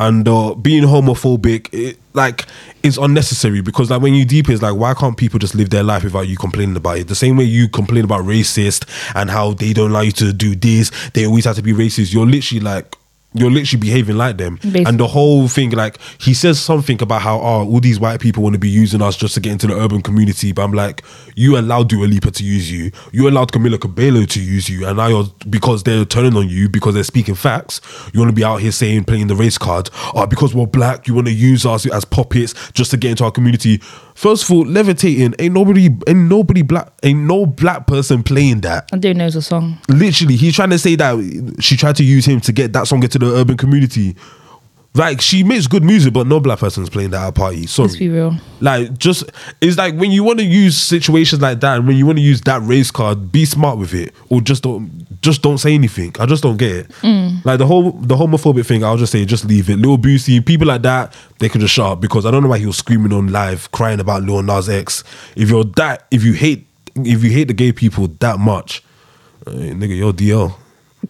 And 0.00 0.26
uh, 0.26 0.54
being 0.54 0.82
homophobic, 0.82 1.68
it, 1.72 1.98
like, 2.14 2.46
is 2.82 2.98
unnecessary 2.98 3.60
because, 3.60 3.90
like, 3.90 4.02
when 4.02 4.14
you 4.14 4.24
deep, 4.24 4.48
it's 4.48 4.60
like, 4.60 4.74
why 4.74 4.92
can't 4.92 5.16
people 5.16 5.38
just 5.38 5.54
live 5.54 5.70
their 5.70 5.84
life 5.84 6.02
without 6.02 6.26
you 6.26 6.36
complaining 6.36 6.76
about 6.76 6.98
it? 6.98 7.08
The 7.08 7.14
same 7.14 7.36
way 7.36 7.44
you 7.44 7.68
complain 7.68 8.04
about 8.04 8.22
racist 8.24 8.88
and 9.14 9.30
how 9.30 9.52
they 9.52 9.72
don't 9.72 9.90
allow 9.90 10.00
you 10.00 10.12
to 10.12 10.32
do 10.32 10.56
this, 10.56 10.90
they 11.10 11.26
always 11.26 11.44
have 11.44 11.56
to 11.56 11.62
be 11.62 11.72
racist. 11.72 12.12
You're 12.12 12.26
literally 12.26 12.60
like, 12.60 12.96
you're 13.34 13.50
literally 13.50 13.80
behaving 13.80 14.16
like 14.16 14.38
them. 14.38 14.56
Basically. 14.56 14.84
And 14.84 14.98
the 14.98 15.08
whole 15.08 15.48
thing, 15.48 15.70
like 15.70 15.98
he 16.20 16.32
says 16.34 16.60
something 16.60 17.02
about 17.02 17.22
how 17.22 17.38
oh, 17.38 17.66
all 17.68 17.80
these 17.80 17.98
white 17.98 18.20
people 18.20 18.42
want 18.42 18.54
to 18.54 18.58
be 18.58 18.70
using 18.70 19.02
us 19.02 19.16
just 19.16 19.34
to 19.34 19.40
get 19.40 19.52
into 19.52 19.66
the 19.66 19.74
urban 19.74 20.02
community. 20.02 20.52
But 20.52 20.62
I'm 20.62 20.72
like, 20.72 21.02
you 21.34 21.58
allowed 21.58 21.88
Dua 21.88 22.06
Lipa 22.06 22.30
to 22.30 22.44
use 22.44 22.70
you, 22.70 22.92
you 23.12 23.28
allowed 23.28 23.50
Camila 23.50 23.80
Cabello 23.80 24.24
to 24.24 24.40
use 24.40 24.68
you, 24.68 24.86
and 24.86 24.96
now 24.96 25.08
you're 25.08 25.24
because 25.50 25.82
they're 25.82 26.04
turning 26.04 26.36
on 26.36 26.48
you 26.48 26.68
because 26.68 26.94
they're 26.94 27.02
speaking 27.02 27.34
facts. 27.34 27.80
You 28.12 28.20
want 28.20 28.30
to 28.30 28.34
be 28.34 28.44
out 28.44 28.60
here 28.60 28.72
saying 28.72 29.04
playing 29.04 29.26
the 29.26 29.34
race 29.34 29.58
card. 29.58 29.90
Oh, 30.14 30.26
because 30.26 30.54
we're 30.54 30.66
black, 30.66 31.08
you 31.08 31.14
want 31.14 31.26
to 31.26 31.32
use 31.32 31.66
us 31.66 31.86
as 31.86 32.04
puppets 32.04 32.54
just 32.72 32.92
to 32.92 32.96
get 32.96 33.10
into 33.10 33.24
our 33.24 33.32
community. 33.32 33.80
First 34.14 34.44
of 34.44 34.50
all, 34.52 34.64
levitating 34.64 35.34
ain't 35.38 35.54
nobody, 35.54 35.86
ain't 36.06 36.28
nobody 36.28 36.62
black, 36.62 36.92
ain't 37.02 37.18
no 37.20 37.46
black 37.46 37.86
person 37.86 38.22
playing 38.22 38.60
that 38.60 38.88
And 38.92 39.02
do 39.02 39.12
know 39.12 39.28
the 39.28 39.42
song. 39.42 39.78
literally 39.88 40.36
he's 40.36 40.54
trying 40.54 40.70
to 40.70 40.78
say 40.78 40.94
that 40.96 41.56
she 41.60 41.76
tried 41.76 41.96
to 41.96 42.04
use 42.04 42.24
him 42.24 42.40
to 42.42 42.52
get 42.52 42.72
that 42.74 42.86
song 42.86 43.02
into 43.02 43.18
the 43.18 43.26
urban 43.26 43.56
community 43.56 44.14
like 44.96 45.20
she 45.20 45.42
makes 45.42 45.66
good 45.66 45.82
music 45.82 46.12
but 46.12 46.26
no 46.26 46.38
black 46.38 46.60
person's 46.60 46.88
playing 46.88 47.10
that 47.10 47.22
at 47.22 47.28
a 47.28 47.32
party. 47.32 47.66
Sorry. 47.66 47.88
Let's 47.88 47.98
be 47.98 48.08
real. 48.08 48.36
like 48.60 48.96
just 48.96 49.24
it's 49.60 49.76
like 49.76 49.94
when 49.96 50.10
you 50.12 50.22
want 50.22 50.38
to 50.38 50.44
use 50.44 50.76
situations 50.76 51.42
like 51.42 51.60
that 51.60 51.78
and 51.78 51.86
when 51.88 51.96
you 51.96 52.06
want 52.06 52.18
to 52.18 52.22
use 52.22 52.40
that 52.42 52.62
race 52.62 52.90
card 52.90 53.32
be 53.32 53.44
smart 53.44 53.78
with 53.78 53.92
it 53.92 54.14
or 54.28 54.40
just 54.40 54.62
don't 54.62 54.90
just 55.20 55.42
don't 55.42 55.58
say 55.58 55.74
anything. 55.74 56.14
I 56.20 56.26
just 56.26 56.42
don't 56.42 56.56
get 56.58 56.86
it. 57.02 57.44
Like 57.44 57.58
the 57.58 57.66
whole 57.66 57.92
the 57.92 58.14
homophobic 58.14 58.66
thing 58.66 58.84
i'll 58.84 58.96
just 58.96 59.10
say 59.12 59.24
just 59.24 59.44
leave 59.46 59.68
it. 59.68 59.78
Lil 59.78 59.98
Boosie 59.98 60.44
people 60.44 60.66
like 60.68 60.82
that 60.82 61.12
they 61.38 61.48
could 61.48 61.60
just 61.60 61.74
shut 61.74 61.86
up 61.86 62.00
because 62.00 62.24
i 62.24 62.30
don't 62.30 62.42
know 62.42 62.48
why 62.48 62.58
he 62.58 62.66
was 62.66 62.76
screaming 62.76 63.12
on 63.12 63.28
live 63.32 63.70
crying 63.72 64.00
about 64.00 64.22
Lil 64.22 64.42
Nas 64.42 64.68
X. 64.68 65.02
If 65.34 65.50
you're 65.50 65.64
that 65.64 66.06
if 66.10 66.22
you 66.22 66.34
hate 66.34 66.66
if 66.96 67.24
you 67.24 67.30
hate 67.30 67.48
the 67.48 67.54
gay 67.54 67.72
people 67.72 68.06
that 68.20 68.38
much 68.38 68.84
uh, 69.46 69.50
nigga 69.50 69.96
you're 69.96 70.12
DL 70.12 70.54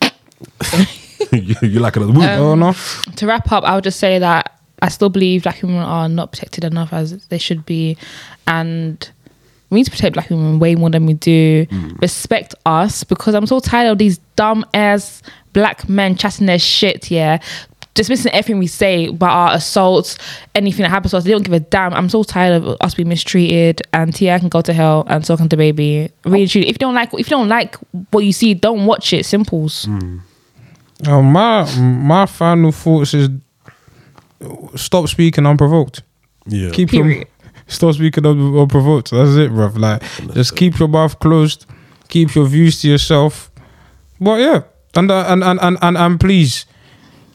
you- 1.32 1.56
you're 1.62 1.82
like 1.82 1.96
a 1.96 2.00
woo. 2.00 2.20
Um, 2.22 2.40
oh 2.40 2.54
no. 2.54 2.72
to 3.16 3.26
wrap 3.26 3.50
up, 3.52 3.64
I 3.64 3.74
would 3.74 3.84
just 3.84 3.98
say 4.00 4.18
that 4.18 4.58
I 4.82 4.88
still 4.88 5.08
believe 5.08 5.44
black 5.44 5.62
women 5.62 5.78
are 5.78 6.08
not 6.08 6.32
protected 6.32 6.64
enough 6.64 6.92
as 6.92 7.26
they 7.28 7.38
should 7.38 7.64
be, 7.66 7.96
and 8.46 9.10
we 9.70 9.80
need 9.80 9.84
to 9.84 9.90
protect 9.90 10.14
black 10.14 10.30
women 10.30 10.58
way 10.58 10.74
more 10.74 10.90
than 10.90 11.06
we 11.06 11.14
do. 11.14 11.66
Mm. 11.66 12.00
Respect 12.00 12.54
us 12.66 13.02
because 13.04 13.34
I'm 13.34 13.46
so 13.46 13.60
tired 13.60 13.90
of 13.90 13.98
these 13.98 14.18
dumb 14.36 14.64
ass 14.74 15.22
black 15.52 15.88
men 15.88 16.16
chatting 16.16 16.46
their 16.46 16.58
shit. 16.58 17.10
Yeah. 17.10 17.38
Dismissing 17.94 18.32
everything 18.32 18.58
we 18.58 18.66
say 18.66 19.06
about 19.06 19.30
our 19.30 19.54
assaults, 19.56 20.18
anything 20.56 20.82
that 20.82 20.88
happens 20.90 21.12
to 21.12 21.16
us, 21.18 21.22
they 21.24 21.30
don't 21.30 21.44
give 21.44 21.52
a 21.52 21.60
damn. 21.60 21.94
I'm 21.94 22.08
so 22.08 22.24
tired 22.24 22.60
of 22.62 22.76
us 22.80 22.92
being 22.94 23.08
mistreated, 23.08 23.82
and 23.92 24.12
Tia 24.12 24.40
can 24.40 24.48
go 24.48 24.60
to 24.62 24.72
hell, 24.72 25.04
and 25.06 25.24
so 25.24 25.36
can 25.36 25.48
DaBaby. 25.48 26.10
Really, 26.24 26.48
truly, 26.48 26.66
if 26.68 26.74
you 26.74 26.78
don't 26.78 26.94
like, 26.96 27.10
if 27.14 27.18
you 27.30 27.36
don't 27.36 27.48
like 27.48 27.76
what 28.10 28.24
you 28.24 28.32
see, 28.32 28.52
don't 28.52 28.86
watch 28.86 29.12
it. 29.12 29.24
Simples. 29.24 29.86
Mm. 29.86 30.20
Uh, 31.06 31.22
my 31.22 31.64
my 31.78 32.26
final 32.26 32.72
thoughts 32.72 33.14
is 33.14 33.28
stop 34.76 35.08
speaking 35.08 35.46
unprovoked. 35.46 36.02
yeah 36.46 36.70
Keep 36.70 36.90
Period. 36.90 37.16
your 37.18 37.26
stop 37.66 37.94
speaking 37.94 38.26
un- 38.26 38.56
unprovoked. 38.58 39.10
That's 39.10 39.34
it, 39.36 39.50
bruv. 39.50 39.78
Like 39.78 40.02
just 40.34 40.56
keep 40.56 40.78
your 40.78 40.88
mouth 40.88 41.18
closed. 41.18 41.66
Keep 42.08 42.34
your 42.34 42.46
views 42.46 42.80
to 42.82 42.88
yourself. 42.88 43.50
But 44.20 44.40
yeah, 44.40 44.62
and 44.94 45.10
uh, 45.10 45.24
and, 45.28 45.42
and 45.42 45.58
and 45.60 45.78
and 45.82 45.96
and 45.96 46.20
please, 46.20 46.66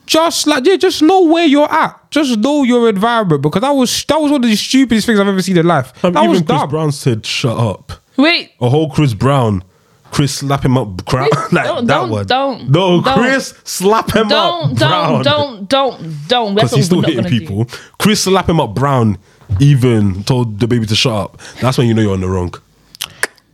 just 0.06 0.46
like 0.46 0.64
yeah, 0.66 0.76
just 0.76 1.02
know 1.02 1.24
where 1.24 1.44
you're 1.46 1.70
at. 1.70 2.10
Just 2.10 2.38
know 2.38 2.62
your 2.62 2.88
environment 2.88 3.42
because 3.42 3.60
that 3.62 3.70
was 3.70 4.04
that 4.04 4.20
was 4.20 4.30
one 4.32 4.42
of 4.44 4.48
the 4.50 4.56
stupidest 4.56 5.06
things 5.06 5.20
I've 5.20 5.28
ever 5.28 5.42
seen 5.42 5.58
in 5.58 5.66
life. 5.66 5.92
Um, 6.04 6.12
that 6.14 6.20
even 6.20 6.30
was 6.30 6.38
Chris 6.42 6.58
dumb. 6.60 6.68
Brown 6.70 6.92
said 6.92 7.26
shut 7.26 7.56
up 7.56 7.92
Wait, 8.16 8.52
a 8.60 8.68
whole 8.68 8.90
Chris 8.90 9.14
Brown 9.14 9.62
Chris 10.10 10.34
slap 10.36 10.64
him 10.64 10.76
up 10.76 11.04
Brown 11.06 11.28
like 11.52 11.64
don't- 11.64 11.86
that 11.86 11.94
don't- 11.94 12.10
one 12.10 12.26
don't- 12.26 12.70
no 12.70 13.00
don't. 13.02 13.14
Chris 13.18 13.54
slap 13.64 14.14
him 14.14 14.28
don't, 14.28 14.72
up 14.72 14.78
Brown 14.78 15.22
don't, 15.22 15.68
don't, 15.68 15.98
don't, 15.98 16.28
don't. 16.28 16.54
because 16.54 16.72
he's 16.72 16.86
still 16.86 17.02
hitting 17.02 17.24
people 17.24 17.64
do. 17.64 17.76
Chris 17.98 18.22
slap 18.22 18.48
him 18.48 18.60
up 18.60 18.74
Brown 18.74 19.18
even 19.60 20.22
told 20.24 20.58
DaBaby 20.58 20.86
to 20.88 20.94
shut 20.96 21.12
up 21.12 21.40
that's 21.60 21.78
when 21.78 21.86
you 21.88 21.94
know 21.94 22.02
you're 22.02 22.12
on 22.14 22.20
the 22.20 22.28
wrong 22.28 22.52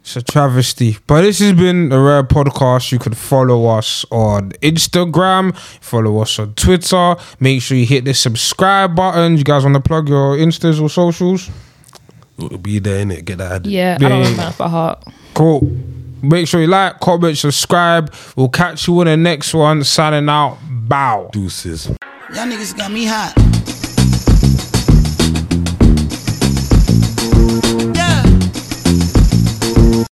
It's 0.02 0.14
a 0.16 0.22
travesty. 0.22 0.98
But 1.08 1.22
this 1.22 1.40
has 1.40 1.52
been 1.54 1.90
a 1.90 2.00
rare 2.00 2.22
podcast. 2.22 2.92
You 2.92 2.98
can 3.00 3.12
follow 3.14 3.66
us 3.66 4.04
on 4.12 4.50
Instagram, 4.62 5.56
follow 5.80 6.20
us 6.22 6.38
on 6.38 6.54
Twitter. 6.54 7.16
Make 7.40 7.60
sure 7.60 7.76
you 7.76 7.86
hit 7.86 8.04
the 8.04 8.14
subscribe 8.14 8.94
button. 8.94 9.36
You 9.36 9.42
guys 9.42 9.64
want 9.64 9.74
to 9.74 9.80
plug 9.80 10.08
your 10.08 10.36
instas 10.36 10.80
or 10.80 10.88
socials? 10.88 11.50
It'll 12.38 12.56
be 12.58 12.78
there 12.78 13.00
in 13.00 13.10
it 13.10 13.24
get 13.24 13.38
that 13.38 13.50
added. 13.50 13.72
Yeah, 13.72 13.96
I 13.98 14.02
Yeah, 14.02 14.08
don't 14.08 14.18
remember 14.20 14.42
that 14.42 14.58
by 14.58 14.68
heart. 14.68 15.04
Cool. 15.34 15.60
Make 16.28 16.48
sure 16.48 16.60
you 16.60 16.66
like, 16.66 17.00
comment, 17.00 17.38
subscribe. 17.38 18.12
We'll 18.36 18.48
catch 18.48 18.88
you 18.88 18.98
on 19.00 19.06
the 19.06 19.16
next 19.16 19.54
one. 19.54 19.84
Signing 19.84 20.28
out. 20.28 20.58
Bow. 20.68 21.30
deuces 21.32 21.86
Y'all 22.34 22.46
niggas 22.46 22.76
got 22.76 22.90
me 22.90 23.04
hot. 23.06 23.55